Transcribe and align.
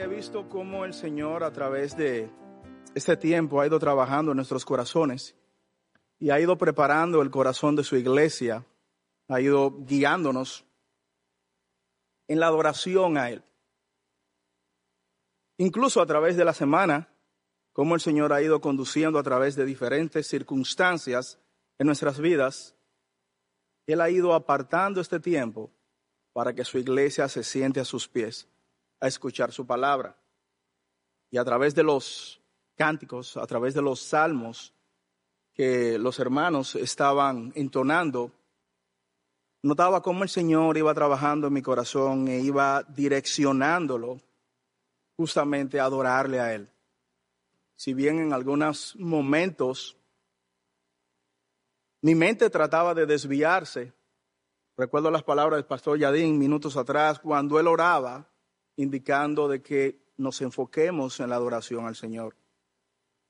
he 0.00 0.06
visto 0.06 0.48
cómo 0.48 0.84
el 0.84 0.94
Señor 0.94 1.44
a 1.44 1.52
través 1.52 1.96
de 1.96 2.30
este 2.94 3.16
tiempo 3.16 3.60
ha 3.60 3.66
ido 3.66 3.78
trabajando 3.78 4.32
en 4.32 4.36
nuestros 4.36 4.64
corazones 4.64 5.34
y 6.18 6.30
ha 6.30 6.40
ido 6.40 6.56
preparando 6.56 7.20
el 7.20 7.30
corazón 7.30 7.76
de 7.76 7.84
su 7.84 7.96
iglesia, 7.96 8.64
ha 9.28 9.40
ido 9.40 9.70
guiándonos 9.80 10.64
en 12.26 12.40
la 12.40 12.46
adoración 12.46 13.18
a 13.18 13.30
Él. 13.30 13.44
Incluso 15.58 16.00
a 16.00 16.06
través 16.06 16.36
de 16.36 16.44
la 16.44 16.54
semana, 16.54 17.08
cómo 17.72 17.94
el 17.94 18.00
Señor 18.00 18.32
ha 18.32 18.40
ido 18.40 18.60
conduciendo 18.60 19.18
a 19.18 19.22
través 19.22 19.56
de 19.56 19.66
diferentes 19.66 20.26
circunstancias 20.26 21.38
en 21.78 21.86
nuestras 21.86 22.18
vidas, 22.18 22.74
Él 23.86 24.00
ha 24.00 24.08
ido 24.08 24.32
apartando 24.32 25.00
este 25.00 25.20
tiempo 25.20 25.70
para 26.32 26.54
que 26.54 26.64
su 26.64 26.78
iglesia 26.78 27.28
se 27.28 27.44
siente 27.44 27.80
a 27.80 27.84
sus 27.84 28.08
pies 28.08 28.48
a 29.02 29.08
escuchar 29.08 29.50
su 29.52 29.66
palabra. 29.66 30.16
Y 31.28 31.36
a 31.36 31.44
través 31.44 31.74
de 31.74 31.82
los 31.82 32.40
cánticos, 32.76 33.36
a 33.36 33.46
través 33.46 33.74
de 33.74 33.82
los 33.82 34.00
salmos 34.00 34.72
que 35.52 35.98
los 35.98 36.20
hermanos 36.20 36.76
estaban 36.76 37.52
entonando, 37.56 38.30
notaba 39.60 40.02
cómo 40.02 40.22
el 40.22 40.28
Señor 40.28 40.78
iba 40.78 40.94
trabajando 40.94 41.48
en 41.48 41.52
mi 41.52 41.62
corazón 41.62 42.28
e 42.28 42.38
iba 42.38 42.84
direccionándolo 42.84 44.20
justamente 45.16 45.80
a 45.80 45.84
adorarle 45.84 46.38
a 46.38 46.54
Él. 46.54 46.68
Si 47.74 47.94
bien 47.94 48.20
en 48.20 48.32
algunos 48.32 48.94
momentos 48.96 49.96
mi 52.02 52.14
mente 52.14 52.50
trataba 52.50 52.94
de 52.94 53.06
desviarse, 53.06 53.92
recuerdo 54.76 55.10
las 55.10 55.24
palabras 55.24 55.58
del 55.58 55.66
pastor 55.66 55.98
Yadín 55.98 56.38
minutos 56.38 56.76
atrás, 56.76 57.18
cuando 57.18 57.58
él 57.58 57.66
oraba, 57.66 58.31
indicando 58.76 59.48
de 59.48 59.62
que 59.62 60.02
nos 60.16 60.40
enfoquemos 60.40 61.20
en 61.20 61.30
la 61.30 61.36
adoración 61.36 61.86
al 61.86 61.96
Señor. 61.96 62.36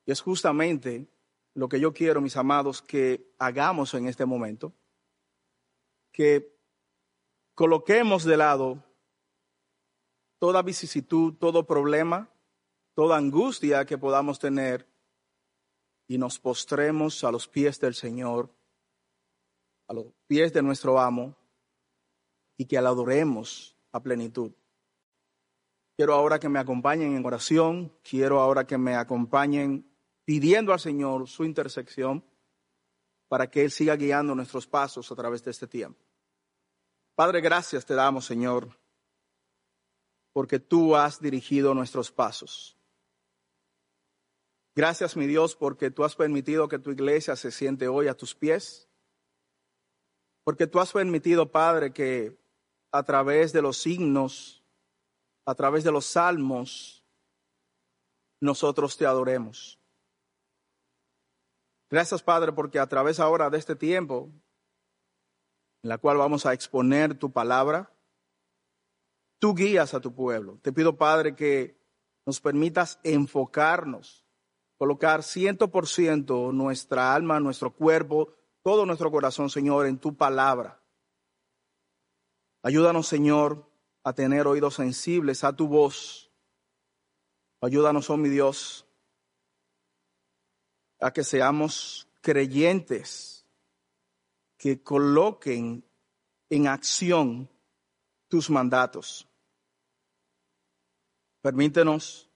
Y 0.04 0.12
es 0.12 0.20
justamente 0.20 1.08
lo 1.54 1.68
que 1.68 1.80
yo 1.80 1.92
quiero, 1.92 2.20
mis 2.20 2.36
amados, 2.36 2.82
que 2.82 3.32
hagamos 3.38 3.94
en 3.94 4.08
este 4.08 4.24
momento, 4.24 4.72
que 6.12 6.56
coloquemos 7.54 8.24
de 8.24 8.36
lado 8.36 8.84
toda 10.38 10.62
vicisitud, 10.62 11.34
todo 11.34 11.66
problema, 11.66 12.30
toda 12.94 13.16
angustia 13.16 13.84
que 13.84 13.98
podamos 13.98 14.38
tener 14.38 14.88
y 16.08 16.18
nos 16.18 16.38
postremos 16.38 17.22
a 17.24 17.30
los 17.30 17.48
pies 17.48 17.80
del 17.80 17.94
Señor, 17.94 18.50
a 19.88 19.94
los 19.94 20.06
pies 20.26 20.52
de 20.52 20.62
nuestro 20.62 20.98
amo 20.98 21.36
y 22.56 22.66
que 22.66 22.80
la 22.80 22.90
adoremos 22.90 23.76
a 23.92 24.02
plenitud. 24.02 24.52
Quiero 26.02 26.14
ahora 26.14 26.40
que 26.40 26.48
me 26.48 26.58
acompañen 26.58 27.14
en 27.14 27.24
oración, 27.24 27.96
quiero 28.02 28.40
ahora 28.40 28.66
que 28.66 28.76
me 28.76 28.96
acompañen 28.96 29.88
pidiendo 30.24 30.72
al 30.72 30.80
Señor 30.80 31.28
su 31.28 31.44
intersección 31.44 32.24
para 33.28 33.48
que 33.48 33.62
Él 33.62 33.70
siga 33.70 33.94
guiando 33.94 34.34
nuestros 34.34 34.66
pasos 34.66 35.12
a 35.12 35.14
través 35.14 35.44
de 35.44 35.52
este 35.52 35.68
tiempo. 35.68 36.04
Padre, 37.14 37.40
gracias 37.40 37.86
te 37.86 37.94
damos, 37.94 38.24
Señor, 38.24 38.76
porque 40.32 40.58
tú 40.58 40.96
has 40.96 41.20
dirigido 41.20 41.72
nuestros 41.72 42.10
pasos. 42.10 42.76
Gracias, 44.74 45.16
mi 45.16 45.28
Dios, 45.28 45.54
porque 45.54 45.92
tú 45.92 46.02
has 46.02 46.16
permitido 46.16 46.66
que 46.66 46.80
tu 46.80 46.90
iglesia 46.90 47.36
se 47.36 47.52
siente 47.52 47.86
hoy 47.86 48.08
a 48.08 48.14
tus 48.14 48.34
pies. 48.34 48.88
Porque 50.42 50.66
tú 50.66 50.80
has 50.80 50.90
permitido, 50.90 51.52
Padre, 51.52 51.92
que 51.92 52.36
a 52.90 53.04
través 53.04 53.52
de 53.52 53.62
los 53.62 53.76
signos, 53.76 54.61
a 55.44 55.54
través 55.54 55.84
de 55.84 55.92
los 55.92 56.06
salmos, 56.06 57.04
nosotros 58.40 58.96
te 58.96 59.06
adoremos. 59.06 59.78
Gracias, 61.90 62.22
Padre, 62.22 62.52
porque 62.52 62.78
a 62.78 62.86
través 62.86 63.20
ahora 63.20 63.50
de 63.50 63.58
este 63.58 63.76
tiempo, 63.76 64.30
en 65.82 65.90
la 65.90 65.98
cual 65.98 66.16
vamos 66.16 66.46
a 66.46 66.52
exponer 66.52 67.18
tu 67.18 67.32
palabra, 67.32 67.92
tú 69.38 69.54
guías 69.54 69.92
a 69.94 70.00
tu 70.00 70.14
pueblo. 70.14 70.58
Te 70.62 70.72
pido, 70.72 70.96
Padre, 70.96 71.34
que 71.34 71.76
nos 72.24 72.40
permitas 72.40 73.00
enfocarnos, 73.02 74.24
colocar 74.78 75.22
ciento 75.22 75.70
por 75.70 75.86
ciento 75.88 76.52
nuestra 76.52 77.14
alma, 77.14 77.40
nuestro 77.40 77.74
cuerpo, 77.74 78.32
todo 78.62 78.86
nuestro 78.86 79.10
corazón, 79.10 79.50
Señor, 79.50 79.86
en 79.86 79.98
tu 79.98 80.16
palabra. 80.16 80.80
Ayúdanos, 82.62 83.08
Señor, 83.08 83.71
a 84.04 84.12
tener 84.12 84.46
oídos 84.46 84.74
sensibles 84.74 85.44
a 85.44 85.54
tu 85.54 85.68
voz. 85.68 86.30
Ayúdanos, 87.60 88.10
oh 88.10 88.16
mi 88.16 88.28
Dios, 88.28 88.86
a 91.00 91.12
que 91.12 91.24
seamos 91.24 92.08
creyentes 92.20 93.46
que 94.56 94.82
coloquen 94.82 95.84
en 96.48 96.66
acción 96.68 97.48
tus 98.28 98.50
mandatos. 98.50 99.28
Permítenos 101.40 102.30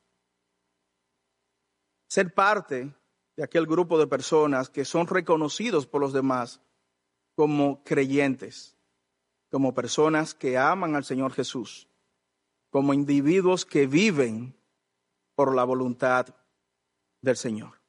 ser 2.09 2.34
parte 2.34 2.93
de 3.37 3.44
aquel 3.44 3.66
grupo 3.66 3.98
de 3.98 4.06
personas 4.06 4.69
que 4.69 4.84
son 4.84 5.06
reconocidos 5.06 5.87
por 5.87 6.00
los 6.00 6.12
demás 6.12 6.60
como 7.34 7.84
creyentes, 7.84 8.75
como 9.50 9.74
personas 9.74 10.34
que 10.34 10.58
aman 10.58 10.96
al 10.96 11.04
Señor 11.04 11.32
Jesús, 11.32 11.88
como 12.70 12.94
individuos 12.94 13.64
que 13.64 13.86
viven 13.86 14.56
por 15.34 15.54
la 15.54 15.64
voluntad 15.64 16.34
del 17.20 17.36
Señor. 17.36 17.80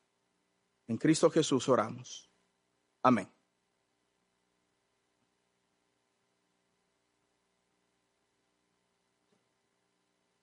En 0.87 0.97
Cristo 0.97 1.29
Jesús 1.29 1.67
oramos. 1.67 2.29
Amén. 3.03 3.29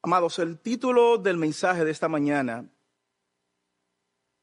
Amados, 0.03 0.38
el 0.38 0.58
título 0.58 1.16
del 1.16 1.38
mensaje 1.38 1.82
de 1.82 1.91
esta 1.91 2.08
mañana 2.08 2.70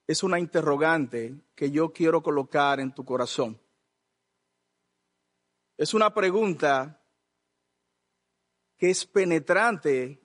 es 0.08 0.24
una 0.24 0.40
interrogante 0.40 1.40
que 1.54 1.70
yo 1.70 1.94
quiero 1.94 2.24
colocar 2.24 2.80
en 2.80 2.94
tu 2.96 3.06
corazón. 3.06 3.62
Es 5.82 5.96
una 5.96 6.14
pregunta 6.14 7.04
que 8.78 8.92
es 8.92 9.04
penetrante 9.08 10.24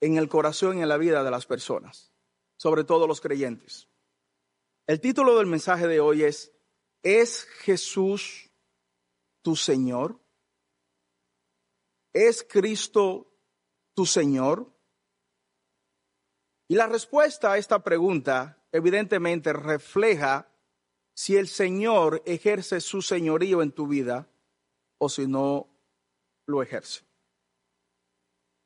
en 0.00 0.16
el 0.16 0.28
corazón 0.28 0.78
y 0.78 0.82
en 0.82 0.88
la 0.88 0.96
vida 0.96 1.22
de 1.22 1.30
las 1.30 1.46
personas, 1.46 2.12
sobre 2.56 2.82
todo 2.82 3.06
los 3.06 3.20
creyentes. 3.20 3.88
El 4.88 5.00
título 5.00 5.38
del 5.38 5.46
mensaje 5.46 5.86
de 5.86 6.00
hoy 6.00 6.24
es, 6.24 6.52
¿es 7.04 7.44
Jesús 7.44 8.50
tu 9.40 9.54
Señor? 9.54 10.20
¿Es 12.12 12.42
Cristo 12.42 13.32
tu 13.94 14.04
Señor? 14.04 14.76
Y 16.66 16.74
la 16.74 16.88
respuesta 16.88 17.52
a 17.52 17.58
esta 17.58 17.84
pregunta 17.84 18.66
evidentemente 18.72 19.52
refleja 19.52 20.51
si 21.14 21.36
el 21.36 21.48
Señor 21.48 22.22
ejerce 22.26 22.80
su 22.80 23.02
señorío 23.02 23.62
en 23.62 23.72
tu 23.72 23.86
vida 23.86 24.28
o 24.98 25.08
si 25.08 25.26
no 25.26 25.68
lo 26.46 26.62
ejerce. 26.62 27.04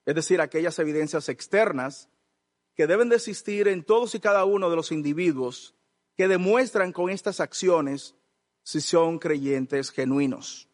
Es 0.05 0.15
decir, 0.15 0.41
aquellas 0.41 0.79
evidencias 0.79 1.29
externas 1.29 2.09
que 2.75 2.87
deben 2.87 3.09
de 3.09 3.17
existir 3.17 3.69
en 3.69 3.83
todos 3.83 4.15
y 4.15 4.21
cada 4.21 4.45
uno 4.45 4.71
de 4.71 4.77
los 4.77 4.93
individuos 4.93 5.75
que 6.17 6.29
demuestran 6.29 6.93
con 6.93 7.11
estas 7.11 7.41
acciones 7.41 8.15
si 8.63 8.81
son 8.81 9.19
creyentes 9.19 9.91
genuinos. 9.91 10.69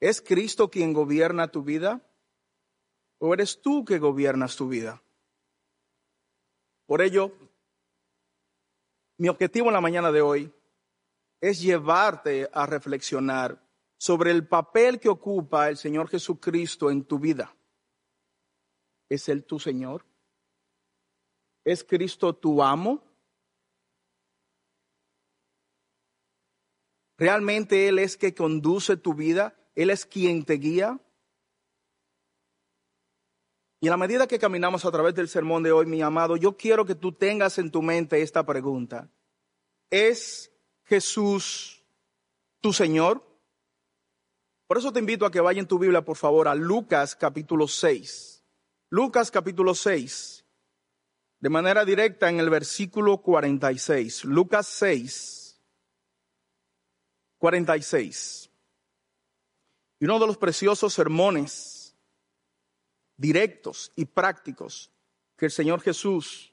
¿Es 0.00 0.20
Cristo 0.20 0.70
quien 0.70 0.92
gobierna 0.92 1.48
tu 1.48 1.62
vida? 1.62 2.00
¿O 3.18 3.32
eres 3.32 3.60
tú 3.60 3.84
que 3.84 3.98
gobiernas 3.98 4.56
tu 4.56 4.68
vida? 4.68 5.02
Por 6.86 7.02
ello, 7.02 7.32
mi 9.18 9.28
objetivo 9.28 9.68
en 9.68 9.74
la 9.74 9.80
mañana 9.80 10.12
de 10.12 10.20
hoy 10.20 10.52
es 11.40 11.60
llevarte 11.60 12.48
a 12.52 12.66
reflexionar 12.66 13.62
sobre 13.98 14.30
el 14.30 14.46
papel 14.46 15.00
que 15.00 15.08
ocupa 15.08 15.68
el 15.68 15.76
Señor 15.76 16.08
Jesucristo 16.08 16.90
en 16.90 17.04
tu 17.04 17.18
vida. 17.18 17.54
¿Es 19.08 19.28
Él 19.28 19.44
tu 19.44 19.58
Señor? 19.58 20.04
¿Es 21.64 21.84
Cristo 21.84 22.34
tu 22.34 22.62
amo? 22.62 23.02
¿Realmente 27.18 27.88
Él 27.88 27.98
es 27.98 28.16
que 28.16 28.34
conduce 28.34 28.96
tu 28.96 29.14
vida? 29.14 29.56
¿Él 29.74 29.90
es 29.90 30.04
quien 30.04 30.44
te 30.44 30.54
guía? 30.54 31.00
Y 33.80 33.88
a 33.88 33.90
la 33.90 33.96
medida 33.96 34.26
que 34.26 34.38
caminamos 34.38 34.84
a 34.84 34.90
través 34.90 35.14
del 35.14 35.28
sermón 35.28 35.62
de 35.62 35.72
hoy, 35.72 35.86
mi 35.86 36.00
amado, 36.00 36.36
yo 36.36 36.56
quiero 36.56 36.86
que 36.86 36.94
tú 36.94 37.12
tengas 37.12 37.58
en 37.58 37.70
tu 37.70 37.82
mente 37.82 38.22
esta 38.22 38.46
pregunta. 38.46 39.10
¿Es 39.90 40.50
Jesús 40.84 41.84
tu 42.60 42.72
Señor? 42.72 43.22
Por 44.66 44.78
eso 44.78 44.92
te 44.92 44.98
invito 44.98 45.26
a 45.26 45.30
que 45.30 45.40
vaya 45.40 45.60
en 45.60 45.68
tu 45.68 45.78
Biblia, 45.78 46.02
por 46.02 46.16
favor, 46.16 46.48
a 46.48 46.54
Lucas 46.54 47.14
capítulo 47.14 47.68
6. 47.68 48.44
Lucas 48.88 49.30
capítulo 49.30 49.74
6, 49.74 50.44
de 51.40 51.48
manera 51.48 51.84
directa 51.84 52.28
en 52.30 52.40
el 52.40 52.48
versículo 52.48 53.18
46. 53.18 54.24
Lucas 54.24 54.66
6, 54.68 55.60
46. 57.38 58.50
Y 59.98 60.04
uno 60.04 60.18
de 60.18 60.26
los 60.26 60.38
preciosos 60.38 60.94
sermones 60.94 61.75
directos 63.16 63.92
y 63.96 64.04
prácticos 64.04 64.90
que 65.36 65.46
el 65.46 65.50
Señor 65.50 65.80
Jesús 65.80 66.52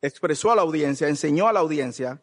expresó 0.00 0.50
a 0.50 0.56
la 0.56 0.62
audiencia, 0.62 1.08
enseñó 1.08 1.48
a 1.48 1.52
la 1.52 1.60
audiencia, 1.60 2.22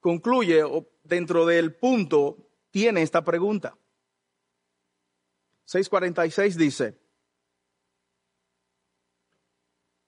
concluye 0.00 0.62
dentro 1.02 1.46
del 1.46 1.74
punto, 1.74 2.36
tiene 2.70 3.02
esta 3.02 3.24
pregunta. 3.24 3.78
646 5.64 6.56
dice, 6.58 6.98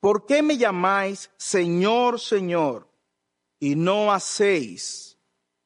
¿por 0.00 0.26
qué 0.26 0.42
me 0.42 0.58
llamáis 0.58 1.30
Señor, 1.38 2.20
Señor 2.20 2.88
y 3.58 3.74
no 3.74 4.12
hacéis 4.12 5.18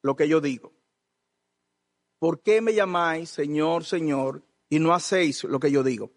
lo 0.03 0.15
que 0.15 0.29
yo 0.29 0.41
digo? 0.41 0.73
¿Por 2.21 2.43
qué 2.43 2.61
me 2.61 2.75
llamáis 2.75 3.31
Señor, 3.31 3.85
Señor 3.85 4.45
y 4.71 4.79
no 4.79 4.95
hacéis 4.95 5.45
lo 5.45 5.61
que 5.61 5.71
yo 5.71 5.83
digo? 5.83 6.11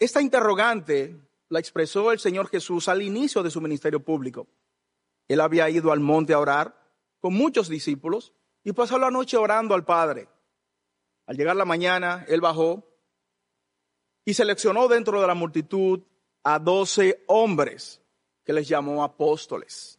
Esta 0.00 0.20
interrogante 0.20 1.16
la 1.48 1.60
expresó 1.60 2.10
el 2.10 2.18
Señor 2.18 2.48
Jesús 2.48 2.88
al 2.88 3.02
inicio 3.02 3.42
de 3.44 3.50
su 3.50 3.60
ministerio 3.60 4.00
público. 4.00 4.48
Él 5.28 5.40
había 5.40 5.70
ido 5.70 5.92
al 5.92 6.00
monte 6.00 6.32
a 6.32 6.40
orar 6.40 6.74
con 7.20 7.34
muchos 7.34 7.68
discípulos 7.68 8.32
y 8.64 8.72
pasó 8.72 8.98
la 8.98 9.10
noche 9.10 9.36
orando 9.36 9.74
al 9.74 9.84
Padre. 9.84 10.28
Al 11.26 11.36
llegar 11.36 11.56
la 11.56 11.64
mañana, 11.64 12.24
él 12.28 12.40
bajó 12.40 12.84
y 14.24 14.34
seleccionó 14.34 14.88
dentro 14.88 15.20
de 15.20 15.26
la 15.26 15.34
multitud 15.34 16.02
a 16.42 16.58
doce 16.58 17.24
hombres 17.26 18.02
que 18.44 18.52
les 18.52 18.68
llamó 18.68 19.04
apóstoles. 19.04 19.98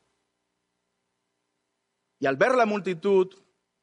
Y 2.19 2.25
al 2.25 2.35
ver 2.35 2.55
la 2.55 2.65
multitud, 2.65 3.33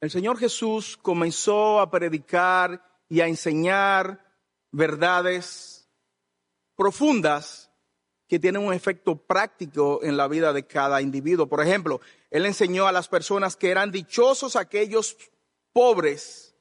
el 0.00 0.10
Señor 0.10 0.38
Jesús 0.38 0.96
comenzó 0.96 1.80
a 1.80 1.90
predicar 1.90 2.95
y 3.08 3.20
a 3.20 3.28
enseñar 3.28 4.24
verdades 4.72 5.88
profundas 6.76 7.70
que 8.28 8.38
tienen 8.38 8.62
un 8.62 8.74
efecto 8.74 9.16
práctico 9.16 10.00
en 10.02 10.16
la 10.16 10.28
vida 10.28 10.52
de 10.52 10.66
cada 10.66 11.00
individuo. 11.00 11.48
Por 11.48 11.60
ejemplo, 11.60 12.00
Él 12.30 12.44
enseñó 12.44 12.86
a 12.86 12.92
las 12.92 13.08
personas 13.08 13.56
que 13.56 13.70
eran 13.70 13.92
dichosos 13.92 14.56
aquellos 14.56 15.16
pobres, 15.72 16.56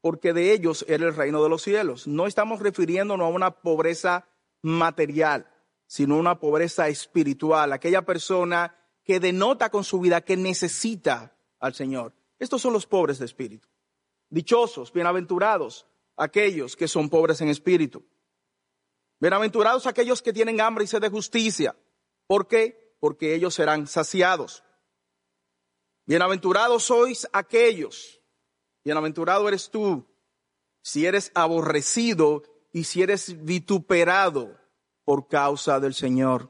porque 0.00 0.32
de 0.32 0.52
ellos 0.52 0.84
era 0.88 1.06
el 1.06 1.14
reino 1.14 1.42
de 1.42 1.48
los 1.48 1.62
cielos. 1.62 2.06
No 2.06 2.26
estamos 2.26 2.60
refiriéndonos 2.60 3.26
a 3.26 3.34
una 3.34 3.50
pobreza 3.50 4.28
material, 4.62 5.48
sino 5.86 6.16
una 6.16 6.38
pobreza 6.38 6.88
espiritual, 6.88 7.72
aquella 7.72 8.02
persona 8.02 8.76
que 9.04 9.18
denota 9.18 9.70
con 9.70 9.82
su 9.82 10.00
vida 10.00 10.20
que 10.20 10.36
necesita 10.36 11.36
al 11.58 11.74
Señor. 11.74 12.14
Estos 12.38 12.62
son 12.62 12.72
los 12.72 12.86
pobres 12.86 13.18
de 13.18 13.24
espíritu. 13.24 13.68
Dichosos, 14.32 14.90
bienaventurados, 14.94 15.86
aquellos 16.16 16.74
que 16.74 16.88
son 16.88 17.10
pobres 17.10 17.42
en 17.42 17.48
espíritu. 17.48 18.02
Bienaventurados 19.20 19.86
aquellos 19.86 20.22
que 20.22 20.32
tienen 20.32 20.58
hambre 20.58 20.84
y 20.84 20.86
sed 20.86 21.02
de 21.02 21.10
justicia. 21.10 21.76
¿Por 22.26 22.48
qué? 22.48 22.96
Porque 22.98 23.34
ellos 23.34 23.52
serán 23.52 23.86
saciados. 23.86 24.64
Bienaventurados 26.06 26.84
sois 26.84 27.28
aquellos. 27.30 28.22
Bienaventurado 28.82 29.46
eres 29.48 29.68
tú 29.68 30.06
si 30.80 31.04
eres 31.04 31.30
aborrecido 31.34 32.42
y 32.72 32.84
si 32.84 33.02
eres 33.02 33.44
vituperado 33.44 34.58
por 35.04 35.28
causa 35.28 35.78
del 35.78 35.92
Señor. 35.92 36.48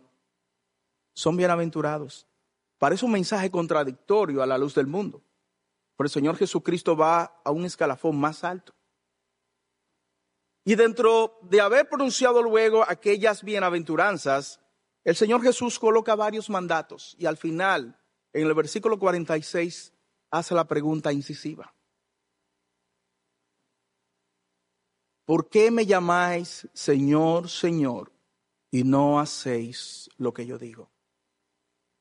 Son 1.14 1.36
bienaventurados. 1.36 2.28
Parece 2.78 3.04
un 3.04 3.10
mensaje 3.10 3.50
contradictorio 3.50 4.40
a 4.40 4.46
la 4.46 4.56
luz 4.56 4.72
del 4.76 4.86
mundo. 4.86 5.24
El 6.06 6.10
Señor 6.10 6.36
Jesucristo 6.36 6.96
va 6.96 7.40
a 7.44 7.50
un 7.50 7.64
escalafón 7.64 8.18
más 8.18 8.44
alto. 8.44 8.74
Y 10.64 10.74
dentro 10.76 11.38
de 11.42 11.60
haber 11.60 11.88
pronunciado 11.88 12.42
luego 12.42 12.84
aquellas 12.88 13.42
bienaventuranzas, 13.42 14.60
el 15.04 15.16
Señor 15.16 15.42
Jesús 15.42 15.78
coloca 15.78 16.14
varios 16.14 16.48
mandatos 16.48 17.16
y 17.18 17.26
al 17.26 17.36
final, 17.36 17.98
en 18.32 18.46
el 18.46 18.54
versículo 18.54 18.98
46, 18.98 19.92
hace 20.30 20.54
la 20.54 20.66
pregunta 20.66 21.12
incisiva. 21.12 21.74
¿Por 25.24 25.48
qué 25.48 25.70
me 25.70 25.86
llamáis 25.86 26.68
Señor, 26.72 27.48
Señor 27.48 28.12
y 28.70 28.84
no 28.84 29.18
hacéis 29.18 30.10
lo 30.16 30.32
que 30.32 30.46
yo 30.46 30.58
digo? 30.58 30.90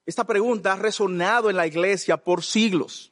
Esta 0.06 0.25
pregunta 0.25 0.74
ha 0.74 0.75
resonado 0.75 1.50
en 1.50 1.56
la 1.56 1.68
iglesia 1.68 2.18
por 2.18 2.44
siglos. 2.44 3.10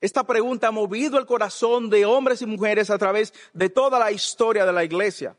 Esta 0.00 0.24
pregunta 0.24 0.68
ha 0.68 0.72
movido 0.72 1.18
el 1.18 1.26
corazón 1.26 1.88
de 1.88 2.04
hombres 2.04 2.42
y 2.42 2.46
mujeres 2.46 2.90
a 2.90 2.98
través 2.98 3.32
de 3.54 3.70
toda 3.70 3.98
la 3.98 4.12
historia 4.12 4.66
de 4.66 4.72
la 4.72 4.84
iglesia. 4.84 5.36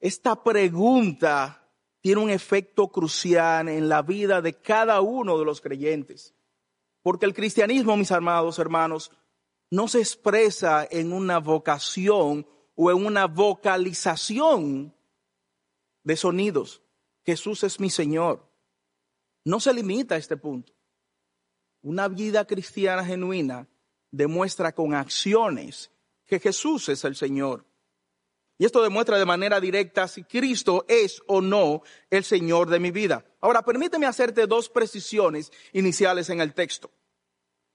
Esta 0.00 0.42
pregunta 0.42 1.66
tiene 2.00 2.20
un 2.20 2.30
efecto 2.30 2.88
crucial 2.88 3.68
en 3.68 3.88
la 3.88 4.02
vida 4.02 4.42
de 4.42 4.52
cada 4.52 5.00
uno 5.00 5.38
de 5.38 5.44
los 5.46 5.62
creyentes. 5.62 6.34
Porque 7.02 7.24
el 7.24 7.32
cristianismo, 7.32 7.96
mis 7.96 8.12
amados 8.12 8.58
hermanos, 8.58 9.10
no 9.70 9.88
se 9.88 10.00
expresa 10.00 10.86
en 10.90 11.14
una 11.14 11.38
vocación 11.38 12.46
o 12.74 12.90
en 12.90 13.06
una 13.06 13.26
vocalización 13.26 14.94
de 16.02 16.16
sonidos. 16.16 16.82
Jesús 17.24 17.64
es 17.64 17.80
mi 17.80 17.88
Señor. 17.88 18.46
No 19.44 19.58
se 19.58 19.72
limita 19.72 20.14
a 20.14 20.18
este 20.18 20.36
punto. 20.36 20.73
Una 21.84 22.08
vida 22.08 22.46
cristiana 22.46 23.04
genuina 23.04 23.68
demuestra 24.10 24.74
con 24.74 24.94
acciones 24.94 25.90
que 26.24 26.40
Jesús 26.40 26.88
es 26.88 27.04
el 27.04 27.14
Señor. 27.14 27.66
Y 28.56 28.64
esto 28.64 28.82
demuestra 28.82 29.18
de 29.18 29.26
manera 29.26 29.60
directa 29.60 30.08
si 30.08 30.24
Cristo 30.24 30.86
es 30.88 31.20
o 31.26 31.42
no 31.42 31.82
el 32.08 32.24
Señor 32.24 32.70
de 32.70 32.80
mi 32.80 32.90
vida. 32.90 33.26
Ahora, 33.42 33.60
permíteme 33.60 34.06
hacerte 34.06 34.46
dos 34.46 34.70
precisiones 34.70 35.52
iniciales 35.74 36.30
en 36.30 36.40
el 36.40 36.54
texto. 36.54 36.90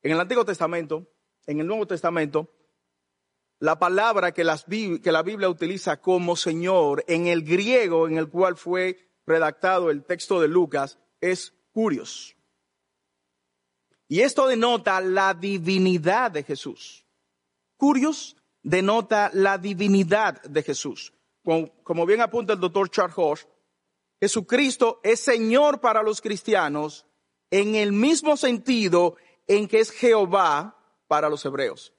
En 0.01 0.13
el 0.13 0.19
Antiguo 0.19 0.43
Testamento, 0.43 1.05
en 1.45 1.59
el 1.59 1.67
Nuevo 1.67 1.85
Testamento, 1.85 2.51
la 3.59 3.77
palabra 3.77 4.31
que, 4.31 4.43
que 5.03 5.11
la 5.11 5.21
Biblia 5.21 5.49
utiliza 5.49 6.01
como 6.01 6.35
Señor 6.35 7.05
en 7.07 7.27
el 7.27 7.43
griego 7.43 8.07
en 8.07 8.17
el 8.17 8.27
cual 8.27 8.57
fue 8.57 9.11
redactado 9.27 9.91
el 9.91 10.03
texto 10.03 10.41
de 10.41 10.47
Lucas 10.47 10.97
es 11.21 11.53
curios. 11.73 12.38
Y 14.09 14.21
esto 14.21 14.47
denota 14.47 14.99
la 14.99 15.35
divinidad 15.35 16.31
de 16.31 16.43
Jesús. 16.43 17.05
Curios 17.77 18.35
denota 18.63 19.29
la 19.33 19.59
divinidad 19.59 20.41
de 20.41 20.63
Jesús. 20.63 21.13
Como, 21.43 22.05
bien 22.07 22.19
apunta 22.19 22.53
el 22.53 22.59
doctor 22.59 22.89
Charles 22.89 23.15
Horst, 23.15 23.47
Jesucristo 24.19 24.99
es 25.03 25.19
Señor 25.19 25.79
para 25.79 26.03
los 26.03 26.21
cristianos 26.21 27.05
en 27.51 27.75
el 27.75 27.93
mismo 27.93 28.35
sentido 28.35 29.15
en 29.47 29.67
que 29.67 29.79
es 29.79 29.91
Jehová 29.91 30.75
para 31.07 31.29
los 31.29 31.45
hebreos. 31.45 31.93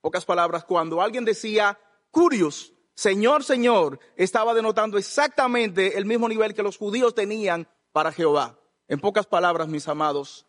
Pocas 0.00 0.24
palabras, 0.24 0.64
cuando 0.64 1.02
alguien 1.02 1.24
decía 1.24 1.78
Curios, 2.12 2.72
Señor, 2.94 3.42
Señor, 3.44 3.98
estaba 4.16 4.54
denotando 4.54 4.98
exactamente 4.98 5.98
el 5.98 6.06
mismo 6.06 6.28
nivel 6.28 6.54
que 6.54 6.62
los 6.62 6.78
judíos 6.78 7.14
tenían 7.14 7.68
para 7.92 8.12
Jehová. 8.12 8.58
En 8.88 9.00
pocas 9.00 9.26
palabras, 9.26 9.68
mis 9.68 9.86
amados, 9.88 10.46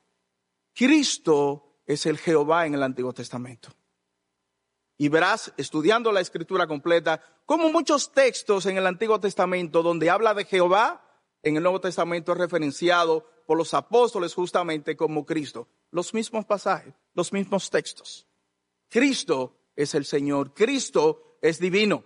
Cristo 0.77 1.81
es 1.87 2.05
el 2.05 2.19
Jehová 2.19 2.67
en 2.67 2.75
el 2.75 2.83
Antiguo 2.83 3.11
Testamento. 3.11 3.69
Y 4.95 5.09
verás, 5.09 5.51
estudiando 5.57 6.11
la 6.11 6.21
escritura 6.21 6.67
completa, 6.67 7.19
como 7.47 7.71
muchos 7.71 8.11
textos 8.11 8.67
en 8.67 8.77
el 8.77 8.85
Antiguo 8.85 9.19
Testamento 9.19 9.81
donde 9.81 10.11
habla 10.11 10.35
de 10.35 10.45
Jehová, 10.45 11.03
en 11.41 11.57
el 11.57 11.63
Nuevo 11.63 11.81
Testamento 11.81 12.31
es 12.31 12.37
referenciado 12.37 13.27
por 13.47 13.57
los 13.57 13.73
apóstoles 13.73 14.35
justamente 14.35 14.95
como 14.95 15.25
Cristo. 15.25 15.67
Los 15.89 16.13
mismos 16.13 16.45
pasajes, 16.45 16.93
los 17.15 17.33
mismos 17.33 17.71
textos. 17.71 18.27
Cristo 18.87 19.57
es 19.75 19.95
el 19.95 20.05
Señor, 20.05 20.53
Cristo 20.53 21.39
es 21.41 21.59
divino. 21.59 22.03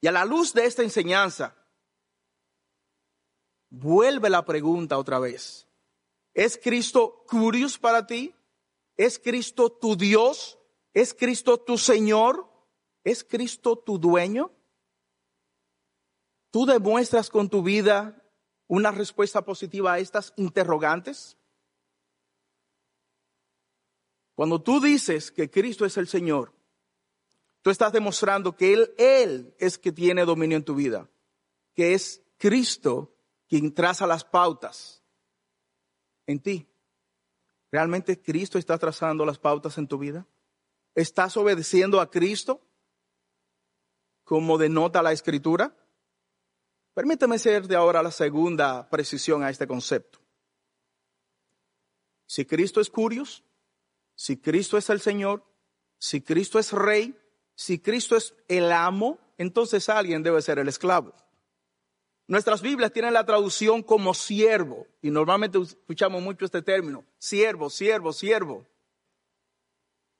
Y 0.00 0.06
a 0.06 0.12
la 0.12 0.24
luz 0.24 0.54
de 0.54 0.64
esta 0.64 0.82
enseñanza, 0.82 1.54
vuelve 3.68 4.30
la 4.30 4.46
pregunta 4.46 4.96
otra 4.96 5.18
vez. 5.18 5.67
¿Es 6.38 6.56
Cristo 6.56 7.24
curious 7.28 7.76
para 7.76 8.06
ti? 8.06 8.32
¿Es 8.96 9.18
Cristo 9.18 9.72
tu 9.72 9.96
Dios? 9.96 10.56
¿Es 10.94 11.12
Cristo 11.12 11.58
tu 11.58 11.76
Señor? 11.76 12.48
¿Es 13.02 13.24
Cristo 13.24 13.76
tu 13.76 13.98
dueño? 13.98 14.52
¿Tú 16.52 16.64
demuestras 16.64 17.28
con 17.28 17.48
tu 17.48 17.64
vida 17.64 18.22
una 18.68 18.92
respuesta 18.92 19.44
positiva 19.44 19.94
a 19.94 19.98
estas 19.98 20.32
interrogantes? 20.36 21.36
Cuando 24.36 24.62
tú 24.62 24.80
dices 24.80 25.32
que 25.32 25.50
Cristo 25.50 25.84
es 25.84 25.96
el 25.96 26.06
Señor, 26.06 26.54
tú 27.62 27.70
estás 27.70 27.92
demostrando 27.92 28.54
que 28.54 28.74
Él, 28.74 28.94
Él 28.96 29.56
es 29.58 29.76
que 29.76 29.90
tiene 29.90 30.24
dominio 30.24 30.58
en 30.58 30.64
tu 30.64 30.76
vida, 30.76 31.10
que 31.74 31.94
es 31.94 32.22
Cristo 32.36 33.12
quien 33.48 33.74
traza 33.74 34.06
las 34.06 34.22
pautas 34.22 34.97
en 36.28 36.38
ti. 36.38 36.68
¿Realmente 37.72 38.20
Cristo 38.22 38.58
está 38.58 38.78
trazando 38.78 39.26
las 39.26 39.38
pautas 39.38 39.76
en 39.78 39.88
tu 39.88 39.98
vida? 39.98 40.26
¿Estás 40.94 41.36
obedeciendo 41.36 42.00
a 42.00 42.10
Cristo 42.10 42.60
como 44.24 44.58
denota 44.58 45.02
la 45.02 45.12
Escritura? 45.12 45.74
Permíteme 46.94 47.38
ser 47.38 47.66
de 47.66 47.76
ahora 47.76 48.02
la 48.02 48.10
segunda 48.10 48.88
precisión 48.88 49.42
a 49.42 49.50
este 49.50 49.66
concepto. 49.66 50.20
Si 52.26 52.44
Cristo 52.44 52.80
es 52.80 52.90
curios, 52.90 53.42
si 54.14 54.36
Cristo 54.36 54.76
es 54.76 54.90
el 54.90 55.00
Señor, 55.00 55.44
si 55.98 56.20
Cristo 56.20 56.58
es 56.58 56.72
Rey, 56.72 57.18
si 57.54 57.78
Cristo 57.78 58.16
es 58.16 58.34
el 58.48 58.70
amo, 58.70 59.18
entonces 59.38 59.88
alguien 59.88 60.22
debe 60.22 60.42
ser 60.42 60.58
el 60.58 60.68
esclavo. 60.68 61.14
Nuestras 62.28 62.60
Biblias 62.60 62.92
tienen 62.92 63.14
la 63.14 63.24
traducción 63.24 63.82
como 63.82 64.12
siervo, 64.12 64.86
y 65.00 65.10
normalmente 65.10 65.58
escuchamos 65.58 66.22
mucho 66.22 66.44
este 66.44 66.60
término, 66.60 67.06
siervo, 67.16 67.70
siervo, 67.70 68.12
siervo. 68.12 68.66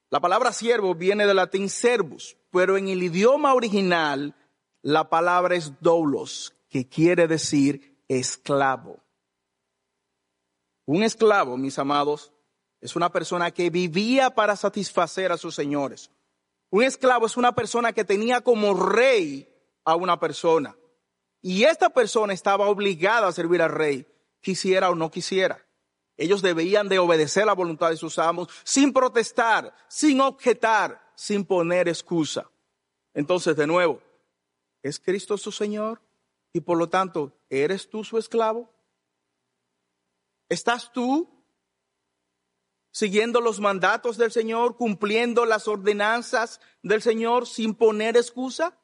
La 0.09 0.19
palabra 0.19 0.55
siervo 0.55 0.95
viene 0.95 1.27
del 1.27 1.37
latín 1.37 1.69
servus, 1.69 2.39
pero 2.51 2.79
en 2.79 2.89
el 2.89 3.03
idioma 3.03 3.53
original 3.53 4.35
la 4.81 5.11
palabra 5.11 5.55
es 5.55 5.79
doulos, 5.83 6.55
que 6.71 6.89
quiere 6.89 7.29
decir 7.29 8.03
esclavo. 8.09 9.05
Un 10.87 11.03
esclavo, 11.03 11.59
mis 11.59 11.79
amados, 11.79 12.33
es 12.81 12.97
una 12.97 13.13
persona 13.13 13.51
que 13.51 13.69
vivía 13.69 14.31
para 14.31 14.57
satisfacer 14.57 15.31
a 15.31 15.37
sus 15.37 15.55
señores. 15.55 16.11
Un 16.71 16.85
esclavo 16.85 17.27
es 17.27 17.37
una 17.37 17.55
persona 17.55 17.93
que 17.93 18.05
tenía 18.05 18.41
como 18.41 18.73
rey 18.73 19.47
a 19.85 19.95
una 19.95 20.19
persona. 20.19 20.75
Y 21.41 21.65
esta 21.65 21.91
persona 21.91 22.33
estaba 22.33 22.69
obligada 22.69 23.29
a 23.29 23.33
servir 23.33 23.63
al 23.63 23.71
rey, 23.71 24.07
quisiera 24.41 24.91
o 24.91 24.95
no 24.95 25.11
quisiera. 25.11 25.65
Ellos 26.17 26.43
debían 26.43 26.89
de 26.89 26.99
obedecer 26.99 27.47
la 27.47 27.55
voluntad 27.55 27.91
de 27.91 27.97
sus 27.97 28.19
amos 28.19 28.49
sin 28.65 28.93
protestar, 28.93 29.73
sin 29.89 30.21
objetar, 30.21 31.01
sin 31.15 31.45
poner 31.45 31.89
excusa. 31.89 32.51
Entonces, 33.15 33.57
de 33.57 33.67
nuevo, 33.67 34.03
¿es 34.83 34.99
Cristo 34.99 35.37
su 35.39 35.53
Señor? 35.53 36.01
Y 36.53 36.61
por 36.61 36.79
lo 36.79 36.89
tanto, 36.89 37.33
¿eres 37.51 37.89
tú 37.89 38.05
su 38.05 38.19
esclavo? 38.19 38.73
¿Estás 40.49 40.93
tú 40.93 41.29
siguiendo 42.91 43.41
los 43.41 43.61
mandatos 43.61 44.17
del 44.17 44.33
Señor, 44.33 44.77
cumpliendo 44.77 45.45
las 45.45 45.69
ordenanzas 45.69 46.61
del 46.83 47.03
Señor 47.03 47.47
sin 47.47 47.75
poner 47.75 48.17
excusa? 48.17 48.78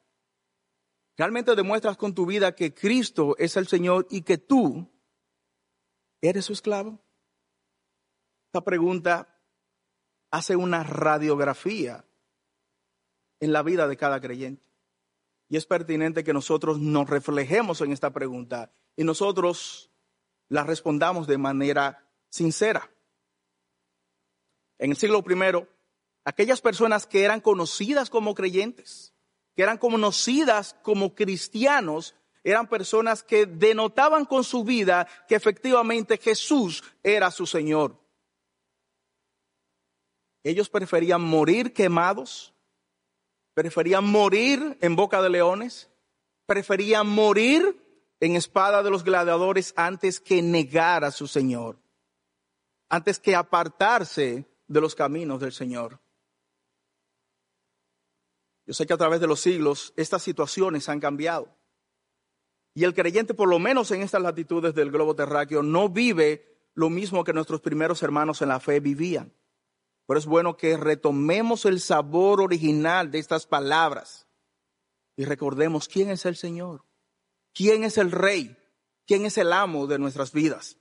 ¿Realmente 1.17 1.55
demuestras 1.55 1.95
con 1.97 2.13
tu 2.13 2.25
vida 2.25 2.55
que 2.55 2.73
Cristo 2.73 3.35
es 3.37 3.55
el 3.55 3.67
Señor 3.67 4.05
y 4.09 4.21
que 4.21 4.37
tú 4.37 4.91
eres 6.21 6.45
su 6.45 6.53
esclavo? 6.53 6.99
Esta 8.47 8.63
pregunta 8.63 9.39
hace 10.31 10.55
una 10.55 10.83
radiografía 10.83 12.05
en 13.39 13.53
la 13.53 13.63
vida 13.63 13.87
de 13.87 13.95
cada 13.95 14.19
creyente. 14.19 14.67
Y 15.47 15.57
es 15.57 15.65
pertinente 15.65 16.23
que 16.23 16.33
nosotros 16.33 16.79
nos 16.79 17.09
reflejemos 17.09 17.79
en 17.81 17.91
esta 17.91 18.11
pregunta 18.11 18.73
y 18.97 19.03
nosotros 19.03 19.91
la 20.49 20.63
respondamos 20.63 21.27
de 21.27 21.37
manera 21.37 22.09
sincera. 22.29 22.91
En 24.77 24.91
el 24.91 24.97
siglo 24.97 25.23
I, 25.25 25.67
aquellas 26.25 26.59
personas 26.59 27.05
que 27.07 27.23
eran 27.23 27.39
conocidas 27.39 28.09
como 28.09 28.35
creyentes, 28.35 29.14
que 29.55 29.63
eran 29.63 29.77
conocidas 29.77 30.75
como 30.81 31.15
cristianos, 31.15 32.15
eran 32.43 32.67
personas 32.67 33.23
que 33.23 33.45
denotaban 33.45 34.25
con 34.25 34.43
su 34.43 34.63
vida 34.63 35.07
que 35.27 35.35
efectivamente 35.35 36.17
Jesús 36.17 36.83
era 37.01 37.31
su 37.31 37.47
Señor. 37.47 37.97
Ellos 40.43 40.69
preferían 40.69 41.21
morir 41.21 41.73
quemados, 41.73 42.53
preferían 43.55 44.03
morir 44.03 44.77
en 44.81 44.95
boca 44.95 45.21
de 45.23 45.29
leones, 45.29 45.89
preferían 46.45 47.07
morir 47.07 47.81
en 48.19 48.35
espada 48.35 48.83
de 48.83 48.91
los 48.91 49.03
gladiadores 49.03 49.73
antes 49.75 50.19
que 50.19 50.41
negar 50.41 51.03
a 51.03 51.11
su 51.11 51.27
Señor, 51.27 51.79
antes 52.89 53.19
que 53.19 53.35
apartarse 53.35 54.45
de 54.67 54.81
los 54.81 54.93
caminos 54.93 55.39
del 55.39 55.51
Señor. 55.51 55.99
Yo 58.65 58.73
sé 58.73 58.85
que 58.85 58.93
a 58.93 58.97
través 58.97 59.19
de 59.19 59.27
los 59.27 59.39
siglos 59.39 59.93
estas 59.95 60.23
situaciones 60.23 60.89
han 60.89 60.99
cambiado. 60.99 61.55
Y 62.73 62.83
el 62.83 62.93
creyente, 62.93 63.33
por 63.33 63.47
lo 63.47 63.59
menos 63.59 63.91
en 63.91 64.01
estas 64.01 64.21
latitudes 64.21 64.75
del 64.75 64.91
globo 64.91 65.15
terráqueo, 65.15 65.63
no 65.63 65.89
vive 65.89 66.55
lo 66.73 66.89
mismo 66.89 67.23
que 67.23 67.33
nuestros 67.33 67.61
primeros 67.61 68.03
hermanos 68.03 68.41
en 68.41 68.49
la 68.49 68.59
fe 68.59 68.79
vivían. 68.79 69.33
Pero 70.07 70.19
es 70.19 70.25
bueno 70.25 70.57
que 70.57 70.77
retomemos 70.77 71.65
el 71.65 71.79
sabor 71.79 72.41
original 72.41 73.11
de 73.11 73.19
estas 73.19 73.47
palabras 73.47 74.27
y 75.15 75.25
recordemos 75.25 75.87
quién 75.87 76.09
es 76.09 76.25
el 76.25 76.35
Señor, 76.35 76.83
quién 77.53 77.83
es 77.83 77.97
el 77.97 78.11
Rey, 78.11 78.57
quién 79.07 79.25
es 79.25 79.37
el 79.37 79.53
amo 79.53 79.87
de 79.87 79.97
nuestras 79.97 80.31
vidas. 80.31 80.77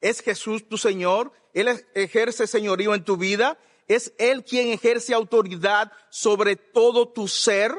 ¿Es 0.00 0.20
Jesús 0.20 0.68
tu 0.68 0.76
Señor? 0.76 1.32
¿Él 1.54 1.68
ejerce 1.94 2.46
señorío 2.46 2.94
en 2.94 3.04
tu 3.04 3.16
vida? 3.16 3.58
¿Es 3.86 4.12
Él 4.18 4.44
quien 4.44 4.68
ejerce 4.68 5.14
autoridad 5.14 5.92
sobre 6.10 6.56
todo 6.56 7.08
tu 7.08 7.28
ser? 7.28 7.72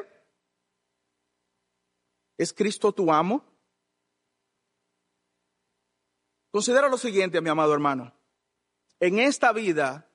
¿Es 2.38 2.54
Cristo 2.54 2.92
tu 2.92 3.12
amo? 3.12 3.44
Considera 6.52 6.88
lo 6.88 6.98
siguiente, 6.98 7.42
mi 7.42 7.50
amado 7.50 7.74
hermano. 7.74 8.14
En 9.00 9.20
esta 9.20 9.52
vida, 9.52 10.10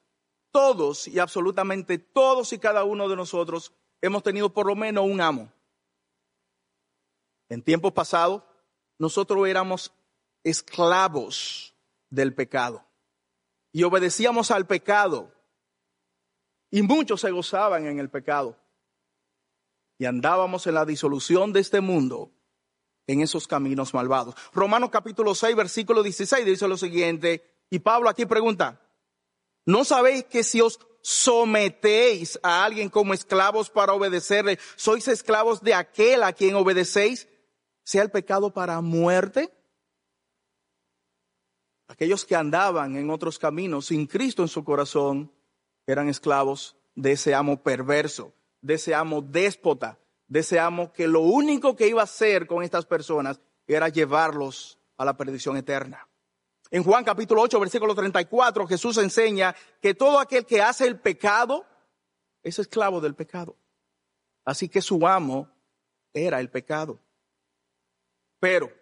todos 0.50 1.06
y 1.06 1.18
absolutamente 1.18 1.98
todos 1.98 2.52
y 2.52 2.58
cada 2.58 2.84
uno 2.84 3.08
de 3.08 3.16
nosotros 3.16 3.72
hemos 4.00 4.22
tenido 4.22 4.52
por 4.52 4.66
lo 4.66 4.74
menos 4.74 5.04
un 5.04 5.20
amo. 5.20 5.52
En 7.48 7.62
tiempos 7.62 7.92
pasados, 7.92 8.42
nosotros 8.98 9.46
éramos 9.46 9.92
esclavos 10.42 11.74
del 12.08 12.34
pecado 12.34 12.84
y 13.72 13.82
obedecíamos 13.84 14.50
al 14.50 14.66
pecado. 14.66 15.32
Y 16.72 16.80
muchos 16.80 17.20
se 17.20 17.30
gozaban 17.30 17.86
en 17.86 17.98
el 17.98 18.08
pecado. 18.08 18.56
Y 19.98 20.06
andábamos 20.06 20.66
en 20.66 20.74
la 20.74 20.86
disolución 20.86 21.52
de 21.52 21.60
este 21.60 21.82
mundo 21.82 22.32
en 23.06 23.20
esos 23.20 23.46
caminos 23.46 23.92
malvados. 23.92 24.34
Romanos 24.54 24.88
capítulo 24.90 25.34
6, 25.34 25.54
versículo 25.54 26.02
16 26.02 26.46
dice 26.46 26.66
lo 26.66 26.78
siguiente, 26.78 27.42
y 27.68 27.80
Pablo 27.80 28.08
aquí 28.08 28.24
pregunta, 28.24 28.80
¿no 29.66 29.84
sabéis 29.84 30.24
que 30.24 30.42
si 30.42 30.62
os 30.62 30.80
sometéis 31.02 32.40
a 32.42 32.64
alguien 32.64 32.88
como 32.88 33.12
esclavos 33.12 33.68
para 33.68 33.92
obedecerle, 33.92 34.58
sois 34.76 35.06
esclavos 35.08 35.60
de 35.60 35.74
aquel 35.74 36.22
a 36.22 36.32
quien 36.32 36.54
obedecéis, 36.54 37.28
sea 37.84 38.02
el 38.02 38.10
pecado 38.10 38.54
para 38.54 38.80
muerte? 38.80 39.52
Aquellos 41.86 42.24
que 42.24 42.34
andaban 42.34 42.96
en 42.96 43.10
otros 43.10 43.38
caminos 43.38 43.86
sin 43.86 44.06
Cristo 44.06 44.40
en 44.40 44.48
su 44.48 44.64
corazón 44.64 45.30
eran 45.86 46.08
esclavos 46.08 46.76
de 46.94 47.12
ese 47.12 47.34
amo 47.34 47.62
perverso, 47.62 48.34
de 48.60 48.74
ese 48.74 48.94
amo 48.94 49.22
déspota, 49.22 49.98
de 50.28 50.40
ese 50.40 50.58
amo 50.58 50.92
que 50.92 51.08
lo 51.08 51.20
único 51.20 51.76
que 51.76 51.88
iba 51.88 52.00
a 52.00 52.04
hacer 52.04 52.46
con 52.46 52.62
estas 52.62 52.86
personas 52.86 53.40
era 53.66 53.88
llevarlos 53.88 54.78
a 54.96 55.04
la 55.04 55.16
perdición 55.16 55.56
eterna. 55.56 56.08
En 56.70 56.84
Juan 56.84 57.04
capítulo 57.04 57.42
8, 57.42 57.60
versículo 57.60 57.94
34, 57.94 58.66
Jesús 58.66 58.96
enseña 58.98 59.54
que 59.80 59.94
todo 59.94 60.18
aquel 60.18 60.46
que 60.46 60.62
hace 60.62 60.86
el 60.86 60.98
pecado 60.98 61.66
es 62.42 62.58
esclavo 62.58 63.00
del 63.00 63.14
pecado. 63.14 63.56
Así 64.44 64.68
que 64.68 64.80
su 64.80 65.06
amo 65.06 65.50
era 66.14 66.40
el 66.40 66.50
pecado. 66.50 66.98
Pero 68.40 68.72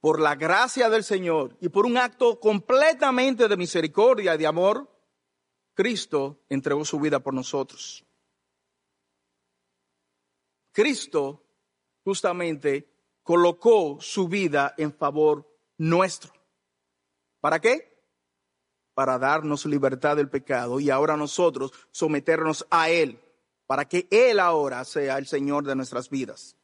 por 0.00 0.20
la 0.20 0.36
gracia 0.36 0.88
del 0.88 1.02
Señor 1.02 1.56
y 1.60 1.68
por 1.68 1.84
un 1.84 1.96
acto 1.96 2.38
completamente 2.38 3.48
de 3.48 3.56
misericordia 3.56 4.34
y 4.34 4.38
de 4.38 4.46
amor, 4.46 4.88
Cristo 5.78 6.40
entregó 6.48 6.84
su 6.84 6.98
vida 6.98 7.20
por 7.20 7.32
nosotros. 7.32 8.04
Cristo 10.72 11.44
justamente 12.02 12.90
colocó 13.22 13.98
su 14.00 14.26
vida 14.26 14.74
en 14.76 14.92
favor 14.92 15.48
nuestro. 15.76 16.32
¿Para 17.40 17.60
qué? 17.60 17.96
Para 18.92 19.20
darnos 19.20 19.66
libertad 19.66 20.16
del 20.16 20.28
pecado 20.28 20.80
y 20.80 20.90
ahora 20.90 21.16
nosotros 21.16 21.70
someternos 21.92 22.66
a 22.70 22.90
Él, 22.90 23.20
para 23.68 23.84
que 23.84 24.08
Él 24.10 24.40
ahora 24.40 24.84
sea 24.84 25.16
el 25.16 25.28
Señor 25.28 25.62
de 25.62 25.76
nuestras 25.76 26.10
vidas. 26.10 26.56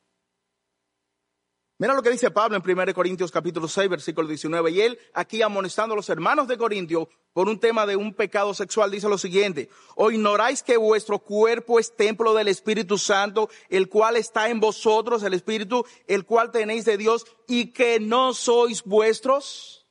Mira 1.84 1.92
lo 1.92 2.02
que 2.02 2.08
dice 2.08 2.30
Pablo 2.30 2.56
en 2.56 2.62
1 2.66 2.94
Corintios 2.94 3.30
capítulo 3.30 3.68
6, 3.68 3.90
versículo 3.90 4.26
19. 4.26 4.70
Y 4.70 4.80
él 4.80 4.98
aquí 5.12 5.42
amonestando 5.42 5.92
a 5.92 5.96
los 5.96 6.08
hermanos 6.08 6.48
de 6.48 6.56
Corintio 6.56 7.10
por 7.34 7.46
un 7.46 7.60
tema 7.60 7.84
de 7.84 7.94
un 7.94 8.14
pecado 8.14 8.54
sexual 8.54 8.90
dice 8.90 9.06
lo 9.06 9.18
siguiente. 9.18 9.68
¿O 9.94 10.10
ignoráis 10.10 10.62
que 10.62 10.78
vuestro 10.78 11.18
cuerpo 11.18 11.78
es 11.78 11.94
templo 11.94 12.32
del 12.32 12.48
Espíritu 12.48 12.96
Santo, 12.96 13.50
el 13.68 13.90
cual 13.90 14.16
está 14.16 14.48
en 14.48 14.60
vosotros, 14.60 15.22
el 15.24 15.34
Espíritu, 15.34 15.84
el 16.06 16.24
cual 16.24 16.50
tenéis 16.50 16.86
de 16.86 16.96
Dios 16.96 17.26
y 17.46 17.66
que 17.66 18.00
no 18.00 18.32
sois 18.32 18.82
vuestros? 18.82 19.86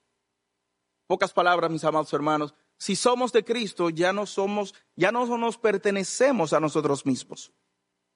Pocas 1.06 1.32
palabras, 1.32 1.70
mis 1.70 1.84
amados 1.84 2.12
hermanos. 2.12 2.56
Si 2.76 2.96
somos 2.96 3.32
de 3.32 3.46
Cristo, 3.46 3.92
ya 3.92 4.12
no 4.12 4.26
somos, 4.26 4.74
ya 4.96 5.12
no 5.12 5.28
nos 5.38 5.60
pertenecemos 5.60 6.54
a 6.54 6.60
nosotros 6.60 7.06
mismos. 7.06 7.52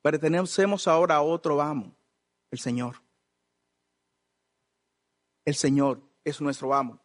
Pertenecemos 0.02 0.88
ahora 0.88 1.18
a 1.18 1.22
otro 1.22 1.62
amo, 1.62 1.96
el 2.50 2.58
Señor 2.58 3.07
el 5.48 5.56
Señor 5.56 6.02
es 6.26 6.42
nuestro 6.42 6.74
amo. 6.74 7.02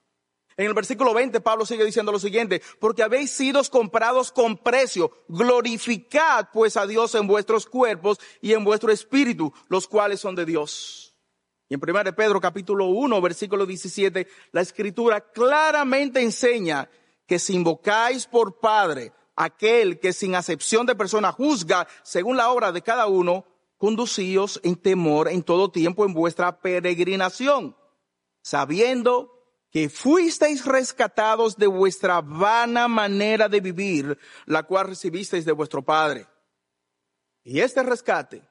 En 0.56 0.66
el 0.66 0.74
versículo 0.74 1.14
20 1.14 1.40
Pablo 1.40 1.64
sigue 1.64 1.84
diciendo 1.84 2.10
lo 2.10 2.18
siguiente, 2.18 2.60
porque 2.80 3.04
habéis 3.04 3.30
sido 3.30 3.62
comprados 3.70 4.32
con 4.32 4.58
precio, 4.58 5.12
glorificad 5.28 6.48
pues 6.52 6.76
a 6.76 6.84
Dios 6.84 7.14
en 7.14 7.28
vuestros 7.28 7.66
cuerpos 7.66 8.18
y 8.40 8.52
en 8.52 8.64
vuestro 8.64 8.90
espíritu, 8.90 9.52
los 9.68 9.86
cuales 9.86 10.18
son 10.18 10.34
de 10.34 10.44
Dios. 10.44 11.14
Y 11.68 11.74
en 11.74 11.80
1 11.88 12.16
Pedro 12.16 12.40
capítulo 12.40 12.86
1 12.86 13.20
versículo 13.20 13.64
17, 13.64 14.26
la 14.50 14.60
escritura 14.60 15.20
claramente 15.20 16.20
enseña 16.20 16.90
que 17.28 17.38
si 17.38 17.54
invocáis 17.54 18.26
por 18.26 18.58
Padre 18.58 19.12
aquel 19.36 20.00
que 20.00 20.12
sin 20.12 20.34
acepción 20.34 20.84
de 20.84 20.96
persona 20.96 21.30
juzga 21.30 21.86
según 22.02 22.36
la 22.36 22.50
obra 22.50 22.72
de 22.72 22.82
cada 22.82 23.06
uno, 23.06 23.46
conducíos 23.78 24.60
en 24.64 24.74
temor 24.74 25.28
en 25.28 25.44
todo 25.44 25.70
tiempo 25.70 26.04
en 26.04 26.12
vuestra 26.12 26.60
peregrinación 26.60 27.76
sabiendo 28.42 29.32
que 29.70 29.88
fuisteis 29.88 30.66
rescatados 30.66 31.56
de 31.56 31.66
vuestra 31.66 32.20
vana 32.20 32.88
manera 32.88 33.48
de 33.48 33.60
vivir, 33.60 34.18
la 34.44 34.64
cual 34.64 34.88
recibisteis 34.88 35.46
de 35.46 35.52
vuestro 35.52 35.82
Padre. 35.82 36.26
Y 37.42 37.60
este 37.60 37.82
rescate, 37.82 38.46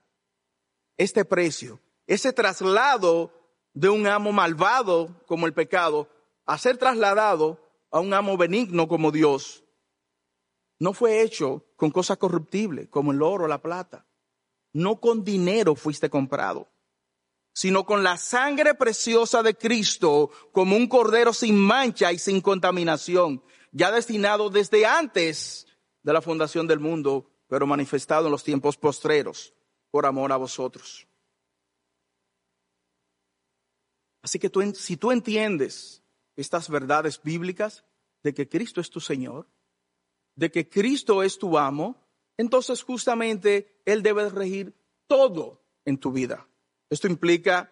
este 0.97 1.23
precio, 1.23 1.79
ese 2.07 2.33
traslado 2.33 3.31
de 3.73 3.89
un 3.89 4.07
amo 4.07 4.31
malvado 4.31 5.21
como 5.27 5.45
el 5.45 5.53
pecado, 5.53 6.09
a 6.45 6.57
ser 6.57 6.77
trasladado 6.77 7.59
a 7.91 7.99
un 7.99 8.13
amo 8.13 8.35
benigno 8.35 8.87
como 8.87 9.11
Dios, 9.11 9.63
no 10.79 10.93
fue 10.93 11.21
hecho 11.21 11.63
con 11.75 11.91
cosas 11.91 12.17
corruptibles 12.17 12.89
como 12.89 13.11
el 13.11 13.21
oro 13.21 13.45
o 13.45 13.47
la 13.47 13.61
plata. 13.61 14.07
No 14.73 14.99
con 14.99 15.23
dinero 15.23 15.75
fuiste 15.75 16.09
comprado 16.09 16.67
sino 17.53 17.85
con 17.85 18.03
la 18.03 18.17
sangre 18.17 18.75
preciosa 18.75 19.43
de 19.43 19.55
Cristo 19.55 20.31
como 20.51 20.75
un 20.75 20.87
cordero 20.87 21.33
sin 21.33 21.57
mancha 21.57 22.11
y 22.11 22.19
sin 22.19 22.41
contaminación, 22.41 23.43
ya 23.71 23.91
destinado 23.91 24.49
desde 24.49 24.85
antes 24.85 25.67
de 26.03 26.13
la 26.13 26.21
fundación 26.21 26.67
del 26.67 26.79
mundo, 26.79 27.29
pero 27.47 27.67
manifestado 27.67 28.27
en 28.27 28.31
los 28.31 28.43
tiempos 28.43 28.77
postreros 28.77 29.53
por 29.89 30.05
amor 30.05 30.31
a 30.31 30.37
vosotros. 30.37 31.07
Así 34.21 34.39
que 34.39 34.49
tú, 34.49 34.61
si 34.73 34.97
tú 34.97 35.11
entiendes 35.11 36.03
estas 36.35 36.69
verdades 36.69 37.21
bíblicas 37.21 37.83
de 38.23 38.33
que 38.33 38.47
Cristo 38.47 38.79
es 38.79 38.89
tu 38.89 38.99
Señor, 38.99 39.47
de 40.35 40.51
que 40.51 40.69
Cristo 40.69 41.23
es 41.23 41.37
tu 41.37 41.57
amo, 41.57 41.97
entonces 42.37 42.83
justamente 42.83 43.81
Él 43.85 44.03
debe 44.03 44.29
regir 44.29 44.73
todo 45.07 45.61
en 45.85 45.97
tu 45.97 46.11
vida. 46.11 46.47
Esto 46.91 47.07
implica 47.07 47.71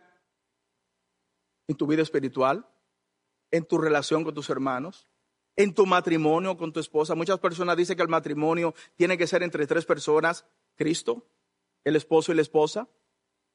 en 1.67 1.75
tu 1.75 1.85
vida 1.85 2.01
espiritual, 2.01 2.65
en 3.51 3.65
tu 3.65 3.77
relación 3.77 4.23
con 4.23 4.33
tus 4.33 4.49
hermanos, 4.49 5.09
en 5.57 5.75
tu 5.75 5.85
matrimonio 5.85 6.55
con 6.55 6.71
tu 6.71 6.79
esposa. 6.79 7.15
Muchas 7.15 7.37
personas 7.37 7.75
dicen 7.75 7.97
que 7.97 8.01
el 8.01 8.07
matrimonio 8.07 8.73
tiene 8.95 9.17
que 9.17 9.27
ser 9.27 9.43
entre 9.43 9.67
tres 9.67 9.85
personas, 9.85 10.45
Cristo, 10.75 11.27
el 11.83 11.97
esposo 11.97 12.31
y 12.31 12.35
la 12.35 12.41
esposa, 12.41 12.87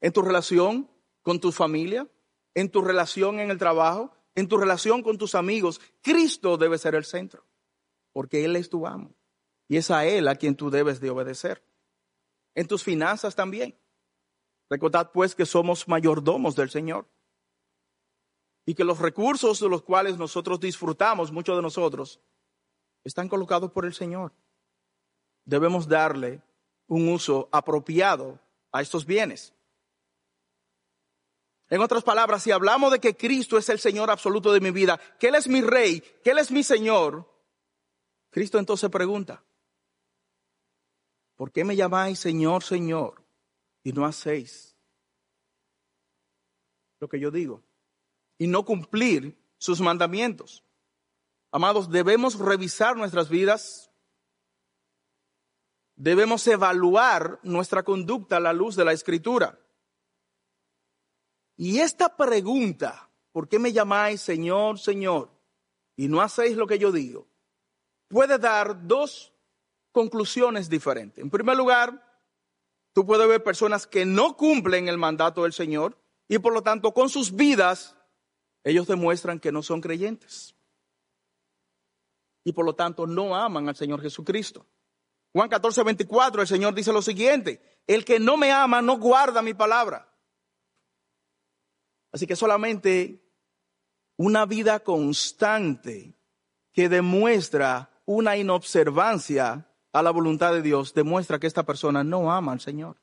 en 0.02 0.12
tu 0.12 0.20
relación 0.20 0.90
con 1.22 1.40
tu 1.40 1.50
familia, 1.50 2.06
en 2.54 2.68
tu 2.70 2.82
relación 2.82 3.40
en 3.40 3.50
el 3.50 3.56
trabajo, 3.56 4.12
en 4.34 4.48
tu 4.48 4.58
relación 4.58 5.02
con 5.02 5.16
tus 5.16 5.34
amigos. 5.34 5.80
Cristo 6.02 6.58
debe 6.58 6.76
ser 6.76 6.94
el 6.94 7.06
centro, 7.06 7.46
porque 8.12 8.44
Él 8.44 8.54
es 8.56 8.68
tu 8.68 8.86
amo 8.86 9.14
y 9.66 9.78
es 9.78 9.90
a 9.90 10.04
Él 10.04 10.28
a 10.28 10.36
quien 10.36 10.56
tú 10.56 10.68
debes 10.68 11.00
de 11.00 11.08
obedecer. 11.08 11.64
En 12.54 12.68
tus 12.68 12.82
finanzas 12.82 13.34
también. 13.34 13.74
Recordad 14.70 15.10
pues 15.12 15.34
que 15.34 15.46
somos 15.46 15.86
mayordomos 15.88 16.56
del 16.56 16.70
Señor 16.70 17.06
y 18.66 18.74
que 18.74 18.84
los 18.84 18.98
recursos 18.98 19.60
de 19.60 19.68
los 19.68 19.82
cuales 19.82 20.16
nosotros 20.16 20.60
disfrutamos, 20.60 21.32
muchos 21.32 21.56
de 21.56 21.62
nosotros, 21.62 22.20
están 23.04 23.28
colocados 23.28 23.70
por 23.72 23.84
el 23.84 23.94
Señor. 23.94 24.32
Debemos 25.44 25.86
darle 25.86 26.42
un 26.86 27.08
uso 27.08 27.48
apropiado 27.52 28.40
a 28.72 28.80
estos 28.80 29.04
bienes. 29.04 29.52
En 31.68 31.80
otras 31.80 32.02
palabras, 32.02 32.42
si 32.42 32.50
hablamos 32.50 32.92
de 32.92 33.00
que 33.00 33.16
Cristo 33.16 33.58
es 33.58 33.68
el 33.68 33.78
Señor 33.78 34.10
absoluto 34.10 34.52
de 34.52 34.60
mi 34.60 34.70
vida, 34.70 34.98
que 35.18 35.28
Él 35.28 35.34
es 35.34 35.48
mi 35.48 35.60
Rey, 35.60 36.02
que 36.22 36.30
Él 36.30 36.38
es 36.38 36.50
mi 36.50 36.62
Señor, 36.62 37.28
Cristo 38.30 38.58
entonces 38.58 38.90
pregunta, 38.90 39.44
¿por 41.36 41.52
qué 41.52 41.64
me 41.64 41.76
llamáis 41.76 42.18
Señor, 42.18 42.62
Señor? 42.62 43.23
Y 43.84 43.92
no 43.92 44.04
hacéis 44.04 44.74
lo 46.98 47.08
que 47.08 47.20
yo 47.20 47.30
digo 47.30 47.62
y 48.38 48.48
no 48.48 48.64
cumplir 48.64 49.38
sus 49.58 49.80
mandamientos. 49.80 50.64
Amados, 51.52 51.90
debemos 51.90 52.38
revisar 52.38 52.96
nuestras 52.96 53.28
vidas, 53.28 53.92
debemos 55.94 56.44
evaluar 56.48 57.38
nuestra 57.44 57.84
conducta 57.84 58.38
a 58.38 58.40
la 58.40 58.52
luz 58.52 58.74
de 58.74 58.84
la 58.84 58.92
escritura. 58.92 59.60
Y 61.56 61.78
esta 61.78 62.16
pregunta, 62.16 63.08
¿por 63.30 63.48
qué 63.48 63.60
me 63.60 63.72
llamáis 63.72 64.20
Señor, 64.20 64.80
Señor? 64.80 65.30
Y 65.94 66.08
no 66.08 66.20
hacéis 66.20 66.56
lo 66.56 66.66
que 66.66 66.78
yo 66.78 66.90
digo, 66.90 67.28
puede 68.08 68.38
dar 68.38 68.88
dos 68.88 69.32
conclusiones 69.92 70.68
diferentes. 70.68 71.22
En 71.22 71.30
primer 71.30 71.56
lugar, 71.56 72.13
Tú 72.94 73.04
puedes 73.04 73.28
ver 73.28 73.42
personas 73.42 73.88
que 73.88 74.06
no 74.06 74.36
cumplen 74.36 74.88
el 74.88 74.98
mandato 74.98 75.42
del 75.42 75.52
Señor 75.52 76.00
y 76.28 76.38
por 76.38 76.54
lo 76.54 76.62
tanto 76.62 76.94
con 76.94 77.08
sus 77.08 77.34
vidas 77.34 77.96
ellos 78.62 78.86
demuestran 78.86 79.40
que 79.40 79.52
no 79.52 79.62
son 79.62 79.80
creyentes. 79.80 80.54
Y 82.44 82.52
por 82.52 82.64
lo 82.64 82.76
tanto 82.76 83.06
no 83.06 83.34
aman 83.34 83.68
al 83.68 83.74
Señor 83.74 84.00
Jesucristo. 84.00 84.64
Juan 85.32 85.48
14, 85.48 85.82
24, 85.82 86.42
el 86.42 86.48
Señor 86.48 86.72
dice 86.74 86.92
lo 86.92 87.02
siguiente, 87.02 87.80
el 87.88 88.04
que 88.04 88.20
no 88.20 88.36
me 88.36 88.52
ama 88.52 88.80
no 88.80 88.96
guarda 88.98 89.42
mi 89.42 89.54
palabra. 89.54 90.08
Así 92.12 92.28
que 92.28 92.36
solamente 92.36 93.28
una 94.16 94.46
vida 94.46 94.84
constante 94.84 96.14
que 96.72 96.88
demuestra 96.88 97.90
una 98.04 98.36
inobservancia 98.36 99.68
a 99.94 100.02
la 100.02 100.10
voluntad 100.10 100.52
de 100.52 100.60
Dios 100.60 100.92
demuestra 100.92 101.38
que 101.38 101.46
esta 101.46 101.62
persona 101.62 102.02
no 102.02 102.32
ama 102.32 102.50
al 102.50 102.60
Señor. 102.60 102.96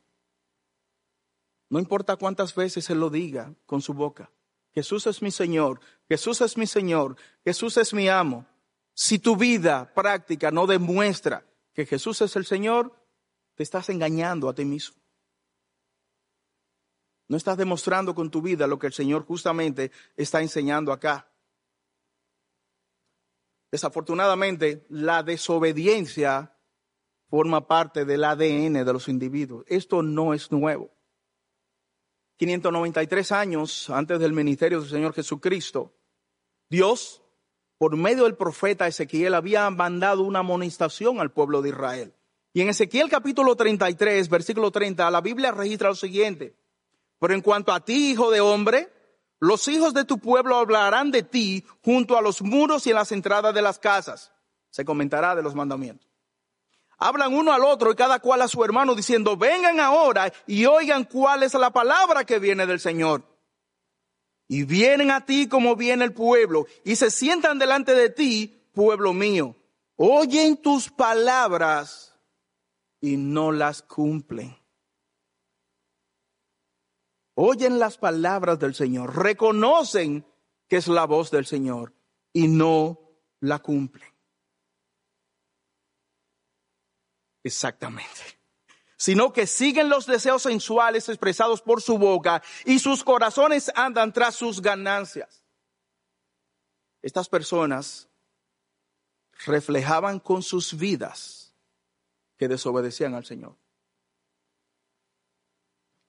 No 1.69 1.79
importa 1.79 2.17
cuántas 2.17 2.53
veces 2.53 2.89
Él 2.89 2.99
lo 2.99 3.09
diga 3.09 3.55
con 3.65 3.81
su 3.81 3.93
boca. 3.93 4.29
Jesús 4.73 5.07
es 5.07 5.21
mi 5.21 5.31
Señor, 5.31 5.79
Jesús 6.09 6.41
es 6.41 6.57
mi 6.57 6.67
Señor, 6.67 7.15
Jesús 7.45 7.77
es 7.77 7.93
mi 7.93 8.09
amo. 8.09 8.45
Si 8.93 9.19
tu 9.19 9.37
vida 9.37 9.93
práctica 9.93 10.51
no 10.51 10.67
demuestra 10.67 11.45
que 11.73 11.85
Jesús 11.85 12.19
es 12.19 12.35
el 12.35 12.45
Señor, 12.45 12.93
te 13.55 13.63
estás 13.63 13.87
engañando 13.87 14.49
a 14.49 14.53
ti 14.53 14.65
mismo. 14.65 14.97
No 17.29 17.37
estás 17.37 17.55
demostrando 17.55 18.13
con 18.13 18.29
tu 18.29 18.41
vida 18.41 18.67
lo 18.67 18.77
que 18.77 18.87
el 18.87 18.93
Señor 18.93 19.25
justamente 19.25 19.93
está 20.17 20.41
enseñando 20.41 20.91
acá. 20.91 21.31
Desafortunadamente, 23.71 24.85
la 24.89 25.23
desobediencia 25.23 26.53
forma 27.31 27.65
parte 27.65 28.03
del 28.03 28.25
ADN 28.25 28.73
de 28.73 28.93
los 28.93 29.07
individuos. 29.07 29.63
Esto 29.67 30.03
no 30.03 30.33
es 30.33 30.51
nuevo. 30.51 30.91
593 32.35 33.31
años 33.31 33.89
antes 33.89 34.19
del 34.19 34.33
ministerio 34.33 34.81
del 34.81 34.89
Señor 34.89 35.13
Jesucristo, 35.13 35.93
Dios, 36.69 37.23
por 37.77 37.95
medio 37.95 38.25
del 38.25 38.35
profeta 38.35 38.85
Ezequiel, 38.85 39.33
había 39.33 39.69
mandado 39.69 40.23
una 40.23 40.39
amonestación 40.39 41.21
al 41.21 41.31
pueblo 41.31 41.61
de 41.61 41.69
Israel. 41.69 42.13
Y 42.51 42.61
en 42.61 42.69
Ezequiel 42.69 43.09
capítulo 43.09 43.55
33, 43.55 44.27
versículo 44.27 44.69
30, 44.69 45.09
la 45.09 45.21
Biblia 45.21 45.51
registra 45.51 45.87
lo 45.87 45.95
siguiente. 45.95 46.57
Pero 47.17 47.33
en 47.33 47.41
cuanto 47.41 47.71
a 47.71 47.85
ti, 47.85 48.11
hijo 48.11 48.29
de 48.29 48.41
hombre, 48.41 48.91
los 49.39 49.69
hijos 49.69 49.93
de 49.93 50.03
tu 50.03 50.19
pueblo 50.19 50.57
hablarán 50.57 51.11
de 51.11 51.23
ti 51.23 51.65
junto 51.81 52.17
a 52.17 52.21
los 52.21 52.41
muros 52.41 52.85
y 52.87 52.89
en 52.89 52.97
las 52.97 53.13
entradas 53.13 53.53
de 53.53 53.61
las 53.61 53.79
casas. 53.79 54.33
Se 54.69 54.83
comentará 54.83 55.33
de 55.33 55.43
los 55.43 55.55
mandamientos. 55.55 56.10
Hablan 57.03 57.33
uno 57.33 57.51
al 57.51 57.63
otro 57.63 57.91
y 57.91 57.95
cada 57.95 58.19
cual 58.19 58.43
a 58.43 58.47
su 58.47 58.63
hermano 58.63 58.93
diciendo, 58.93 59.35
vengan 59.35 59.79
ahora 59.79 60.31
y 60.45 60.67
oigan 60.67 61.03
cuál 61.03 61.41
es 61.41 61.55
la 61.55 61.71
palabra 61.71 62.25
que 62.25 62.37
viene 62.37 62.67
del 62.67 62.79
Señor. 62.79 63.23
Y 64.47 64.65
vienen 64.65 65.09
a 65.09 65.25
ti 65.25 65.47
como 65.47 65.75
viene 65.75 66.05
el 66.05 66.13
pueblo 66.13 66.67
y 66.83 66.95
se 66.97 67.09
sientan 67.09 67.57
delante 67.57 67.95
de 67.95 68.11
ti, 68.11 68.67
pueblo 68.71 69.13
mío. 69.13 69.55
Oyen 69.95 70.61
tus 70.61 70.91
palabras 70.91 72.15
y 72.99 73.17
no 73.17 73.51
las 73.51 73.81
cumplen. 73.81 74.55
Oyen 77.33 77.79
las 77.79 77.97
palabras 77.97 78.59
del 78.59 78.75
Señor, 78.75 79.17
reconocen 79.17 80.23
que 80.67 80.77
es 80.77 80.87
la 80.87 81.05
voz 81.05 81.31
del 81.31 81.47
Señor 81.47 81.95
y 82.31 82.47
no 82.47 82.99
la 83.39 83.57
cumplen. 83.57 84.10
Exactamente. 87.43 88.39
Sino 88.97 89.33
que 89.33 89.47
siguen 89.47 89.89
los 89.89 90.05
deseos 90.05 90.43
sensuales 90.43 91.09
expresados 91.09 91.61
por 91.61 91.81
su 91.81 91.97
boca 91.97 92.43
y 92.65 92.79
sus 92.79 93.03
corazones 93.03 93.71
andan 93.75 94.13
tras 94.13 94.35
sus 94.35 94.61
ganancias. 94.61 95.43
Estas 97.01 97.27
personas 97.27 98.09
reflejaban 99.45 100.19
con 100.19 100.43
sus 100.43 100.77
vidas 100.77 101.55
que 102.37 102.47
desobedecían 102.47 103.15
al 103.15 103.25
Señor. 103.25 103.55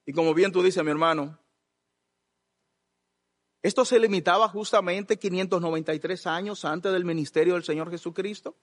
Y 0.04 0.12
como 0.12 0.34
bien 0.34 0.52
tú 0.52 0.62
dices, 0.62 0.82
mi 0.84 0.90
hermano, 0.90 1.38
esto 3.62 3.84
se 3.84 3.98
limitaba 3.98 4.48
justamente 4.48 5.18
593 5.18 6.26
años 6.26 6.64
antes 6.64 6.92
del 6.92 7.04
ministerio 7.04 7.54
del 7.54 7.64
Señor 7.64 7.90
Jesucristo. 7.90 8.56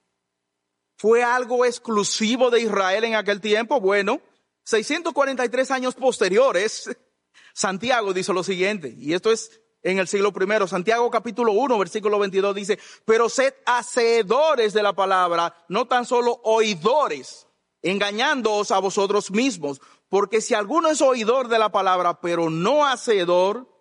¿Fue 1.00 1.24
algo 1.24 1.64
exclusivo 1.64 2.50
de 2.50 2.60
Israel 2.60 3.04
en 3.04 3.14
aquel 3.14 3.40
tiempo? 3.40 3.80
Bueno, 3.80 4.20
643 4.64 5.70
años 5.70 5.94
posteriores, 5.94 6.94
Santiago 7.54 8.12
dice 8.12 8.34
lo 8.34 8.42
siguiente, 8.42 8.94
y 8.98 9.14
esto 9.14 9.32
es 9.32 9.62
en 9.82 9.98
el 9.98 10.06
siglo 10.06 10.30
I, 10.38 10.68
Santiago 10.68 11.10
capítulo 11.10 11.52
1, 11.52 11.78
versículo 11.78 12.18
22 12.18 12.54
dice, 12.54 12.78
pero 13.06 13.30
sed 13.30 13.54
hacedores 13.64 14.74
de 14.74 14.82
la 14.82 14.92
palabra, 14.92 15.54
no 15.70 15.88
tan 15.88 16.04
solo 16.04 16.38
oidores, 16.44 17.46
engañándoos 17.80 18.70
a 18.70 18.78
vosotros 18.78 19.30
mismos, 19.30 19.80
porque 20.10 20.42
si 20.42 20.52
alguno 20.52 20.90
es 20.90 21.00
oidor 21.00 21.48
de 21.48 21.58
la 21.58 21.72
palabra, 21.72 22.20
pero 22.20 22.50
no 22.50 22.84
hacedor, 22.84 23.74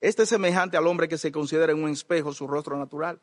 este 0.00 0.24
es 0.24 0.28
semejante 0.28 0.76
al 0.76 0.88
hombre 0.88 1.06
que 1.06 1.18
se 1.18 1.30
considera 1.30 1.70
en 1.70 1.84
un 1.84 1.90
espejo 1.90 2.32
su 2.32 2.48
rostro 2.48 2.76
natural. 2.76 3.22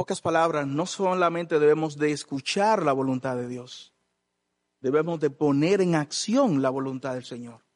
Pocas 0.00 0.22
palabras, 0.22 0.66
no 0.66 0.86
solamente 0.86 1.58
debemos 1.58 1.98
de 1.98 2.10
escuchar 2.10 2.82
la 2.82 2.94
voluntad 2.94 3.36
de 3.36 3.46
Dios, 3.46 3.92
debemos 4.80 5.20
de 5.20 5.28
poner 5.28 5.82
en 5.82 5.94
acción 5.94 6.62
la 6.62 6.70
voluntad 6.70 7.12
del 7.12 7.26
Señor. 7.26 7.66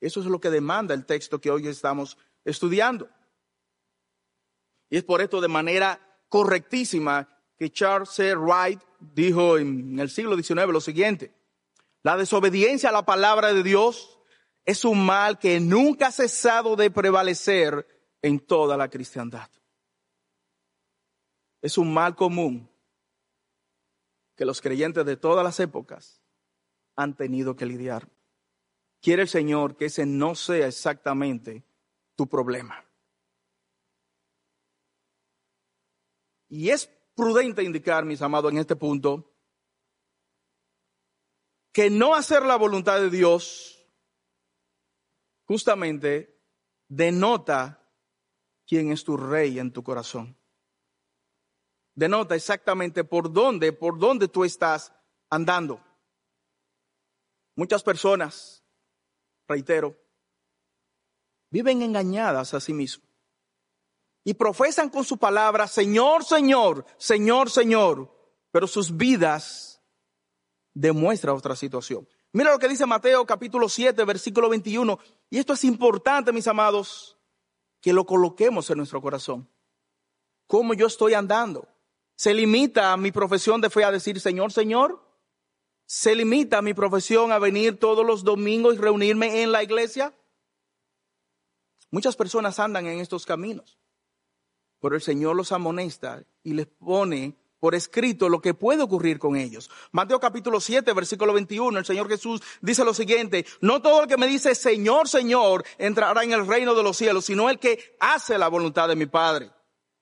Eso 0.00 0.20
es 0.20 0.26
lo 0.26 0.40
que 0.40 0.48
demanda 0.48 0.94
el 0.94 1.04
texto 1.04 1.38
que 1.38 1.50
hoy 1.50 1.68
estamos 1.68 2.16
estudiando. 2.42 3.10
Y 4.88 4.96
es 4.96 5.04
por 5.04 5.20
esto 5.20 5.42
de 5.42 5.48
manera 5.48 6.00
correctísima 6.30 7.28
que 7.58 7.70
Charles 7.70 8.08
C. 8.08 8.34
Wright 8.34 8.80
dijo 8.98 9.58
en 9.58 10.00
el 10.00 10.08
siglo 10.08 10.36
XIX 10.36 10.68
lo 10.68 10.80
siguiente, 10.80 11.34
la 12.02 12.16
desobediencia 12.16 12.88
a 12.88 12.92
la 12.92 13.04
palabra 13.04 13.52
de 13.52 13.62
Dios 13.62 14.18
es 14.64 14.86
un 14.86 15.04
mal 15.04 15.38
que 15.38 15.60
nunca 15.60 16.06
ha 16.06 16.12
cesado 16.12 16.76
de 16.76 16.90
prevalecer 16.90 17.86
en 18.22 18.40
toda 18.40 18.78
la 18.78 18.88
cristiandad. 18.88 19.50
Es 21.66 21.78
un 21.78 21.92
mal 21.92 22.14
común 22.14 22.70
que 24.36 24.44
los 24.44 24.60
creyentes 24.60 25.04
de 25.04 25.16
todas 25.16 25.42
las 25.42 25.58
épocas 25.58 26.22
han 26.94 27.16
tenido 27.16 27.56
que 27.56 27.66
lidiar. 27.66 28.08
Quiere 29.02 29.22
el 29.22 29.28
Señor 29.28 29.76
que 29.76 29.86
ese 29.86 30.06
no 30.06 30.36
sea 30.36 30.68
exactamente 30.68 31.64
tu 32.14 32.28
problema. 32.28 32.88
Y 36.48 36.68
es 36.68 36.88
prudente 37.16 37.64
indicar, 37.64 38.04
mis 38.04 38.22
amados, 38.22 38.52
en 38.52 38.58
este 38.58 38.76
punto, 38.76 39.34
que 41.72 41.90
no 41.90 42.14
hacer 42.14 42.44
la 42.44 42.54
voluntad 42.54 43.00
de 43.00 43.10
Dios 43.10 43.84
justamente 45.46 46.40
denota 46.86 47.90
quién 48.68 48.92
es 48.92 49.02
tu 49.02 49.16
rey 49.16 49.58
en 49.58 49.72
tu 49.72 49.82
corazón. 49.82 50.38
Denota 51.96 52.34
exactamente 52.34 53.04
por 53.04 53.32
dónde, 53.32 53.72
por 53.72 53.98
dónde 53.98 54.28
tú 54.28 54.44
estás 54.44 54.92
andando. 55.30 55.82
Muchas 57.56 57.82
personas, 57.82 58.62
reitero, 59.48 59.96
viven 61.50 61.80
engañadas 61.80 62.52
a 62.52 62.60
sí 62.60 62.74
mismos 62.74 63.08
y 64.24 64.34
profesan 64.34 64.90
con 64.90 65.04
su 65.04 65.16
palabra, 65.16 65.66
Señor, 65.66 66.22
Señor, 66.22 66.84
Señor, 66.98 67.50
Señor, 67.50 68.14
pero 68.50 68.66
sus 68.66 68.94
vidas 68.94 69.80
demuestran 70.74 71.34
otra 71.34 71.56
situación. 71.56 72.06
Mira 72.32 72.50
lo 72.50 72.58
que 72.58 72.68
dice 72.68 72.84
Mateo 72.84 73.24
capítulo 73.24 73.70
7, 73.70 74.04
versículo 74.04 74.50
21, 74.50 74.98
y 75.30 75.38
esto 75.38 75.54
es 75.54 75.64
importante, 75.64 76.30
mis 76.30 76.46
amados, 76.46 77.16
que 77.80 77.94
lo 77.94 78.04
coloquemos 78.04 78.68
en 78.68 78.76
nuestro 78.76 79.00
corazón. 79.00 79.48
¿Cómo 80.46 80.74
yo 80.74 80.88
estoy 80.88 81.14
andando? 81.14 81.66
¿Se 82.16 82.34
limita 82.34 82.92
a 82.92 82.96
mi 82.96 83.12
profesión 83.12 83.60
de 83.60 83.70
fe 83.70 83.84
a 83.84 83.92
decir, 83.92 84.20
Señor, 84.20 84.52
Señor? 84.52 85.00
¿Se 85.86 86.14
limita 86.14 86.58
a 86.58 86.62
mi 86.62 86.74
profesión 86.74 87.30
a 87.30 87.38
venir 87.38 87.78
todos 87.78 88.04
los 88.04 88.24
domingos 88.24 88.74
y 88.74 88.78
reunirme 88.78 89.42
en 89.42 89.52
la 89.52 89.62
iglesia? 89.62 90.12
Muchas 91.90 92.16
personas 92.16 92.58
andan 92.58 92.86
en 92.86 92.98
estos 92.98 93.24
caminos 93.24 93.78
pero 94.80 94.94
el 94.94 95.02
Señor 95.02 95.36
los 95.36 95.52
amonesta 95.52 96.22
y 96.42 96.52
les 96.52 96.66
pone 96.66 97.34
por 97.58 97.74
escrito 97.74 98.28
lo 98.28 98.40
que 98.40 98.54
puede 98.54 98.82
ocurrir 98.82 99.18
con 99.18 99.36
ellos. 99.36 99.70
Mateo 99.90 100.20
capítulo 100.20 100.60
7, 100.60 100.92
versículo 100.92 101.32
21, 101.32 101.78
el 101.78 101.84
Señor 101.84 102.08
Jesús 102.08 102.42
dice 102.60 102.84
lo 102.84 102.94
siguiente, 102.94 103.46
no 103.60 103.80
todo 103.80 104.02
el 104.02 104.08
que 104.08 104.16
me 104.16 104.26
dice 104.26 104.54
Señor, 104.54 105.08
Señor, 105.08 105.64
entrará 105.78 106.22
en 106.22 106.32
el 106.32 106.46
reino 106.46 106.74
de 106.74 106.82
los 106.82 106.96
cielos, 106.96 107.24
sino 107.24 107.48
el 107.48 107.58
que 107.58 107.96
hace 107.98 108.38
la 108.38 108.48
voluntad 108.48 108.88
de 108.88 108.96
mi 108.96 109.06
Padre. 109.06 109.50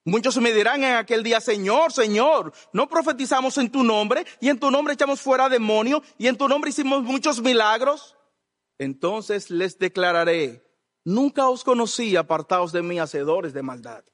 Muchos 0.07 0.37
me 0.37 0.53
dirán 0.53 0.85
en 0.85 0.97
aquel 0.97 1.23
día, 1.23 1.41
Señor, 1.41 1.91
Señor, 1.91 2.53
no 2.75 2.89
profetizamos 2.89 3.57
en 3.57 3.71
tu 3.71 3.83
nombre 3.83 4.27
y 4.39 4.51
en 4.51 4.61
tu 4.61 4.71
nombre 4.71 4.93
echamos 4.93 5.23
fuera 5.23 5.49
demonios 5.49 6.03
y 6.19 6.27
en 6.27 6.37
tu 6.37 6.47
nombre 6.47 6.69
hicimos 6.69 7.03
muchos 7.03 7.41
milagros. 7.41 8.15
Entonces 8.79 9.49
les 9.49 9.79
declararé, 9.79 10.63
nunca 11.05 11.49
os 11.49 11.65
conocí 11.65 12.17
apartados 12.17 12.71
de 12.73 12.83
mí, 12.83 12.99
hacedores 12.99 13.55
de 13.55 13.63
maldad. 13.63 14.05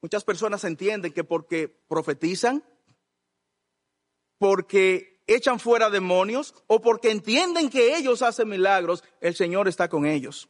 Muchas 0.00 0.24
personas 0.24 0.64
entienden 0.64 1.12
que 1.12 1.24
porque 1.24 1.68
profetizan, 1.68 2.64
porque 4.38 5.22
echan 5.26 5.60
fuera 5.60 5.90
demonios 5.90 6.54
o 6.68 6.80
porque 6.80 7.10
entienden 7.10 7.68
que 7.68 7.96
ellos 7.98 8.22
hacen 8.22 8.48
milagros, 8.48 9.04
el 9.20 9.34
Señor 9.34 9.68
está 9.68 9.90
con 9.90 10.06
ellos. 10.06 10.48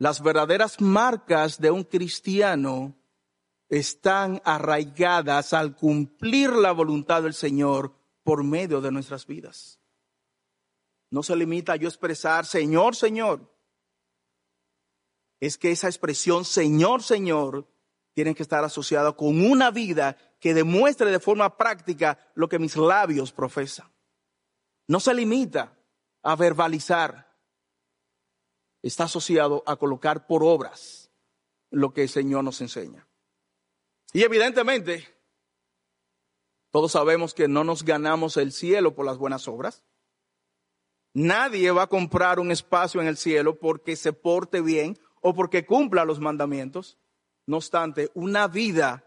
Las 0.00 0.22
verdaderas 0.22 0.80
marcas 0.80 1.60
de 1.60 1.70
un 1.70 1.84
cristiano 1.84 2.96
están 3.68 4.40
arraigadas 4.46 5.52
al 5.52 5.76
cumplir 5.76 6.54
la 6.54 6.72
voluntad 6.72 7.22
del 7.22 7.34
Señor 7.34 7.94
por 8.22 8.42
medio 8.42 8.80
de 8.80 8.90
nuestras 8.90 9.26
vidas. 9.26 9.78
No 11.10 11.22
se 11.22 11.36
limita 11.36 11.74
a 11.74 11.76
expresar, 11.76 12.46
Señor, 12.46 12.96
Señor. 12.96 13.54
Es 15.38 15.58
que 15.58 15.70
esa 15.70 15.88
expresión, 15.88 16.46
Señor, 16.46 17.02
Señor, 17.02 17.68
tienen 18.14 18.34
que 18.34 18.42
estar 18.42 18.64
asociados 18.64 19.16
con 19.16 19.44
una 19.44 19.70
vida 19.70 20.16
que 20.40 20.54
demuestre 20.54 21.10
de 21.10 21.20
forma 21.20 21.58
práctica 21.58 22.18
lo 22.34 22.48
que 22.48 22.58
mis 22.58 22.74
labios 22.74 23.32
profesan. 23.32 23.92
No 24.88 24.98
se 24.98 25.12
limita 25.12 25.76
a 26.22 26.36
verbalizar, 26.36 27.29
está 28.82 29.04
asociado 29.04 29.62
a 29.66 29.76
colocar 29.76 30.26
por 30.26 30.42
obras 30.42 31.10
lo 31.70 31.92
que 31.92 32.02
el 32.02 32.08
Señor 32.08 32.44
nos 32.44 32.60
enseña. 32.60 33.06
Y 34.12 34.22
evidentemente, 34.22 35.06
todos 36.70 36.92
sabemos 36.92 37.34
que 37.34 37.48
no 37.48 37.64
nos 37.64 37.84
ganamos 37.84 38.36
el 38.36 38.52
cielo 38.52 38.94
por 38.94 39.06
las 39.06 39.18
buenas 39.18 39.46
obras. 39.48 39.82
Nadie 41.12 41.70
va 41.70 41.82
a 41.82 41.88
comprar 41.88 42.38
un 42.38 42.50
espacio 42.50 43.00
en 43.00 43.08
el 43.08 43.16
cielo 43.16 43.58
porque 43.58 43.96
se 43.96 44.12
porte 44.12 44.60
bien 44.60 44.98
o 45.20 45.34
porque 45.34 45.66
cumpla 45.66 46.04
los 46.04 46.20
mandamientos. 46.20 46.98
No 47.46 47.56
obstante, 47.56 48.10
una 48.14 48.46
vida 48.46 49.04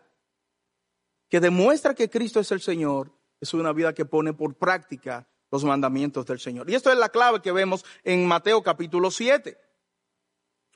que 1.30 1.40
demuestra 1.40 1.96
que 1.96 2.10
Cristo 2.10 2.40
es 2.40 2.52
el 2.52 2.62
Señor 2.62 3.12
es 3.40 3.54
una 3.54 3.74
vida 3.74 3.94
que 3.94 4.06
pone 4.06 4.34
por 4.34 4.56
práctica 4.56 5.28
los 5.54 5.64
mandamientos 5.64 6.26
del 6.26 6.40
Señor. 6.40 6.68
Y 6.68 6.74
esto 6.74 6.92
es 6.92 6.98
la 6.98 7.10
clave 7.10 7.40
que 7.40 7.52
vemos 7.52 7.86
en 8.04 8.26
Mateo 8.26 8.64
capítulo 8.64 9.12
7. 9.12 9.56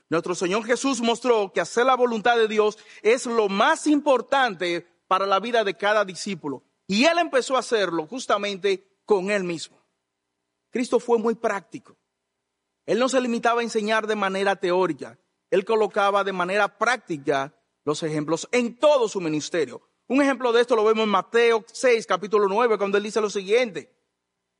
Nuestro 0.07 0.35
Señor 0.35 0.65
Jesús 0.65 1.01
mostró 1.01 1.51
que 1.51 1.61
hacer 1.61 1.87
la 1.87 1.95
voluntad 1.95 2.37
de 2.37 2.47
Dios 2.47 2.77
es 3.01 3.25
lo 3.25 3.49
más 3.49 3.87
importante 3.87 4.87
para 5.07 5.25
la 5.25 5.39
vida 5.39 5.63
de 5.63 5.73
cada 5.73 6.05
discípulo. 6.05 6.61
Y 6.85 7.05
Él 7.05 7.17
empezó 7.17 7.55
a 7.55 7.61
hacerlo 7.61 8.05
justamente 8.05 8.99
con 9.03 9.31
Él 9.31 9.43
mismo. 9.43 9.81
Cristo 10.69 10.99
fue 10.99 11.17
muy 11.17 11.33
práctico. 11.33 11.97
Él 12.85 12.99
no 12.99 13.09
se 13.09 13.19
limitaba 13.19 13.61
a 13.61 13.63
enseñar 13.63 14.05
de 14.05 14.15
manera 14.15 14.57
teórica. 14.57 15.17
Él 15.49 15.65
colocaba 15.65 16.23
de 16.23 16.33
manera 16.33 16.77
práctica 16.77 17.51
los 17.83 18.03
ejemplos 18.03 18.47
en 18.51 18.77
todo 18.77 19.09
su 19.09 19.19
ministerio. 19.21 19.81
Un 20.05 20.21
ejemplo 20.21 20.53
de 20.53 20.61
esto 20.61 20.75
lo 20.75 20.83
vemos 20.83 21.05
en 21.05 21.09
Mateo 21.09 21.65
6, 21.65 22.05
capítulo 22.05 22.47
9, 22.47 22.77
cuando 22.77 22.99
él 22.99 23.03
dice 23.03 23.19
lo 23.19 23.31
siguiente. 23.31 23.96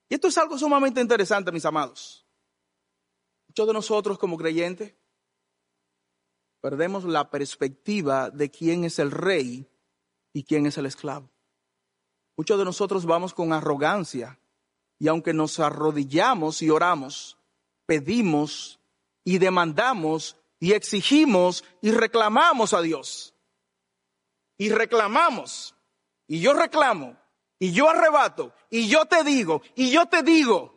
Y 0.10 0.15
esto 0.15 0.28
es 0.28 0.38
algo 0.38 0.58
sumamente 0.58 1.02
interesante, 1.02 1.52
mis 1.52 1.65
amados. 1.65 2.26
Muchos 3.48 3.67
de 3.67 3.74
nosotros 3.74 4.17
como 4.17 4.38
creyentes 4.38 4.93
perdemos 6.62 7.04
la 7.04 7.30
perspectiva 7.30 8.30
de 8.30 8.50
quién 8.50 8.84
es 8.84 9.00
el 9.00 9.12
rey 9.12 9.70
y 10.34 10.43
quién 10.43 10.65
es 10.65 10.78
el 10.78 10.86
esclavo. 10.86 11.30
Muchos 12.36 12.60
de 12.60 12.65
nosotros 12.65 13.06
vamos 13.06 13.34
con 13.34 13.54
arrogancia 13.54 14.39
y 15.00 15.08
aunque 15.08 15.34
nos 15.34 15.60
arrodillamos 15.60 16.62
y 16.62 16.70
oramos, 16.70 17.38
pedimos 17.86 18.80
y 19.24 19.39
demandamos 19.39 20.38
y 20.60 20.74
exigimos 20.74 21.63
y 21.82 21.91
reclamamos 21.91 22.74
a 22.74 22.82
Dios. 22.82 23.34
Y 24.58 24.70
reclamamos. 24.70 25.76
Y 26.28 26.39
yo 26.39 26.54
reclamo. 26.54 27.17
Y 27.60 27.72
yo 27.72 27.89
arrebato. 27.89 28.54
Y 28.70 28.88
yo 28.88 29.06
te 29.06 29.24
digo. 29.24 29.62
Y 29.76 29.91
yo 29.91 30.06
te 30.06 30.24
digo. 30.24 30.74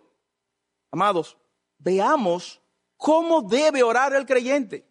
Amados, 0.90 1.36
veamos 1.78 2.60
cómo 2.96 3.42
debe 3.42 3.82
orar 3.82 4.14
el 4.14 4.26
creyente. 4.26 4.86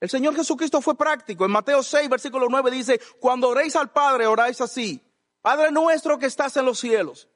El 0.00 0.10
Señor 0.10 0.34
Jesucristo 0.34 0.80
fue 0.80 0.96
práctico. 0.96 1.44
En 1.44 1.52
Mateo 1.52 1.82
6, 1.82 2.08
versículo 2.08 2.48
9 2.50 2.70
dice, 2.70 3.00
cuando 3.20 3.48
oréis 3.48 3.76
al 3.76 3.90
Padre, 3.90 4.26
oráis 4.26 4.60
así. 4.60 5.00
Padre 5.40 5.70
nuestro 5.70 6.18
que 6.18 6.26
estás 6.26 6.56
en 6.56 6.64
los 6.64 6.80
cielos, 6.80 7.28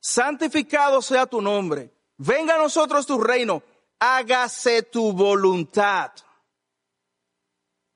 santificado 0.00 1.00
sea 1.00 1.26
tu 1.26 1.40
nombre. 1.40 1.92
Venga 2.16 2.56
a 2.56 2.58
nosotros 2.58 3.06
tu 3.06 3.20
reino. 3.20 3.62
Hágase 4.00 4.82
tu 4.82 5.12
voluntad. 5.12 6.12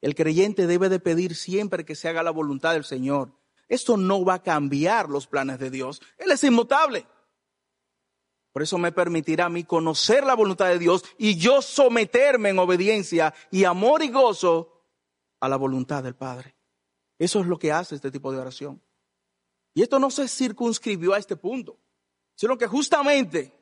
El 0.01 0.15
creyente 0.15 0.67
debe 0.67 0.89
de 0.89 1.01
pedir 1.01 1.37
siempre 1.37 1.85
que 1.85 1.95
se 1.95 2.09
haga 2.09 2.23
la 2.23 2.33
voluntad 2.33 2.73
del 2.73 2.85
Señor. 2.85 3.33
Esto 3.73 3.97
no 3.97 4.23
va 4.23 4.35
a 4.35 4.43
cambiar 4.43 5.09
los 5.09 5.27
planes 5.27 5.59
de 5.59 5.71
Dios. 5.71 6.03
Él 6.19 6.31
es 6.31 6.45
inmutable. 6.45 7.07
Por 8.53 8.63
eso 8.63 8.77
me 8.77 8.93
permitirá 8.93 9.47
a 9.47 9.49
mí 9.49 9.65
conocer 9.65 10.25
la 10.25 10.35
voluntad 10.35 10.67
de 10.67 10.79
Dios 10.79 11.03
y 11.17 11.39
yo 11.39 11.63
someterme 11.63 12.51
en 12.51 12.59
obediencia 12.59 13.33
y 13.51 13.65
amor 13.65 14.03
y 14.03 14.11
gozo 14.11 14.85
a 15.41 15.49
la 15.49 15.57
voluntad 15.57 16.03
del 16.03 16.15
Padre. 16.15 16.55
Eso 17.19 17.41
es 17.41 17.47
lo 17.47 17.59
que 17.59 17.73
hace 17.73 17.95
este 17.95 18.11
tipo 18.11 18.31
de 18.31 18.41
oración. 18.41 18.83
Y 19.73 19.81
esto 19.81 19.99
no 19.99 20.11
se 20.11 20.29
circunscribió 20.29 21.15
a 21.15 21.19
este 21.19 21.37
punto, 21.37 21.79
sino 22.35 22.59
que 22.59 22.67
justamente 22.67 23.59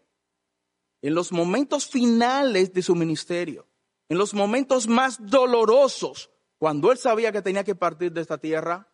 en 1.03 1.15
los 1.15 1.31
momentos 1.31 1.87
finales 1.87 2.75
de 2.75 2.83
su 2.83 2.97
ministerio, 2.97 3.69
en 4.09 4.19
los 4.19 4.35
momentos 4.35 4.89
más 4.89 5.25
dolorosos, 5.25 6.33
cuando 6.59 6.91
él 6.91 6.99
sabía 6.99 7.31
que 7.31 7.43
tenía 7.43 7.63
que 7.63 7.77
partir 7.77 8.11
de 8.11 8.23
esta 8.23 8.39
tierra, 8.39 8.90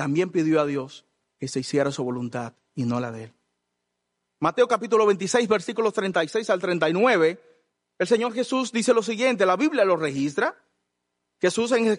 también 0.00 0.30
pidió 0.30 0.62
a 0.62 0.64
Dios 0.64 1.04
que 1.38 1.46
se 1.46 1.60
hiciera 1.60 1.92
su 1.92 2.02
voluntad 2.02 2.54
y 2.74 2.84
no 2.84 3.00
la 3.00 3.12
de 3.12 3.24
él. 3.24 3.34
Mateo 4.38 4.66
capítulo 4.66 5.04
26, 5.04 5.46
versículos 5.46 5.92
36 5.92 6.48
al 6.48 6.58
39, 6.58 7.38
el 7.98 8.06
Señor 8.06 8.32
Jesús 8.32 8.72
dice 8.72 8.94
lo 8.94 9.02
siguiente, 9.02 9.44
la 9.44 9.56
Biblia 9.56 9.84
lo 9.84 9.98
registra, 9.98 10.56
Jesús 11.38 11.72
en, 11.72 11.98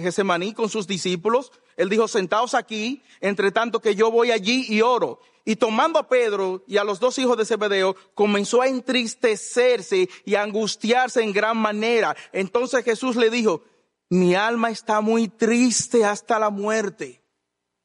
Gesemaní 0.00 0.54
con 0.54 0.70
sus 0.70 0.86
discípulos, 0.86 1.52
él 1.76 1.90
dijo, 1.90 2.08
sentaos 2.08 2.54
aquí, 2.54 3.02
entre 3.20 3.52
tanto 3.52 3.80
que 3.80 3.94
yo 3.94 4.10
voy 4.10 4.30
allí 4.30 4.64
y 4.70 4.80
oro. 4.80 5.20
Y 5.44 5.56
tomando 5.56 5.98
a 5.98 6.08
Pedro 6.08 6.64
y 6.66 6.78
a 6.78 6.84
los 6.84 7.00
dos 7.00 7.18
hijos 7.18 7.36
de 7.36 7.44
Zebedeo, 7.44 7.94
comenzó 8.14 8.62
a 8.62 8.68
entristecerse 8.68 10.08
y 10.24 10.36
a 10.36 10.42
angustiarse 10.42 11.22
en 11.22 11.34
gran 11.34 11.58
manera. 11.58 12.16
Entonces 12.32 12.82
Jesús 12.82 13.14
le 13.14 13.28
dijo, 13.28 13.62
mi 14.08 14.34
alma 14.34 14.70
está 14.70 15.02
muy 15.02 15.28
triste 15.28 16.06
hasta 16.06 16.38
la 16.38 16.48
muerte. 16.48 17.21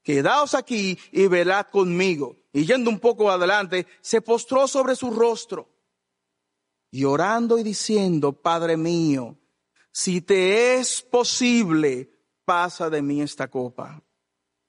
Quedaos 0.07 0.53
aquí 0.53 0.97
y 1.11 1.27
velad 1.27 1.65
conmigo. 1.65 2.37
Y 2.53 2.65
yendo 2.65 2.89
un 2.89 2.97
poco 2.97 3.29
adelante, 3.29 3.87
se 3.99 4.21
postró 4.21 4.65
sobre 4.65 4.95
su 4.95 5.11
rostro, 5.11 5.69
y 6.89 7.03
orando 7.03 7.57
y 7.59 7.63
diciendo, 7.63 8.31
Padre 8.31 8.77
mío, 8.77 9.37
si 9.91 10.21
te 10.21 10.75
es 10.75 11.01
posible, 11.01 12.09
pasa 12.45 12.89
de 12.89 13.01
mí 13.01 13.21
esta 13.21 13.49
copa, 13.49 14.01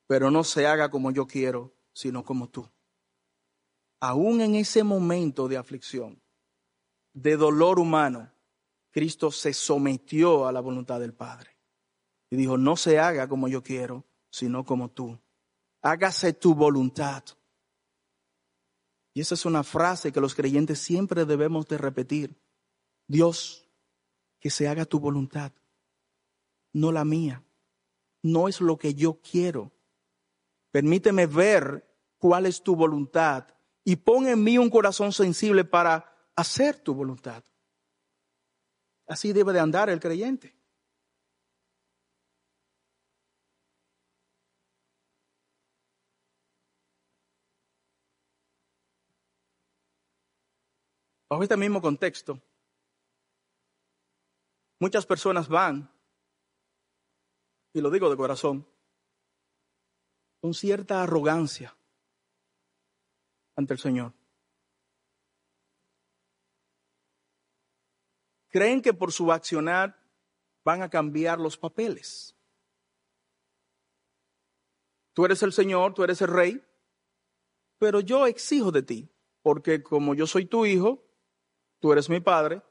pero 0.08 0.28
no 0.32 0.42
se 0.42 0.66
haga 0.66 0.90
como 0.90 1.12
yo 1.12 1.28
quiero, 1.28 1.72
sino 1.92 2.24
como 2.24 2.48
tú. 2.48 2.68
Aún 4.00 4.40
en 4.40 4.56
ese 4.56 4.82
momento 4.82 5.46
de 5.46 5.56
aflicción, 5.56 6.20
de 7.12 7.36
dolor 7.36 7.78
humano, 7.78 8.32
Cristo 8.90 9.30
se 9.30 9.52
sometió 9.52 10.48
a 10.48 10.52
la 10.52 10.58
voluntad 10.58 10.98
del 10.98 11.14
Padre 11.14 11.56
y 12.28 12.34
dijo, 12.34 12.58
no 12.58 12.76
se 12.76 12.98
haga 12.98 13.28
como 13.28 13.46
yo 13.46 13.62
quiero, 13.62 14.04
sino 14.30 14.64
como 14.64 14.90
tú. 14.90 15.16
Hágase 15.82 16.32
tu 16.32 16.54
voluntad. 16.54 17.24
Y 19.14 19.20
esa 19.20 19.34
es 19.34 19.44
una 19.44 19.64
frase 19.64 20.12
que 20.12 20.20
los 20.20 20.34
creyentes 20.34 20.78
siempre 20.78 21.24
debemos 21.24 21.66
de 21.66 21.78
repetir. 21.78 22.40
Dios, 23.06 23.68
que 24.40 24.50
se 24.50 24.68
haga 24.68 24.84
tu 24.84 25.00
voluntad, 25.00 25.52
no 26.72 26.92
la 26.92 27.04
mía. 27.04 27.44
No 28.22 28.48
es 28.48 28.60
lo 28.60 28.78
que 28.78 28.94
yo 28.94 29.20
quiero. 29.20 29.72
Permíteme 30.70 31.26
ver 31.26 31.88
cuál 32.18 32.46
es 32.46 32.62
tu 32.62 32.76
voluntad 32.76 33.46
y 33.84 33.96
pon 33.96 34.28
en 34.28 34.42
mí 34.42 34.58
un 34.58 34.70
corazón 34.70 35.12
sensible 35.12 35.64
para 35.64 36.30
hacer 36.36 36.78
tu 36.78 36.94
voluntad. 36.94 37.42
Así 39.06 39.32
debe 39.32 39.52
de 39.52 39.60
andar 39.60 39.88
el 39.88 40.00
creyente. 40.00 40.57
Bajo 51.28 51.42
este 51.42 51.56
mismo 51.56 51.80
contexto, 51.82 52.40
Muchas 54.80 55.06
personas 55.06 55.48
van, 55.48 55.90
y 57.72 57.80
lo 57.80 57.90
digo 57.90 58.08
de 58.08 58.16
corazón, 58.16 58.66
con 60.40 60.54
cierta 60.54 61.02
arrogancia 61.02 61.76
ante 63.56 63.72
el 63.72 63.80
Señor. 63.80 64.12
Creen 68.50 68.80
que 68.80 68.94
por 68.94 69.12
su 69.12 69.32
accionar 69.32 70.00
van 70.64 70.82
a 70.82 70.88
cambiar 70.88 71.40
los 71.40 71.58
papeles. 71.58 72.36
Tú 75.12 75.24
eres 75.24 75.42
el 75.42 75.52
Señor, 75.52 75.92
tú 75.92 76.04
eres 76.04 76.22
el 76.22 76.28
Rey, 76.28 76.64
pero 77.78 77.98
yo 77.98 78.28
exijo 78.28 78.70
de 78.70 78.82
ti, 78.82 79.10
porque 79.42 79.82
como 79.82 80.14
yo 80.14 80.28
soy 80.28 80.46
tu 80.46 80.64
hijo, 80.64 81.04
tú 81.80 81.92
eres 81.92 82.08
mi 82.08 82.20
Padre, 82.20 82.62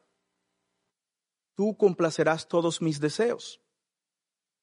tú 1.56 1.76
complacerás 1.78 2.48
todos 2.48 2.82
mis 2.82 3.00
deseos. 3.00 3.62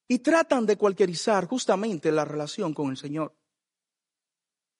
Y 0.06 0.18
tratan 0.18 0.66
de 0.66 0.76
cualquierizar 0.76 1.46
justamente 1.46 2.12
la 2.12 2.24
relación 2.24 2.74
con 2.74 2.90
el 2.90 2.96
Señor. 2.96 3.34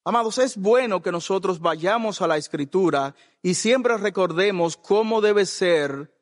Amados, 0.04 0.36
es 0.36 0.58
bueno 0.58 1.00
que 1.00 1.10
nosotros 1.10 1.60
vayamos 1.60 2.20
a 2.20 2.26
la 2.26 2.36
escritura 2.36 3.14
y 3.40 3.54
siempre 3.54 3.96
recordemos 3.96 4.76
cómo 4.76 5.22
debe 5.22 5.46
ser 5.46 6.14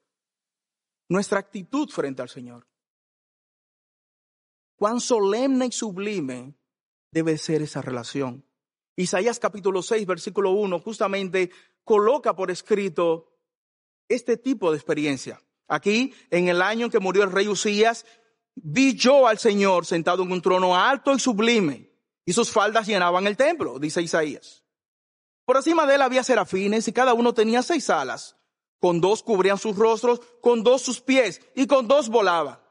nuestra 1.08 1.40
actitud 1.40 1.88
frente 1.90 2.22
al 2.22 2.28
Señor. 2.28 2.68
Cuán 4.76 5.00
solemne 5.00 5.66
y 5.66 5.72
sublime 5.72 6.54
debe 7.10 7.36
ser 7.38 7.62
esa 7.62 7.82
relación. 7.82 8.44
Isaías 8.94 9.40
capítulo 9.40 9.82
6, 9.82 10.06
versículo 10.06 10.52
1, 10.52 10.78
justamente 10.78 11.50
coloca 11.82 12.36
por 12.36 12.52
escrito 12.52 13.31
este 14.14 14.36
tipo 14.36 14.70
de 14.70 14.76
experiencia. 14.76 15.40
Aquí, 15.68 16.14
en 16.30 16.48
el 16.48 16.60
año 16.60 16.86
en 16.86 16.92
que 16.92 16.98
murió 16.98 17.22
el 17.22 17.32
rey 17.32 17.48
Usías, 17.48 18.04
vi 18.54 18.94
yo 18.94 19.26
al 19.26 19.38
Señor 19.38 19.86
sentado 19.86 20.22
en 20.22 20.32
un 20.32 20.42
trono 20.42 20.76
alto 20.76 21.14
y 21.14 21.18
sublime, 21.18 21.90
y 22.24 22.32
sus 22.32 22.50
faldas 22.50 22.86
llenaban 22.86 23.26
el 23.26 23.36
templo, 23.36 23.78
dice 23.78 24.02
Isaías. 24.02 24.64
Por 25.44 25.56
encima 25.56 25.86
de 25.86 25.96
él 25.96 26.02
había 26.02 26.22
serafines 26.22 26.86
y 26.88 26.92
cada 26.92 27.14
uno 27.14 27.34
tenía 27.34 27.62
seis 27.62 27.90
alas. 27.90 28.36
Con 28.80 29.00
dos 29.00 29.22
cubrían 29.22 29.58
sus 29.58 29.76
rostros, 29.76 30.20
con 30.40 30.62
dos 30.62 30.82
sus 30.82 31.00
pies 31.00 31.40
y 31.54 31.66
con 31.66 31.88
dos 31.88 32.08
volaba. 32.08 32.62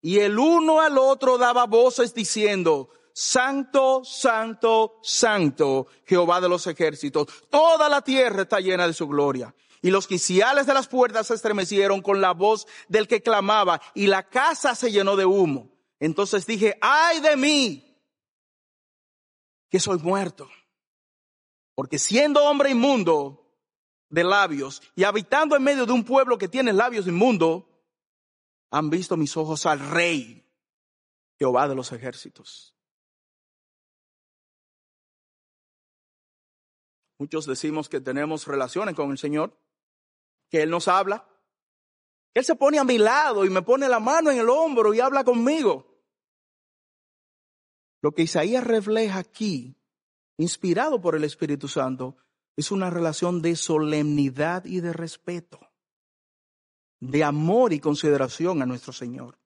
Y 0.00 0.18
el 0.18 0.38
uno 0.38 0.80
al 0.80 0.98
otro 0.98 1.38
daba 1.38 1.66
voces 1.66 2.14
diciendo, 2.14 2.90
Santo, 3.14 4.04
Santo, 4.04 4.98
Santo, 5.02 5.86
Jehová 6.04 6.40
de 6.40 6.48
los 6.48 6.66
ejércitos. 6.66 7.28
Toda 7.50 7.88
la 7.88 8.02
tierra 8.02 8.42
está 8.42 8.60
llena 8.60 8.86
de 8.86 8.94
su 8.94 9.06
gloria. 9.06 9.54
Y 9.82 9.90
los 9.90 10.06
quiciales 10.06 10.66
de 10.66 10.74
las 10.74 10.86
puertas 10.86 11.26
se 11.26 11.34
estremecieron 11.34 12.00
con 12.00 12.20
la 12.20 12.32
voz 12.32 12.66
del 12.88 13.08
que 13.08 13.20
clamaba 13.20 13.82
y 13.94 14.06
la 14.06 14.28
casa 14.28 14.76
se 14.76 14.92
llenó 14.92 15.16
de 15.16 15.26
humo. 15.26 15.72
Entonces 15.98 16.46
dije, 16.46 16.78
ay 16.80 17.20
de 17.20 17.36
mí, 17.36 18.00
que 19.68 19.80
soy 19.80 19.98
muerto. 19.98 20.48
Porque 21.74 21.98
siendo 21.98 22.44
hombre 22.44 22.70
inmundo 22.70 23.42
de 24.08 24.22
labios 24.22 24.82
y 24.94 25.04
habitando 25.04 25.56
en 25.56 25.64
medio 25.64 25.84
de 25.84 25.92
un 25.92 26.04
pueblo 26.04 26.38
que 26.38 26.48
tiene 26.48 26.72
labios 26.72 27.06
inmundos, 27.08 27.64
han 28.70 28.88
visto 28.88 29.16
mis 29.16 29.36
ojos 29.36 29.66
al 29.66 29.80
rey, 29.80 30.46
Jehová 31.38 31.66
de 31.66 31.74
los 31.74 31.90
ejércitos. 31.90 32.76
Muchos 37.18 37.46
decimos 37.46 37.88
que 37.88 38.00
tenemos 38.00 38.46
relaciones 38.46 38.94
con 38.94 39.10
el 39.10 39.18
Señor, 39.18 39.56
que 40.52 40.62
Él 40.62 40.70
nos 40.70 40.86
habla. 40.86 41.26
Él 42.34 42.44
se 42.44 42.54
pone 42.54 42.78
a 42.78 42.84
mi 42.84 42.98
lado 42.98 43.46
y 43.46 43.50
me 43.50 43.62
pone 43.62 43.88
la 43.88 43.98
mano 43.98 44.30
en 44.30 44.38
el 44.38 44.50
hombro 44.50 44.92
y 44.92 45.00
habla 45.00 45.24
conmigo. 45.24 45.98
Lo 48.02 48.12
que 48.12 48.22
Isaías 48.22 48.62
refleja 48.62 49.18
aquí, 49.18 49.74
inspirado 50.36 51.00
por 51.00 51.16
el 51.16 51.24
Espíritu 51.24 51.68
Santo, 51.68 52.18
es 52.54 52.70
una 52.70 52.90
relación 52.90 53.40
de 53.40 53.56
solemnidad 53.56 54.66
y 54.66 54.80
de 54.80 54.92
respeto 54.92 55.58
de 57.00 57.24
amor 57.24 57.72
y 57.72 57.80
consideración 57.80 58.62
a 58.62 58.66
nuestro 58.66 58.92
Señor. 58.92 59.36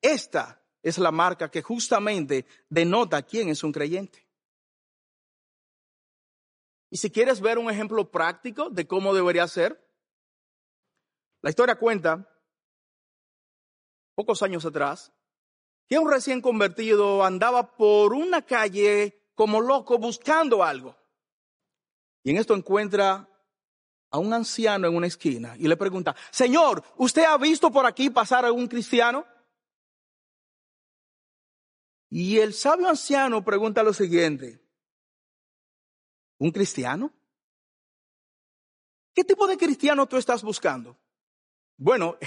Esta 0.00 0.64
es 0.82 0.96
la 0.96 1.10
marca 1.10 1.50
que 1.50 1.60
justamente 1.60 2.46
denota 2.70 3.22
quién 3.22 3.48
es 3.48 3.62
un 3.64 3.72
creyente. 3.72 4.26
Y 6.88 6.96
si 6.96 7.10
quieres 7.10 7.42
ver 7.42 7.58
un 7.58 7.68
ejemplo 7.68 8.10
práctico 8.10 8.70
de 8.70 8.86
cómo 8.86 9.12
debería 9.12 9.46
ser, 9.46 9.87
la 11.42 11.50
historia 11.50 11.78
cuenta, 11.78 12.28
pocos 14.14 14.42
años 14.42 14.64
atrás, 14.64 15.12
que 15.88 15.98
un 15.98 16.10
recién 16.10 16.40
convertido 16.40 17.24
andaba 17.24 17.76
por 17.76 18.12
una 18.12 18.42
calle 18.42 19.30
como 19.34 19.60
loco 19.60 19.98
buscando 19.98 20.62
algo. 20.62 20.96
Y 22.24 22.30
en 22.30 22.38
esto 22.38 22.54
encuentra 22.54 23.28
a 24.10 24.18
un 24.18 24.32
anciano 24.32 24.88
en 24.88 24.96
una 24.96 25.06
esquina 25.06 25.56
y 25.56 25.68
le 25.68 25.76
pregunta, 25.76 26.16
Señor, 26.30 26.82
¿usted 26.96 27.24
ha 27.24 27.38
visto 27.38 27.70
por 27.70 27.86
aquí 27.86 28.10
pasar 28.10 28.44
a 28.44 28.52
un 28.52 28.66
cristiano? 28.66 29.26
Y 32.10 32.38
el 32.38 32.54
sabio 32.54 32.88
anciano 32.88 33.44
pregunta 33.44 33.82
lo 33.82 33.92
siguiente, 33.92 34.60
¿un 36.38 36.50
cristiano? 36.50 37.12
¿Qué 39.14 39.24
tipo 39.24 39.46
de 39.46 39.58
cristiano 39.58 40.06
tú 40.06 40.16
estás 40.16 40.42
buscando? 40.42 40.98
Bueno, 41.78 42.18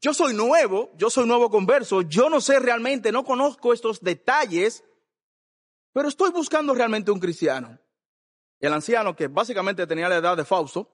yo 0.00 0.14
soy 0.14 0.32
nuevo, 0.32 0.90
yo 0.96 1.10
soy 1.10 1.26
nuevo 1.26 1.50
converso, 1.50 2.00
yo 2.00 2.30
no 2.30 2.40
sé 2.40 2.58
realmente, 2.58 3.12
no 3.12 3.24
conozco 3.24 3.74
estos 3.74 4.00
detalles, 4.00 4.82
pero 5.92 6.08
estoy 6.08 6.30
buscando 6.30 6.74
realmente 6.74 7.10
un 7.10 7.20
cristiano 7.20 7.78
el 8.62 8.72
anciano 8.72 9.14
que 9.14 9.26
básicamente 9.26 9.86
tenía 9.86 10.08
la 10.08 10.16
edad 10.16 10.36
de 10.36 10.44
Fausto, 10.44 10.88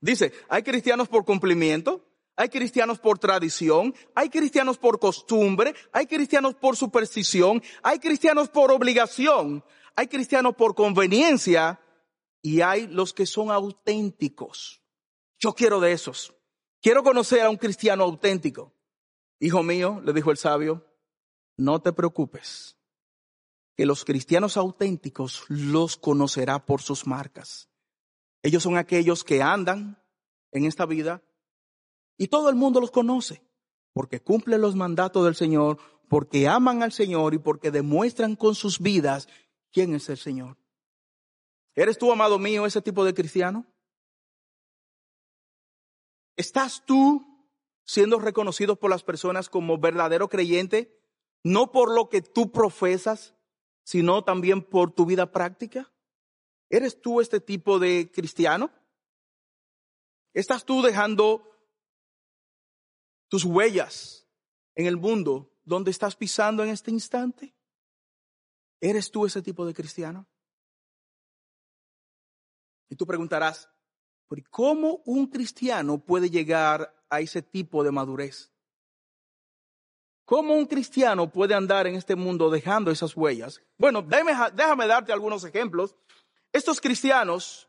dice, 0.00 0.32
hay 0.48 0.62
cristianos 0.62 1.06
por 1.06 1.24
cumplimiento, 1.26 2.06
hay 2.34 2.48
cristianos 2.48 2.98
por 2.98 3.18
tradición, 3.18 3.94
hay 4.14 4.30
cristianos 4.30 4.78
por 4.78 4.98
costumbre, 4.98 5.74
hay 5.92 6.06
cristianos 6.06 6.54
por 6.54 6.76
superstición, 6.76 7.62
hay 7.82 7.98
cristianos 7.98 8.48
por 8.48 8.72
obligación, 8.72 9.62
hay 9.94 10.06
cristianos 10.08 10.56
por 10.56 10.74
conveniencia 10.74 11.78
y 12.40 12.62
hay 12.62 12.86
los 12.86 13.12
que 13.12 13.26
son 13.26 13.50
auténticos. 13.50 14.82
Yo 15.38 15.52
quiero 15.52 15.78
de 15.78 15.92
esos. 15.92 16.34
Quiero 16.80 17.02
conocer 17.02 17.42
a 17.42 17.50
un 17.50 17.56
cristiano 17.56 18.04
auténtico. 18.04 18.72
Hijo 19.38 19.62
mío, 19.62 20.00
le 20.04 20.12
dijo 20.12 20.30
el 20.30 20.36
sabio, 20.36 20.86
no 21.56 21.80
te 21.80 21.92
preocupes 21.92 22.76
que 23.76 23.86
los 23.86 24.04
cristianos 24.04 24.56
auténticos 24.56 25.44
los 25.48 25.96
conocerá 25.96 26.64
por 26.64 26.82
sus 26.82 27.06
marcas. 27.06 27.68
Ellos 28.42 28.62
son 28.62 28.76
aquellos 28.76 29.24
que 29.24 29.42
andan 29.42 30.02
en 30.52 30.64
esta 30.64 30.86
vida 30.86 31.22
y 32.16 32.28
todo 32.28 32.48
el 32.48 32.56
mundo 32.56 32.80
los 32.80 32.90
conoce 32.90 33.42
porque 33.92 34.20
cumplen 34.20 34.60
los 34.60 34.76
mandatos 34.76 35.24
del 35.24 35.34
Señor, 35.34 35.78
porque 36.08 36.48
aman 36.48 36.82
al 36.82 36.92
Señor 36.92 37.34
y 37.34 37.38
porque 37.38 37.70
demuestran 37.70 38.36
con 38.36 38.54
sus 38.54 38.80
vidas 38.80 39.28
quién 39.72 39.94
es 39.94 40.08
el 40.08 40.16
Señor. 40.16 40.56
¿Eres 41.74 41.98
tú, 41.98 42.10
amado 42.12 42.38
mío, 42.38 42.66
ese 42.66 42.82
tipo 42.82 43.04
de 43.04 43.14
cristiano? 43.14 43.66
¿Estás 46.36 46.84
tú 46.86 47.48
siendo 47.84 48.18
reconocido 48.18 48.76
por 48.76 48.90
las 48.90 49.02
personas 49.02 49.48
como 49.48 49.78
verdadero 49.78 50.28
creyente, 50.28 50.96
no 51.42 51.72
por 51.72 51.92
lo 51.94 52.08
que 52.08 52.22
tú 52.22 52.52
profesas, 52.52 53.34
sino 53.84 54.24
también 54.24 54.62
por 54.62 54.92
tu 54.92 55.06
vida 55.06 55.32
práctica? 55.32 55.92
¿Eres 56.68 57.00
tú 57.00 57.20
este 57.20 57.40
tipo 57.40 57.78
de 57.78 58.10
cristiano? 58.12 58.70
¿Estás 60.32 60.64
tú 60.64 60.82
dejando 60.82 61.44
tus 63.28 63.44
huellas 63.44 64.28
en 64.76 64.86
el 64.86 64.96
mundo 64.96 65.52
donde 65.64 65.90
estás 65.90 66.14
pisando 66.14 66.62
en 66.62 66.70
este 66.70 66.90
instante? 66.90 67.54
¿Eres 68.80 69.10
tú 69.10 69.26
ese 69.26 69.42
tipo 69.42 69.66
de 69.66 69.74
cristiano? 69.74 70.28
Y 72.88 72.96
tú 72.96 73.06
preguntarás, 73.06 73.68
¿cómo 74.50 75.02
un 75.04 75.26
cristiano 75.26 75.98
puede 75.98 76.30
llegar 76.30 76.94
a 77.08 77.20
ese 77.20 77.42
tipo 77.42 77.82
de 77.82 77.90
madurez? 77.90 78.52
¿Cómo 80.24 80.54
un 80.54 80.66
cristiano 80.66 81.28
puede 81.32 81.54
andar 81.54 81.88
en 81.88 81.96
este 81.96 82.14
mundo 82.14 82.50
dejando 82.50 82.92
esas 82.92 83.16
huellas? 83.16 83.60
Bueno, 83.76 84.00
déjame, 84.00 84.32
déjame 84.54 84.86
darte 84.86 85.12
algunos 85.12 85.44
ejemplos. 85.44 85.96
Estos 86.52 86.80
cristianos 86.80 87.68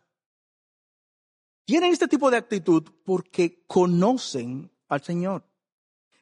tienen 1.65 1.91
este 1.91 2.07
tipo 2.07 2.29
de 2.29 2.37
actitud 2.37 2.83
porque 3.03 3.63
conocen 3.65 4.71
al 4.87 5.01
Señor. 5.01 5.43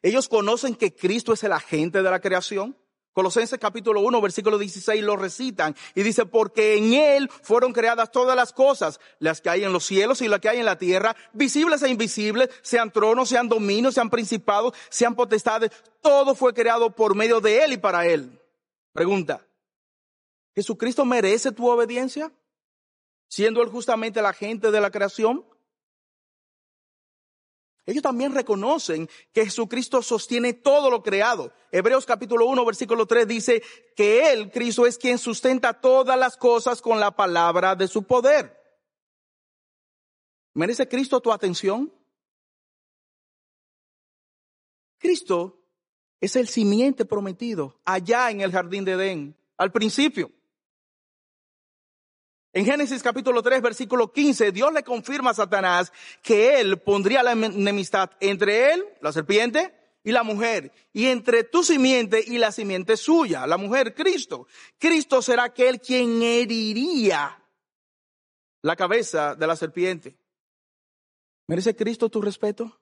Ellos 0.00 0.28
conocen 0.28 0.74
que 0.74 0.94
Cristo 0.94 1.34
es 1.34 1.44
el 1.44 1.52
agente 1.52 2.02
de 2.02 2.10
la 2.10 2.20
creación. 2.20 2.76
Colosenses 3.12 3.58
capítulo 3.58 4.00
1, 4.00 4.20
versículo 4.20 4.56
16 4.56 5.02
lo 5.02 5.16
recitan 5.16 5.74
y 5.94 6.02
dice, 6.02 6.26
porque 6.26 6.76
en 6.76 6.94
Él 6.94 7.28
fueron 7.42 7.72
creadas 7.72 8.12
todas 8.12 8.36
las 8.36 8.52
cosas, 8.52 9.00
las 9.18 9.40
que 9.40 9.50
hay 9.50 9.64
en 9.64 9.72
los 9.72 9.84
cielos 9.84 10.22
y 10.22 10.28
las 10.28 10.40
que 10.40 10.48
hay 10.48 10.58
en 10.58 10.64
la 10.64 10.78
tierra, 10.78 11.16
visibles 11.32 11.82
e 11.82 11.88
invisibles, 11.88 12.50
sean 12.62 12.92
tronos, 12.92 13.28
sean 13.28 13.48
dominios, 13.48 13.94
sean 13.94 14.10
principados, 14.10 14.74
sean 14.88 15.16
potestades, 15.16 15.70
todo 16.00 16.34
fue 16.34 16.54
creado 16.54 16.94
por 16.94 17.16
medio 17.16 17.40
de 17.40 17.64
Él 17.64 17.72
y 17.72 17.78
para 17.78 18.06
Él. 18.06 18.40
Pregunta, 18.92 19.44
¿Jesucristo 20.54 21.04
merece 21.04 21.52
tu 21.52 21.68
obediencia? 21.68 22.32
Siendo 23.28 23.62
Él 23.62 23.68
justamente 23.68 24.20
el 24.20 24.26
agente 24.26 24.70
de 24.70 24.80
la 24.80 24.90
creación. 24.90 25.44
Ellos 27.86 28.02
también 28.02 28.34
reconocen 28.34 29.08
que 29.32 29.44
Jesucristo 29.44 30.02
sostiene 30.02 30.52
todo 30.52 30.90
lo 30.90 31.02
creado. 31.02 31.52
Hebreos 31.72 32.06
capítulo 32.06 32.46
1, 32.46 32.64
versículo 32.64 33.06
3 33.06 33.26
dice 33.26 33.62
que 33.96 34.32
Él, 34.32 34.50
Cristo, 34.50 34.86
es 34.86 34.98
quien 34.98 35.18
sustenta 35.18 35.80
todas 35.80 36.18
las 36.18 36.36
cosas 36.36 36.82
con 36.82 37.00
la 37.00 37.10
palabra 37.10 37.74
de 37.74 37.88
su 37.88 38.02
poder. 38.04 38.56
¿Merece 40.54 40.88
Cristo 40.88 41.20
tu 41.20 41.32
atención? 41.32 41.92
Cristo 44.98 45.58
es 46.20 46.36
el 46.36 46.48
simiente 46.48 47.04
prometido 47.04 47.80
allá 47.84 48.30
en 48.30 48.42
el 48.42 48.52
jardín 48.52 48.84
de 48.84 48.92
Edén, 48.92 49.36
al 49.56 49.72
principio. 49.72 50.30
En 52.52 52.64
Génesis 52.64 53.02
capítulo 53.02 53.42
3, 53.42 53.62
versículo 53.62 54.12
15, 54.12 54.50
Dios 54.50 54.72
le 54.72 54.82
confirma 54.82 55.30
a 55.30 55.34
Satanás 55.34 55.92
que 56.20 56.60
él 56.60 56.80
pondría 56.80 57.22
la 57.22 57.32
enemistad 57.32 58.10
entre 58.18 58.72
él, 58.72 58.84
la 59.00 59.12
serpiente, 59.12 59.72
y 60.02 60.12
la 60.12 60.22
mujer, 60.22 60.72
y 60.92 61.06
entre 61.06 61.44
tu 61.44 61.62
simiente 61.62 62.24
y 62.26 62.38
la 62.38 62.52
simiente 62.52 62.96
suya, 62.96 63.46
la 63.46 63.58
mujer 63.58 63.94
Cristo. 63.94 64.46
Cristo 64.78 65.20
será 65.20 65.44
aquel 65.44 65.80
quien 65.80 66.22
heriría 66.22 67.44
la 68.62 68.76
cabeza 68.76 69.34
de 69.34 69.46
la 69.46 69.56
serpiente. 69.56 70.16
¿Merece 71.46 71.76
Cristo 71.76 72.08
tu 72.08 72.22
respeto? 72.22 72.80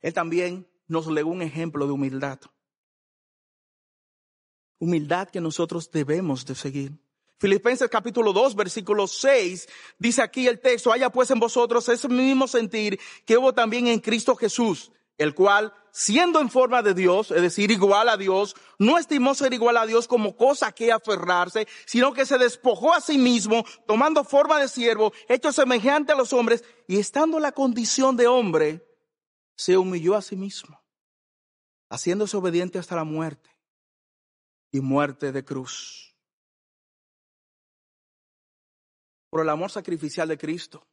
Él 0.00 0.12
también 0.12 0.68
nos 0.88 1.06
legó 1.06 1.30
un 1.30 1.42
ejemplo 1.42 1.86
de 1.86 1.92
humildad 1.92 2.40
humildad 4.78 5.28
que 5.28 5.40
nosotros 5.40 5.90
debemos 5.90 6.44
de 6.44 6.54
seguir. 6.54 6.92
Filipenses 7.38 7.90
capítulo 7.90 8.32
2, 8.32 8.54
versículo 8.54 9.06
6, 9.06 9.68
dice 9.98 10.22
aquí 10.22 10.46
el 10.46 10.58
texto, 10.58 10.90
haya 10.90 11.10
pues 11.10 11.30
en 11.30 11.38
vosotros 11.38 11.86
ese 11.88 12.08
mismo 12.08 12.48
sentir 12.48 12.98
que 13.26 13.36
hubo 13.36 13.52
también 13.52 13.88
en 13.88 14.00
Cristo 14.00 14.34
Jesús, 14.36 14.90
el 15.18 15.34
cual, 15.34 15.74
siendo 15.92 16.40
en 16.40 16.48
forma 16.48 16.82
de 16.82 16.94
Dios, 16.94 17.30
es 17.30 17.42
decir, 17.42 17.70
igual 17.70 18.08
a 18.08 18.16
Dios, 18.16 18.56
no 18.78 18.96
estimó 18.96 19.34
ser 19.34 19.52
igual 19.52 19.76
a 19.76 19.84
Dios 19.84 20.08
como 20.08 20.34
cosa 20.34 20.72
que 20.72 20.90
aferrarse, 20.90 21.68
sino 21.84 22.14
que 22.14 22.24
se 22.24 22.38
despojó 22.38 22.94
a 22.94 23.02
sí 23.02 23.18
mismo, 23.18 23.66
tomando 23.86 24.24
forma 24.24 24.58
de 24.58 24.68
siervo, 24.68 25.12
hecho 25.28 25.52
semejante 25.52 26.12
a 26.12 26.16
los 26.16 26.32
hombres, 26.32 26.64
y 26.88 26.98
estando 26.98 27.36
en 27.36 27.42
la 27.42 27.52
condición 27.52 28.16
de 28.16 28.28
hombre, 28.28 28.82
se 29.56 29.76
humilló 29.76 30.14
a 30.14 30.22
sí 30.22 30.36
mismo, 30.36 30.82
haciéndose 31.90 32.36
obediente 32.38 32.78
hasta 32.78 32.96
la 32.96 33.04
muerte 33.04 33.55
y 34.76 34.80
muerte 34.80 35.32
de 35.32 35.44
cruz. 35.44 36.06
por 39.36 39.42
el 39.42 39.50
amor 39.50 39.70
sacrificial 39.70 40.28
de 40.28 40.38
Cristo. 40.38 40.88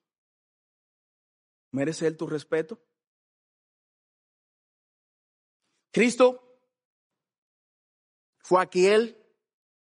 ¿Merece 1.72 2.08
Él 2.08 2.18
tu 2.18 2.28
respeto? 2.28 2.78
Cristo 5.94 6.60
fue 8.40 8.62
aquel 8.62 9.18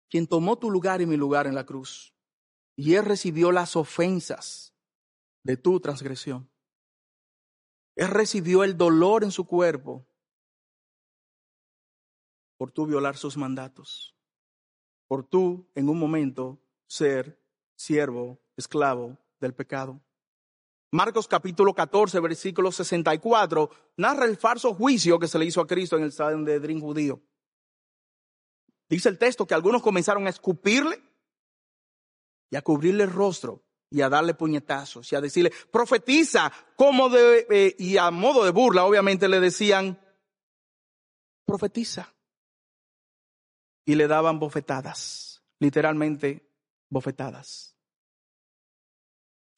quien 0.09 0.27
tomó 0.27 0.59
tu 0.59 0.73
lugar 0.73 1.01
y 1.01 1.07
mi 1.07 1.17
lugar 1.17 1.47
en 1.47 1.55
la 1.55 1.65
cruz. 1.65 2.17
Y 2.75 2.95
Él 2.95 3.05
recibió 3.05 3.53
las 3.53 3.77
ofensas 3.77 4.75
de 5.45 5.57
tu 5.57 5.79
transgresión. 5.79 6.51
Él 7.95 8.09
recibió 8.09 8.65
el 8.65 8.77
dolor 8.77 9.23
en 9.23 9.31
su 9.31 9.47
cuerpo 9.47 10.08
por 12.59 12.73
tú 12.73 12.87
violar 12.87 13.17
sus 13.17 13.37
mandatos, 13.37 14.15
por 15.07 15.25
tú 15.25 15.71
en 15.75 15.89
un 15.89 15.99
momento 15.99 16.61
ser 16.87 17.41
siervo 17.77 18.39
esclavo 18.57 19.17
del 19.41 19.55
pecado. 19.55 20.01
Marcos 20.91 21.29
capítulo 21.29 21.75
14, 21.75 22.19
versículo 22.21 22.73
64, 22.73 23.71
narra 23.97 24.25
el 24.25 24.37
falso 24.37 24.75
juicio 24.75 25.19
que 25.19 25.29
se 25.29 25.39
le 25.39 25.45
hizo 25.45 25.61
a 25.61 25.67
Cristo 25.67 25.97
en 25.97 26.03
el 26.03 26.13
Sanedrín 26.13 26.81
judío. 26.81 27.21
Dice 28.89 29.09
el 29.09 29.19
texto 29.19 29.47
que 29.47 29.55
algunos 29.55 29.83
comenzaron 29.83 30.27
a 30.27 30.31
escupirle 30.31 31.01
y 32.51 32.57
a 32.57 32.63
cubrirle 32.63 33.05
el 33.05 33.13
rostro 33.13 33.63
y 33.91 34.01
a 34.01 34.09
darle 34.09 34.35
puñetazos 34.35 35.13
y 35.13 35.17
a 35.17 35.21
decirle, 35.21 35.53
profetiza, 35.71 36.51
como 36.75 37.09
de, 37.11 37.47
eh, 37.51 37.77
y 37.79 37.99
a 37.99 38.11
modo 38.11 38.45
de 38.45 38.51
burla, 38.51 38.85
obviamente 38.85 39.29
le 39.29 39.41
decían, 39.41 40.01
profetiza. 41.45 42.15
Y 43.89 43.95
le 43.95 44.07
daban 44.07 44.39
bofetadas, 44.39 45.43
literalmente 45.61 46.47
bofetadas. 46.91 47.75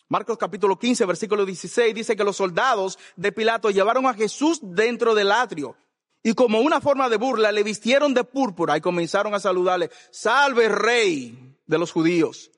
Marcos 0.09 0.39
capítulo 0.39 0.79
15, 0.79 1.05
versículo 1.05 1.45
16 1.45 1.93
dice 1.93 2.15
que 2.15 2.23
los 2.23 2.37
soldados 2.37 2.97
de 3.17 3.33
Pilato 3.33 3.71
llevaron 3.71 4.07
a 4.07 4.15
Jesús 4.15 4.61
dentro 4.63 5.17
del 5.17 5.33
atrio 5.33 5.77
y 6.23 6.35
como 6.35 6.61
una 6.61 6.81
forma 6.81 7.09
de 7.09 7.17
burla 7.17 7.51
le 7.51 7.65
vistieron 7.65 8.15
de 8.15 8.23
púrpura 8.23 8.77
y 8.77 8.81
comenzaron 8.81 9.35
a 9.35 9.41
saludarle, 9.41 9.91
salve 10.13 10.69
rey 10.69 11.59
de 11.67 11.79
los 11.79 11.91
judíos. 11.91 12.53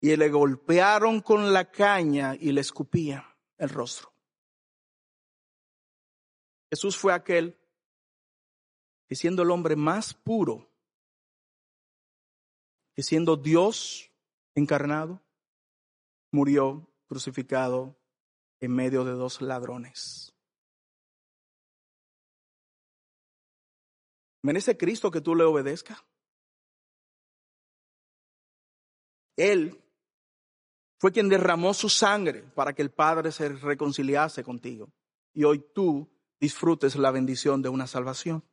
Y 0.00 0.16
le 0.16 0.28
golpearon 0.28 1.20
con 1.20 1.52
la 1.52 1.70
caña 1.70 2.34
y 2.34 2.50
le 2.50 2.62
escupían 2.62 3.22
el 3.58 3.68
rostro. 3.68 4.12
Jesús 6.68 6.96
fue 6.96 7.12
aquel 7.12 7.56
que 9.06 9.14
siendo 9.14 9.42
el 9.42 9.52
hombre 9.52 9.76
más 9.76 10.14
puro, 10.14 10.71
que 12.94 13.02
siendo 13.02 13.36
Dios 13.36 14.10
encarnado, 14.54 15.22
murió 16.30 16.88
crucificado 17.06 17.96
en 18.60 18.74
medio 18.74 19.04
de 19.04 19.12
dos 19.12 19.40
ladrones. 19.40 20.34
¿Merece 24.42 24.76
Cristo 24.76 25.10
que 25.10 25.20
tú 25.20 25.34
le 25.34 25.44
obedezcas? 25.44 26.02
Él 29.36 29.80
fue 30.98 31.12
quien 31.12 31.28
derramó 31.28 31.74
su 31.74 31.88
sangre 31.88 32.42
para 32.54 32.72
que 32.74 32.82
el 32.82 32.90
Padre 32.90 33.32
se 33.32 33.48
reconciliase 33.48 34.44
contigo. 34.44 34.92
Y 35.32 35.44
hoy 35.44 35.64
tú 35.74 36.08
disfrutes 36.40 36.96
la 36.96 37.10
bendición 37.10 37.62
de 37.62 37.68
una 37.68 37.86
salvación. 37.86 38.44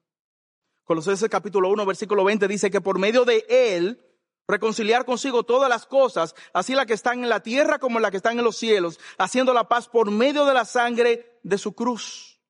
Colosenses 0.83 1.29
capítulo 1.29 1.69
1, 1.69 1.85
versículo 1.85 2.23
20 2.23 2.47
dice 2.47 2.71
que 2.71 2.81
por 2.81 2.97
medio 2.97 3.25
de 3.25 3.45
Él 3.49 4.08
reconciliar 4.49 5.05
consigo 5.05 5.43
todas 5.43 5.69
las 5.69 5.85
cosas, 5.85 6.35
así 6.53 6.73
las 6.73 6.87
que 6.87 6.93
están 6.93 7.23
en 7.23 7.29
la 7.29 7.41
tierra 7.41 7.77
como 7.77 7.99
las 7.99 8.09
que 8.09 8.17
están 8.17 8.37
en 8.39 8.43
los 8.43 8.57
cielos, 8.57 8.99
haciendo 9.19 9.53
la 9.53 9.69
paz 9.69 9.87
por 9.87 10.09
medio 10.09 10.43
de 10.43 10.55
la 10.55 10.65
sangre 10.65 11.39
de 11.43 11.57
su 11.57 11.73
cruz. 11.73 12.41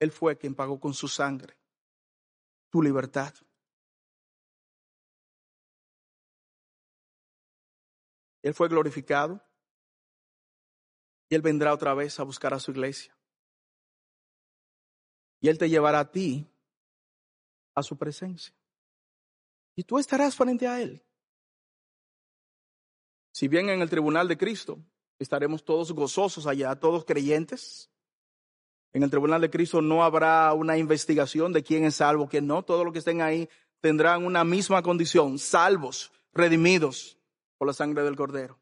Él 0.00 0.10
fue 0.10 0.36
quien 0.36 0.54
pagó 0.54 0.80
con 0.80 0.92
su 0.92 1.06
sangre 1.06 1.56
tu 2.70 2.82
libertad. 2.82 3.32
Él 8.42 8.52
fue 8.52 8.68
glorificado 8.68 9.40
y 11.28 11.34
Él 11.34 11.42
vendrá 11.42 11.72
otra 11.72 11.94
vez 11.94 12.18
a 12.18 12.24
buscar 12.24 12.52
a 12.52 12.60
su 12.60 12.72
iglesia. 12.72 13.16
Y 15.40 15.48
Él 15.48 15.56
te 15.56 15.68
llevará 15.68 16.00
a 16.00 16.10
ti 16.10 16.50
a 17.74 17.82
su 17.82 17.96
presencia. 17.96 18.54
Y 19.76 19.84
tú 19.84 19.98
estarás 19.98 20.34
frente 20.34 20.66
a 20.66 20.80
Él. 20.80 21.07
Si 23.38 23.46
bien 23.46 23.68
en 23.68 23.82
el 23.82 23.88
tribunal 23.88 24.26
de 24.26 24.36
Cristo 24.36 24.80
estaremos 25.20 25.64
todos 25.64 25.92
gozosos 25.92 26.48
allá, 26.48 26.74
todos 26.74 27.04
creyentes, 27.04 27.88
en 28.92 29.04
el 29.04 29.10
tribunal 29.10 29.40
de 29.40 29.48
Cristo 29.48 29.80
no 29.80 30.02
habrá 30.02 30.52
una 30.54 30.76
investigación 30.76 31.52
de 31.52 31.62
quién 31.62 31.84
es 31.84 31.94
salvo, 31.94 32.28
quién 32.28 32.48
no. 32.48 32.64
Todos 32.64 32.84
los 32.84 32.92
que 32.92 32.98
estén 32.98 33.22
ahí 33.22 33.48
tendrán 33.80 34.24
una 34.24 34.42
misma 34.42 34.82
condición, 34.82 35.38
salvos, 35.38 36.10
redimidos 36.32 37.16
por 37.58 37.68
la 37.68 37.74
sangre 37.74 38.02
del 38.02 38.16
Cordero. 38.16 38.58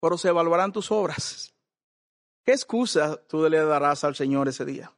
Pero 0.00 0.16
se 0.16 0.28
evaluarán 0.28 0.72
tus 0.72 0.90
obras. 0.90 1.54
¿Qué 2.46 2.52
excusa 2.52 3.22
tú 3.26 3.46
le 3.46 3.58
darás 3.58 4.04
al 4.04 4.14
Señor 4.14 4.48
ese 4.48 4.64
día? 4.64 4.90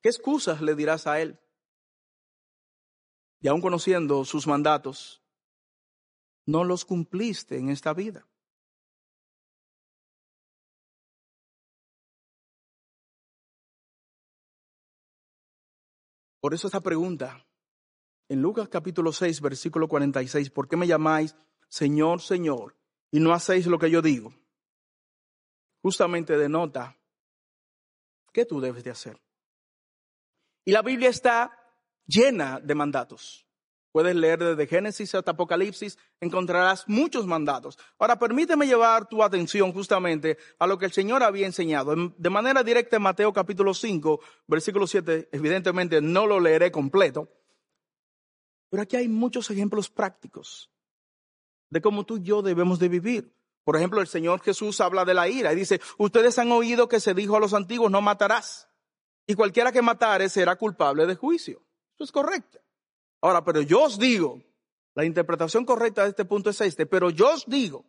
¿Qué 0.00 0.08
excusas 0.08 0.62
le 0.62 0.74
dirás 0.74 1.06
a 1.06 1.20
Él? 1.20 1.38
Y 3.42 3.48
aún 3.48 3.60
conociendo 3.60 4.24
sus 4.24 4.46
mandatos, 4.46 5.20
no 6.46 6.64
los 6.64 6.84
cumpliste 6.84 7.58
en 7.58 7.68
esta 7.68 7.92
vida. 7.92 8.26
Por 16.40 16.54
eso 16.54 16.68
esta 16.68 16.80
pregunta, 16.80 17.44
en 18.28 18.40
Lucas 18.40 18.68
capítulo 18.68 19.12
6, 19.12 19.40
versículo 19.40 19.88
46, 19.88 20.50
¿por 20.50 20.68
qué 20.68 20.76
me 20.76 20.86
llamáis 20.86 21.34
Señor, 21.68 22.20
Señor, 22.20 22.76
y 23.10 23.18
no 23.18 23.32
hacéis 23.32 23.66
lo 23.66 23.80
que 23.80 23.90
yo 23.90 24.00
digo? 24.00 24.32
Justamente 25.82 26.38
denota 26.38 26.96
qué 28.32 28.44
tú 28.44 28.60
debes 28.60 28.84
de 28.84 28.90
hacer. 28.90 29.20
Y 30.64 30.72
la 30.72 30.82
Biblia 30.82 31.08
está 31.08 31.50
llena 32.06 32.60
de 32.60 32.74
mandatos. 32.74 33.45
Puedes 33.96 34.14
leer 34.14 34.38
desde 34.38 34.66
Génesis 34.66 35.14
hasta 35.14 35.30
Apocalipsis, 35.30 35.96
encontrarás 36.20 36.86
muchos 36.86 37.26
mandatos. 37.26 37.78
Ahora, 37.98 38.18
permíteme 38.18 38.66
llevar 38.66 39.08
tu 39.08 39.22
atención 39.22 39.72
justamente 39.72 40.36
a 40.58 40.66
lo 40.66 40.76
que 40.76 40.84
el 40.84 40.92
Señor 40.92 41.22
había 41.22 41.46
enseñado. 41.46 41.94
De 42.18 42.28
manera 42.28 42.62
directa 42.62 42.96
en 42.96 43.02
Mateo 43.02 43.32
capítulo 43.32 43.72
5, 43.72 44.20
versículo 44.48 44.86
7, 44.86 45.30
evidentemente 45.32 46.02
no 46.02 46.26
lo 46.26 46.40
leeré 46.40 46.70
completo, 46.70 47.32
pero 48.68 48.82
aquí 48.82 48.96
hay 48.96 49.08
muchos 49.08 49.50
ejemplos 49.50 49.88
prácticos 49.88 50.70
de 51.70 51.80
cómo 51.80 52.04
tú 52.04 52.18
y 52.18 52.22
yo 52.22 52.42
debemos 52.42 52.78
de 52.78 52.90
vivir. 52.90 53.34
Por 53.64 53.76
ejemplo, 53.76 54.02
el 54.02 54.08
Señor 54.08 54.42
Jesús 54.42 54.78
habla 54.82 55.06
de 55.06 55.14
la 55.14 55.26
ira 55.26 55.54
y 55.54 55.56
dice, 55.56 55.80
ustedes 55.96 56.38
han 56.38 56.52
oído 56.52 56.86
que 56.86 57.00
se 57.00 57.14
dijo 57.14 57.34
a 57.34 57.40
los 57.40 57.54
antiguos, 57.54 57.90
no 57.90 58.02
matarás. 58.02 58.68
Y 59.26 59.32
cualquiera 59.32 59.72
que 59.72 59.80
matare 59.80 60.28
será 60.28 60.56
culpable 60.56 61.06
de 61.06 61.14
juicio. 61.14 61.62
Eso 61.94 62.04
es 62.04 62.12
correcto. 62.12 62.60
Ahora, 63.20 63.44
pero 63.44 63.62
yo 63.62 63.84
os 63.84 63.98
digo, 63.98 64.42
la 64.94 65.04
interpretación 65.04 65.64
correcta 65.64 66.02
de 66.02 66.10
este 66.10 66.24
punto 66.24 66.50
es 66.50 66.60
este, 66.60 66.86
pero 66.86 67.10
yo 67.10 67.32
os 67.34 67.44
digo 67.46 67.84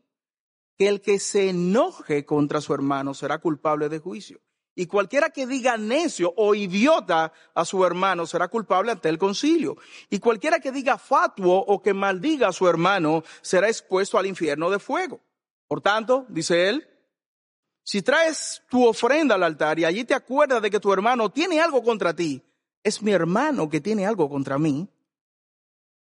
que 0.77 0.87
el 0.87 1.01
que 1.01 1.19
se 1.19 1.49
enoje 1.49 2.25
contra 2.25 2.61
su 2.61 2.73
hermano 2.73 3.13
será 3.13 3.39
culpable 3.39 3.89
de 3.89 3.99
juicio. 3.99 4.41
Y 4.75 4.85
cualquiera 4.85 5.31
que 5.31 5.47
diga 5.47 5.75
necio 5.75 6.33
o 6.37 6.53
idiota 6.53 7.33
a 7.55 7.65
su 7.65 7.83
hermano 7.83 8.27
será 8.27 8.47
culpable 8.47 8.91
ante 8.91 9.09
el 9.09 9.17
concilio. 9.17 9.75
Y 10.07 10.19
cualquiera 10.19 10.59
que 10.59 10.71
diga 10.71 10.99
fatuo 10.99 11.57
o 11.57 11.81
que 11.81 11.95
maldiga 11.95 12.49
a 12.49 12.53
su 12.53 12.67
hermano 12.67 13.23
será 13.41 13.69
expuesto 13.69 14.19
al 14.19 14.27
infierno 14.27 14.69
de 14.69 14.77
fuego. 14.77 15.19
Por 15.67 15.81
tanto, 15.81 16.27
dice 16.29 16.69
él, 16.69 16.87
si 17.83 18.03
traes 18.03 18.61
tu 18.69 18.85
ofrenda 18.85 19.33
al 19.33 19.43
altar 19.43 19.79
y 19.79 19.85
allí 19.85 20.03
te 20.03 20.13
acuerdas 20.13 20.61
de 20.61 20.69
que 20.69 20.79
tu 20.79 20.93
hermano 20.93 21.31
tiene 21.31 21.59
algo 21.59 21.81
contra 21.81 22.15
ti, 22.15 22.43
es 22.83 23.01
mi 23.01 23.13
hermano 23.13 23.69
que 23.69 23.81
tiene 23.81 24.05
algo 24.05 24.29
contra 24.29 24.59
mí, 24.59 24.87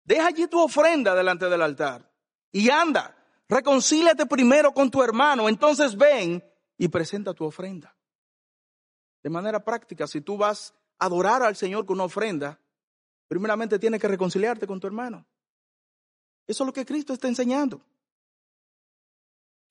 Deja 0.04 0.28
allí 0.28 0.48
tu 0.48 0.60
ofrenda 0.60 1.16
delante 1.16 1.50
del 1.50 1.62
altar 1.62 2.10
y 2.52 2.70
anda, 2.70 3.16
reconcíliate 3.48 4.26
primero 4.26 4.74
con 4.74 4.92
tu 4.92 5.02
hermano, 5.02 5.48
entonces 5.48 5.98
ven 5.98 6.44
y 6.78 6.88
presenta 6.90 7.34
tu 7.34 7.46
ofrenda. 7.46 7.96
De 9.24 9.30
manera 9.30 9.64
práctica, 9.64 10.06
si 10.06 10.22
tú 10.22 10.38
vas 10.38 10.74
a 11.00 11.06
adorar 11.06 11.44
al 11.44 11.56
Señor 11.56 11.86
con 11.86 11.96
una 11.96 12.06
ofrenda, 12.06 12.60
primeramente 13.28 13.80
tienes 13.80 14.02
que 14.02 14.08
reconciliarte 14.08 14.68
con 14.68 14.80
tu 14.80 14.88
hermano. 14.88 15.26
Eso 16.46 16.64
es 16.64 16.68
lo 16.68 16.74
que 16.74 16.86
Cristo 16.86 17.14
está 17.14 17.30
enseñando. 17.30 17.82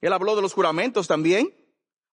Él 0.00 0.12
habló 0.12 0.34
de 0.34 0.42
los 0.42 0.54
juramentos 0.54 1.06
también. 1.06 1.54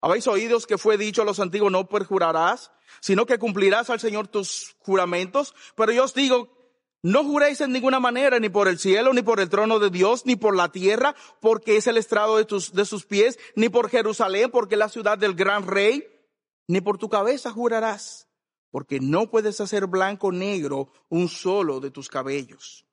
Habéis 0.01 0.27
oído 0.27 0.61
que 0.61 0.79
fue 0.79 0.99
dicho 0.99 1.23
a 1.23 1.25
los 1.25 1.41
antiguos, 1.41 1.71
no 1.71 1.89
perjurarás, 1.89 2.73
sino 3.01 3.25
que 3.25 3.39
cumplirás 3.39 3.89
al 3.91 4.01
Señor 4.01 4.29
tus 4.29 4.77
juramentos. 4.81 5.55
Pero 5.77 5.93
yo 5.93 6.05
os 6.05 6.15
digo, 6.15 6.58
no 7.03 7.23
juréis 7.25 7.61
en 7.61 7.73
ninguna 7.73 8.01
manera, 8.01 8.41
ni 8.41 8.49
por 8.49 8.67
el 8.67 8.79
cielo, 8.79 9.13
ni 9.13 9.23
por 9.23 9.41
el 9.41 9.49
trono 9.49 9.79
de 9.79 9.91
Dios, 9.91 10.27
ni 10.27 10.35
por 10.35 10.57
la 10.57 10.73
tierra, 10.73 11.15
porque 11.41 11.77
es 11.77 11.87
el 11.87 11.97
estrado 11.97 12.37
de, 12.37 12.85
sus 12.85 13.07
pies, 13.07 13.39
ni 13.55 13.69
por 13.69 13.89
Jerusalén, 13.89 14.51
porque 14.51 14.75
es 14.75 14.79
la 14.81 14.89
ciudad 14.89 15.17
del 15.17 15.35
gran 15.35 15.67
rey, 15.67 16.05
ni 16.67 16.81
por 16.81 16.99
tu 16.99 17.09
cabeza 17.09 17.53
jurarás, 17.53 18.29
porque 18.71 18.99
no 19.01 19.31
puedes 19.31 19.61
hacer 19.61 19.87
blanco 19.87 20.33
negro 20.33 20.93
un 21.09 21.29
solo 21.29 21.79
de 21.79 21.91
tus 21.91 22.09
cabellos, 22.09 22.85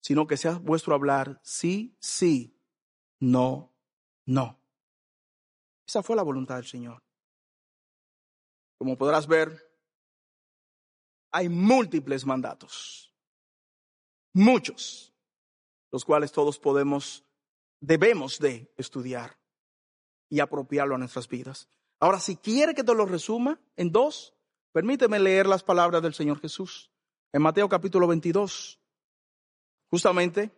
sino 0.00 0.26
que 0.26 0.36
sea 0.36 0.52
vuestro 0.52 0.94
hablar 0.94 1.40
sí, 1.42 1.96
sí, 1.98 2.56
no, 3.18 3.74
no. 4.24 4.60
Esa 5.84 6.02
fue 6.02 6.14
la 6.14 6.22
voluntad 6.22 6.56
del 6.56 6.66
Señor. 6.66 7.02
Como 8.78 8.96
podrás 8.96 9.26
ver, 9.26 9.67
hay 11.30 11.48
múltiples 11.48 12.24
mandatos, 12.24 13.12
muchos, 14.32 15.12
los 15.90 16.04
cuales 16.04 16.32
todos 16.32 16.58
podemos, 16.58 17.24
debemos 17.80 18.38
de 18.38 18.72
estudiar 18.76 19.38
y 20.28 20.40
apropiarlo 20.40 20.94
a 20.94 20.98
nuestras 20.98 21.28
vidas. 21.28 21.68
Ahora, 22.00 22.20
si 22.20 22.36
quiere 22.36 22.74
que 22.74 22.84
te 22.84 22.94
lo 22.94 23.06
resuma 23.06 23.60
en 23.76 23.90
dos, 23.90 24.34
permíteme 24.72 25.18
leer 25.18 25.46
las 25.46 25.62
palabras 25.62 26.02
del 26.02 26.14
Señor 26.14 26.40
Jesús 26.40 26.90
en 27.32 27.42
Mateo 27.42 27.68
capítulo 27.68 28.06
22. 28.06 28.80
Justamente, 29.90 30.52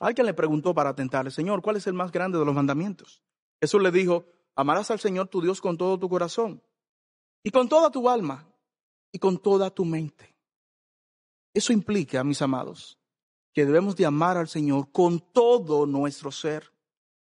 alguien 0.00 0.26
le 0.26 0.34
preguntó 0.34 0.74
para 0.74 0.94
tentarle, 0.94 1.30
Señor, 1.30 1.62
¿cuál 1.62 1.76
es 1.76 1.86
el 1.86 1.94
más 1.94 2.12
grande 2.12 2.38
de 2.38 2.44
los 2.44 2.54
mandamientos? 2.54 3.22
Jesús 3.60 3.82
le 3.82 3.90
dijo, 3.90 4.26
amarás 4.54 4.90
al 4.90 5.00
Señor 5.00 5.28
tu 5.28 5.40
Dios 5.40 5.60
con 5.60 5.76
todo 5.76 5.98
tu 5.98 6.08
corazón 6.08 6.62
y 7.42 7.50
con 7.50 7.68
toda 7.68 7.90
tu 7.90 8.08
alma 8.08 8.48
y 9.12 9.18
con 9.18 9.38
toda 9.38 9.70
tu 9.70 9.84
mente. 9.84 10.34
Eso 11.56 11.72
implica, 11.72 12.22
mis 12.22 12.42
amados, 12.42 12.98
que 13.54 13.64
debemos 13.64 13.96
de 13.96 14.04
amar 14.04 14.36
al 14.36 14.48
Señor 14.48 14.92
con 14.92 15.20
todo 15.32 15.86
nuestro 15.86 16.30
ser, 16.30 16.70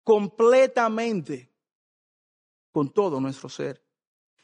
completamente, 0.04 1.50
con 2.72 2.90
todo 2.90 3.22
nuestro 3.22 3.48
ser. 3.48 3.82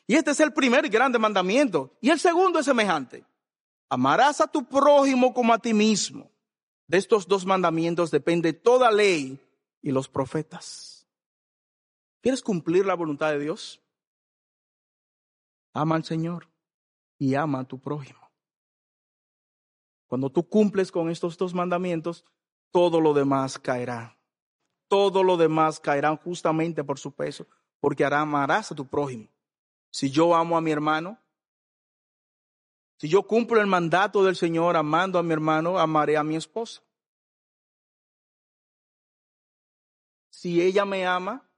Y 0.08 0.16
este 0.16 0.32
es 0.32 0.40
el 0.40 0.54
primer 0.54 0.88
grande 0.88 1.20
mandamiento. 1.20 1.98
Y 2.00 2.10
el 2.10 2.20
segundo 2.20 2.60
es 2.60 2.66
semejante. 2.66 3.26
Amarás 3.90 4.40
a 4.40 4.48
tu 4.48 4.64
prójimo 4.64 5.34
como 5.34 5.54
a 5.54 5.60
ti 5.60 5.74
mismo. 5.74 6.32
De 6.88 6.98
estos 6.98 7.28
dos 7.28 7.46
mandamientos 7.46 8.12
depende 8.12 8.54
toda 8.54 8.92
ley 8.92 9.38
y 9.82 9.92
los 9.92 10.08
profetas. 10.08 11.06
¿Quieres 12.22 12.42
cumplir 12.42 12.86
la 12.86 12.94
voluntad 12.94 13.32
de 13.32 13.40
Dios? 13.40 13.82
Ama 15.74 15.96
al 15.96 16.06
Señor 16.06 16.55
y 17.18 17.36
ama 17.36 17.62
a 17.62 17.64
tu 17.64 17.80
prójimo. 17.80 18.20
Cuando 20.08 20.30
tú 20.30 20.48
cumples 20.48 20.92
con 20.92 21.10
estos 21.10 21.38
dos 21.38 21.54
mandamientos, 21.54 22.26
todo 22.72 23.02
lo 23.02 23.14
demás 23.14 23.58
caerá. 23.58 24.18
Todo 24.88 25.24
lo 25.24 25.36
demás 25.38 25.80
caerá 25.80 26.16
justamente 26.16 26.84
por 26.84 27.00
su 27.00 27.14
peso, 27.14 27.48
porque 27.80 28.06
amarás 28.06 28.72
a 28.72 28.76
tu 28.76 28.88
prójimo. 28.88 29.30
Si 29.92 30.12
yo 30.12 30.36
amo 30.36 30.58
a 30.58 30.62
mi 30.62 30.72
hermano, 30.72 31.20
si 32.98 33.10
yo 33.10 33.24
cumplo 33.24 33.60
el 33.60 33.68
mandato 33.68 34.24
del 34.24 34.36
Señor 34.36 34.78
amando 34.78 35.20
a 35.20 35.24
mi 35.24 35.34
hermano, 35.34 35.80
amaré 35.80 36.18
a 36.18 36.24
mi 36.24 36.36
esposa. 36.36 36.82
Si 40.30 40.62
ella 40.62 40.86
me 40.86 41.06
ama, 41.06 41.50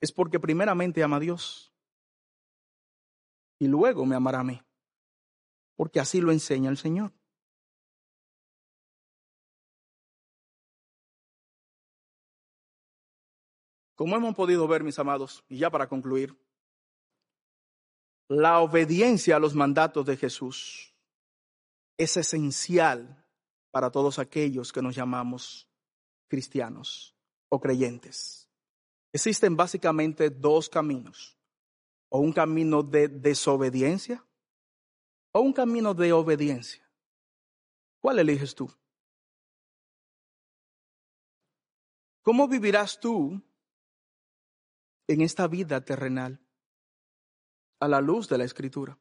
es 0.00 0.12
porque 0.12 0.40
primeramente 0.40 1.02
ama 1.02 1.16
a 1.16 1.20
Dios 1.20 1.75
y 3.58 3.68
luego 3.68 4.04
me 4.04 4.16
amará 4.16 4.40
a 4.40 4.44
mí, 4.44 4.60
porque 5.76 6.00
así 6.00 6.20
lo 6.20 6.32
enseña 6.32 6.70
el 6.70 6.76
Señor. 6.76 7.12
Como 13.94 14.14
hemos 14.14 14.34
podido 14.34 14.68
ver, 14.68 14.84
mis 14.84 14.98
amados, 14.98 15.42
y 15.48 15.58
ya 15.58 15.70
para 15.70 15.88
concluir, 15.88 16.36
la 18.28 18.60
obediencia 18.60 19.36
a 19.36 19.38
los 19.38 19.54
mandatos 19.54 20.04
de 20.04 20.16
Jesús 20.16 20.94
es 21.96 22.16
esencial 22.16 23.24
para 23.70 23.90
todos 23.90 24.18
aquellos 24.18 24.72
que 24.72 24.82
nos 24.82 24.94
llamamos 24.94 25.70
cristianos 26.28 27.16
o 27.48 27.60
creyentes. 27.60 28.50
Existen 29.12 29.56
básicamente 29.56 30.28
dos 30.28 30.68
caminos 30.68 31.35
o 32.08 32.18
un 32.18 32.32
camino 32.32 32.82
de 32.82 33.08
desobediencia 33.08 34.24
o 35.32 35.40
un 35.40 35.52
camino 35.52 35.94
de 35.94 36.12
obediencia. 36.12 36.88
¿Cuál 38.00 38.18
eliges 38.18 38.54
tú? 38.54 38.72
¿Cómo 42.22 42.48
vivirás 42.48 42.98
tú 42.98 43.40
en 45.06 45.20
esta 45.20 45.46
vida 45.46 45.84
terrenal 45.84 46.40
a 47.80 47.88
la 47.88 48.00
luz 48.00 48.28
de 48.28 48.38
la 48.38 48.44
Escritura? 48.44 48.98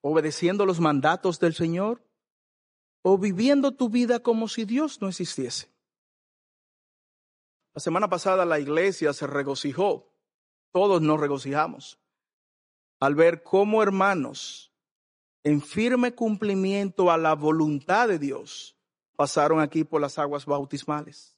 ¿Obedeciendo 0.00 0.64
los 0.64 0.80
mandatos 0.80 1.38
del 1.38 1.54
Señor 1.54 2.02
o 3.02 3.18
viviendo 3.18 3.72
tu 3.72 3.90
vida 3.90 4.20
como 4.20 4.48
si 4.48 4.64
Dios 4.64 5.00
no 5.00 5.08
existiese? 5.08 5.70
La 7.74 7.80
semana 7.80 8.08
pasada 8.08 8.44
la 8.44 8.58
iglesia 8.58 9.12
se 9.12 9.26
regocijó 9.26 10.12
todos 10.72 11.02
nos 11.02 11.20
regocijamos 11.20 11.98
al 13.00 13.14
ver 13.14 13.42
cómo 13.42 13.82
hermanos 13.82 14.72
en 15.44 15.62
firme 15.62 16.14
cumplimiento 16.14 17.10
a 17.10 17.16
la 17.16 17.34
voluntad 17.34 18.08
de 18.08 18.18
Dios 18.18 18.76
pasaron 19.16 19.60
aquí 19.60 19.84
por 19.84 20.00
las 20.00 20.18
aguas 20.18 20.46
bautismales. 20.46 21.36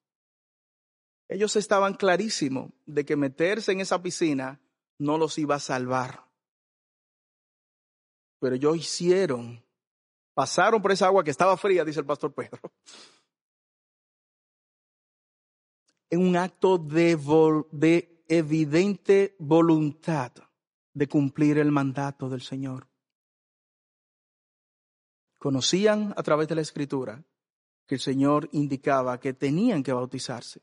Ellos 1.28 1.54
estaban 1.56 1.94
clarísimos 1.94 2.70
de 2.86 3.04
que 3.04 3.16
meterse 3.16 3.72
en 3.72 3.80
esa 3.80 4.02
piscina 4.02 4.60
no 4.98 5.16
los 5.16 5.38
iba 5.38 5.54
a 5.54 5.60
salvar. 5.60 6.24
Pero 8.40 8.56
ellos 8.56 8.76
hicieron, 8.76 9.62
pasaron 10.34 10.82
por 10.82 10.92
esa 10.92 11.06
agua 11.06 11.22
que 11.22 11.30
estaba 11.30 11.56
fría, 11.56 11.84
dice 11.84 12.00
el 12.00 12.06
pastor 12.06 12.34
Pedro, 12.34 12.60
en 16.10 16.26
un 16.26 16.36
acto 16.36 16.78
de, 16.78 17.16
de 17.70 18.19
evidente 18.30 19.34
voluntad 19.40 20.32
de 20.94 21.08
cumplir 21.08 21.58
el 21.58 21.72
mandato 21.72 22.28
del 22.28 22.42
Señor. 22.42 22.88
Conocían 25.36 26.14
a 26.16 26.22
través 26.22 26.46
de 26.46 26.54
la 26.54 26.60
escritura 26.60 27.24
que 27.86 27.96
el 27.96 28.00
Señor 28.00 28.48
indicaba 28.52 29.18
que 29.18 29.32
tenían 29.32 29.82
que 29.82 29.92
bautizarse. 29.92 30.62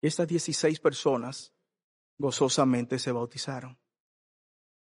Estas 0.00 0.28
16 0.28 0.78
personas 0.78 1.52
gozosamente 2.16 3.00
se 3.00 3.10
bautizaron. 3.10 3.76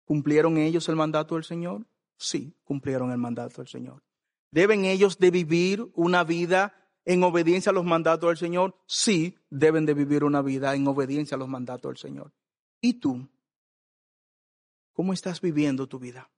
¿Cumplieron 0.04 0.58
ellos 0.58 0.90
el 0.90 0.98
mandato 0.98 1.36
del 1.36 1.46
Señor? 1.46 1.88
Sí, 2.18 2.54
cumplieron 2.66 3.12
el 3.12 3.18
mandato 3.18 3.62
del 3.62 3.68
Señor. 3.70 4.04
¿Deben 4.52 4.84
ellos 4.84 5.20
de 5.20 5.32
vivir 5.32 5.90
una 5.94 6.26
vida 6.26 6.87
en 7.08 7.24
obediencia 7.24 7.70
a 7.70 7.74
los 7.74 7.86
mandatos 7.86 8.28
del 8.28 8.38
Señor? 8.38 8.76
Sí, 8.86 9.38
deben 9.50 9.86
de 9.86 9.94
vivir 9.94 10.26
una 10.26 10.42
vida 10.42 10.76
en 10.76 10.86
obediencia 10.88 11.36
a 11.36 11.38
los 11.38 11.48
mandatos 11.48 11.90
del 11.90 11.98
Señor. 11.98 12.34
¿Y 12.82 12.96
tú? 12.96 13.30
¿Cómo 14.92 15.14
estás 15.14 15.40
viviendo 15.40 15.88
tu 15.88 16.00
vida? 16.00 16.30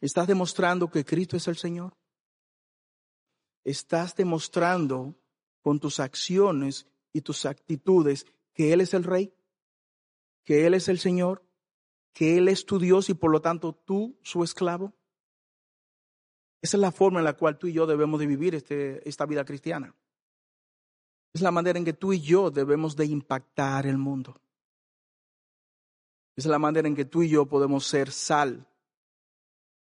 ¿Estás 0.00 0.26
demostrando 0.28 0.90
que 0.90 1.04
Cristo 1.04 1.36
es 1.36 1.46
el 1.46 1.58
Señor? 1.58 1.94
¿Estás 3.64 4.16
demostrando 4.16 5.14
con 5.60 5.78
tus 5.78 6.00
acciones 6.00 6.86
y 7.12 7.20
tus 7.20 7.44
actitudes 7.44 8.24
que 8.54 8.72
Él 8.72 8.80
es 8.80 8.94
el 8.94 9.04
Rey? 9.04 9.34
¿Que 10.42 10.66
Él 10.66 10.72
es 10.72 10.88
el 10.88 10.98
Señor? 10.98 11.44
¿Que 12.14 12.38
Él 12.38 12.48
es 12.48 12.64
tu 12.64 12.78
Dios 12.78 13.10
y 13.10 13.14
por 13.14 13.30
lo 13.30 13.42
tanto 13.42 13.74
tú 13.74 14.18
su 14.22 14.42
esclavo? 14.42 14.97
Esa 16.60 16.76
es 16.76 16.80
la 16.80 16.92
forma 16.92 17.20
en 17.20 17.24
la 17.24 17.34
cual 17.34 17.58
tú 17.58 17.66
y 17.66 17.72
yo 17.72 17.86
debemos 17.86 18.18
de 18.18 18.26
vivir 18.26 18.54
este, 18.54 19.06
esta 19.08 19.26
vida 19.26 19.44
cristiana. 19.44 19.94
Es 21.32 21.40
la 21.40 21.50
manera 21.50 21.78
en 21.78 21.84
que 21.84 21.92
tú 21.92 22.12
y 22.12 22.20
yo 22.20 22.50
debemos 22.50 22.96
de 22.96 23.06
impactar 23.06 23.86
el 23.86 23.98
mundo. 23.98 24.40
Es 26.36 26.46
la 26.46 26.58
manera 26.58 26.88
en 26.88 26.96
que 26.96 27.04
tú 27.04 27.22
y 27.22 27.28
yo 27.28 27.46
podemos 27.46 27.86
ser 27.86 28.10
sal 28.10 28.66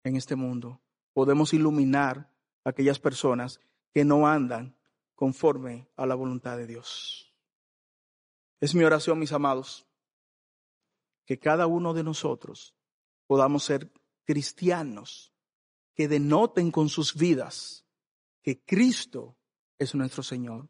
en 0.05 0.16
este 0.16 0.37
mundo. 0.37 0.81
podemos 1.14 1.53
iluminar 1.53 2.31
a 2.64 2.70
aquellas 2.70 2.99
personas 2.99 3.61
que 3.93 4.05
no 4.05 4.27
andan 4.27 4.75
conforme 5.14 5.87
a 5.97 6.07
la 6.07 6.14
voluntad 6.14 6.57
de 6.57 6.66
Dios. 6.66 7.35
Es 8.61 8.75
mi 8.75 8.83
oración, 8.83 9.18
mis 9.18 9.33
amados, 9.33 9.87
que 11.27 11.39
cada 11.39 11.66
uno 11.66 11.93
de 11.93 12.03
nosotros 12.03 12.75
podamos 13.27 13.64
ser 13.64 13.91
cristianos 14.25 15.32
que 15.95 16.09
denoten 16.09 16.70
con 16.70 16.88
sus 16.88 17.14
vidas 17.14 17.82
que 18.43 18.64
Cristo 18.64 19.36
es 19.78 19.95
nuestro 19.95 20.22
Señor, 20.22 20.68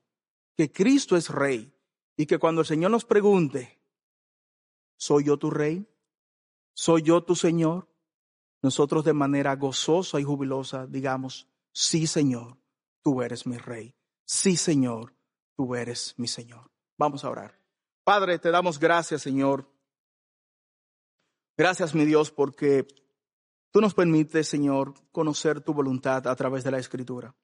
que 0.57 0.71
Cristo 0.71 1.17
es 1.17 1.29
Rey 1.29 1.75
y 2.17 2.27
que 2.27 2.39
cuando 2.39 2.61
el 2.61 2.67
Señor 2.67 2.91
nos 2.91 3.05
pregunte, 3.05 3.81
¿soy 4.97 5.25
yo 5.25 5.39
tu 5.39 5.51
Rey? 5.51 5.87
¿Soy 6.75 7.03
yo 7.03 7.23
tu 7.23 7.35
Señor? 7.35 7.89
Nosotros 8.63 9.05
de 9.05 9.13
manera 9.13 9.57
gozosa 9.57 10.21
y 10.21 10.25
jubilosa 10.25 10.87
digamos, 10.87 11.49
sí 11.73 12.07
Señor, 12.07 12.59
tú 13.03 13.23
eres 13.23 13.47
mi 13.47 13.57
Rey. 13.57 13.95
Sí 14.25 14.57
Señor, 14.57 15.15
tú 15.57 15.75
eres 15.75 16.15
mi 16.19 16.29
Señor. 16.29 16.71
Vamos 16.97 17.25
a 17.25 17.31
orar. 17.31 17.59
Padre, 18.05 18.39
te 18.39 18.51
damos 18.51 18.79
gracias 18.79 19.23
Señor. 19.23 19.69
Gracias 21.57 21.95
mi 21.95 22.05
Dios 22.05 22.31
porque 22.31 22.87
tú 23.73 23.81
nos 23.81 23.95
permites 23.95 24.47
Señor 24.47 24.95
conocer 25.11 25.61
tu 25.61 25.75
voluntad 25.75 26.29
a 26.29 26.37
través 26.37 26.63
de 26.63 26.71
la 26.71 26.79
Escritura. 26.79 27.35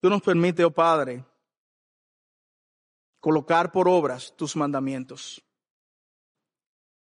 Tú 0.00 0.08
nos 0.08 0.22
permites, 0.22 0.64
oh 0.64 0.70
Padre, 0.70 1.24
colocar 3.20 3.72
por 3.72 3.88
obras 3.88 4.34
tus 4.36 4.56
mandamientos. 4.56 5.42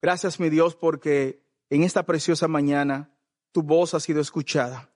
Gracias, 0.01 0.39
mi 0.39 0.49
Dios, 0.49 0.75
porque 0.75 1.45
en 1.69 1.83
esta 1.83 2.03
preciosa 2.03 2.47
mañana 2.47 3.13
tu 3.51 3.61
voz 3.61 3.93
ha 3.93 3.99
sido 3.99 4.19
escuchada. 4.19 4.89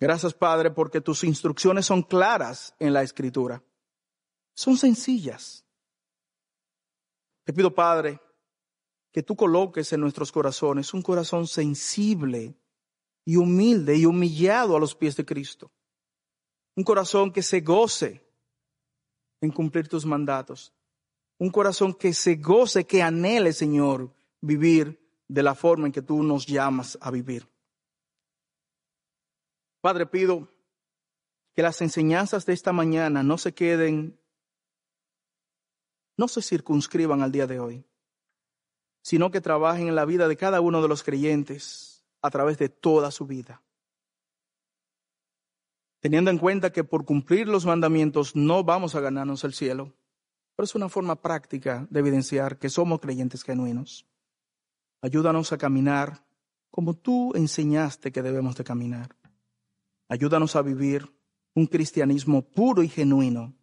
Gracias, 0.00 0.34
Padre, 0.34 0.70
porque 0.70 1.00
tus 1.00 1.24
instrucciones 1.24 1.86
son 1.86 2.02
claras 2.02 2.74
en 2.78 2.92
la 2.92 3.02
Escritura. 3.02 3.62
Son 4.54 4.76
sencillas. 4.76 5.64
Te 7.44 7.52
pido, 7.52 7.74
Padre, 7.74 8.20
que 9.12 9.22
tú 9.22 9.36
coloques 9.36 9.92
en 9.92 10.00
nuestros 10.00 10.32
corazones 10.32 10.94
un 10.94 11.02
corazón 11.02 11.46
sensible 11.46 12.54
y 13.24 13.36
humilde 13.36 13.96
y 13.96 14.06
humillado 14.06 14.76
a 14.76 14.80
los 14.80 14.94
pies 14.94 15.16
de 15.16 15.24
Cristo. 15.24 15.70
Un 16.76 16.84
corazón 16.84 17.32
que 17.32 17.42
se 17.42 17.60
goce 17.60 18.22
en 19.40 19.50
cumplir 19.50 19.88
tus 19.88 20.06
mandatos. 20.06 20.72
Un 21.38 21.50
corazón 21.50 21.94
que 21.94 22.12
se 22.12 22.36
goce, 22.36 22.86
que 22.86 23.02
anhele, 23.02 23.52
Señor, 23.52 24.12
vivir 24.40 24.98
de 25.28 25.42
la 25.42 25.54
forma 25.54 25.86
en 25.86 25.92
que 25.92 26.02
tú 26.02 26.22
nos 26.22 26.46
llamas 26.46 26.98
a 27.00 27.10
vivir. 27.10 27.48
Padre, 29.80 30.06
pido 30.06 30.48
que 31.54 31.62
las 31.62 31.80
enseñanzas 31.80 32.46
de 32.46 32.52
esta 32.52 32.72
mañana 32.72 33.22
no 33.22 33.38
se 33.38 33.52
queden, 33.52 34.20
no 36.16 36.28
se 36.28 36.42
circunscriban 36.42 37.22
al 37.22 37.32
día 37.32 37.46
de 37.46 37.60
hoy, 37.60 37.84
sino 39.08 39.30
que 39.30 39.40
trabajen 39.40 39.88
en 39.88 39.94
la 39.94 40.04
vida 40.04 40.28
de 40.28 40.36
cada 40.36 40.60
uno 40.60 40.82
de 40.82 40.88
los 40.88 41.02
creyentes 41.02 42.04
a 42.20 42.30
través 42.30 42.58
de 42.58 42.68
toda 42.68 43.10
su 43.10 43.26
vida 43.26 43.62
teniendo 46.00 46.30
en 46.30 46.38
cuenta 46.38 46.72
que 46.72 46.84
por 46.84 47.04
cumplir 47.04 47.48
los 47.48 47.66
mandamientos 47.66 48.36
no 48.36 48.64
vamos 48.64 48.94
a 48.94 49.00
ganarnos 49.00 49.44
el 49.44 49.52
cielo, 49.52 49.94
pero 50.54 50.64
es 50.64 50.74
una 50.74 50.88
forma 50.88 51.16
práctica 51.16 51.86
de 51.90 52.00
evidenciar 52.00 52.58
que 52.58 52.70
somos 52.70 53.00
creyentes 53.00 53.42
genuinos. 53.42 54.06
Ayúdanos 55.02 55.52
a 55.52 55.58
caminar 55.58 56.24
como 56.70 56.94
tú 56.94 57.32
enseñaste 57.34 58.12
que 58.12 58.22
debemos 58.22 58.56
de 58.56 58.64
caminar. 58.64 59.16
Ayúdanos 60.08 60.56
a 60.56 60.62
vivir 60.62 61.12
un 61.54 61.66
cristianismo 61.66 62.42
puro 62.42 62.82
y 62.82 62.88
genuino, 62.88 63.54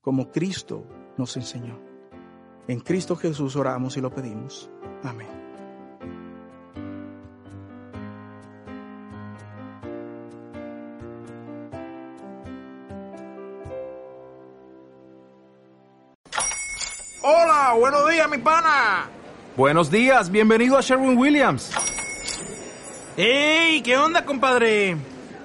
como 0.00 0.30
Cristo 0.30 0.84
nos 1.16 1.36
enseñó. 1.36 1.89
En 2.70 2.78
Cristo 2.78 3.16
Jesús 3.16 3.56
oramos 3.56 3.96
y 3.96 4.00
lo 4.00 4.14
pedimos. 4.14 4.70
Amén. 5.02 5.26
Hola, 17.22 17.74
buenos 17.76 18.08
días, 18.08 18.30
mi 18.30 18.38
pana. 18.38 19.08
Buenos 19.56 19.90
días, 19.90 20.30
bienvenido 20.30 20.78
a 20.78 20.80
Sherwin 20.80 21.18
Williams. 21.18 21.72
¡Ey! 23.16 23.82
¿Qué 23.82 23.98
onda, 23.98 24.24
compadre? 24.24 24.96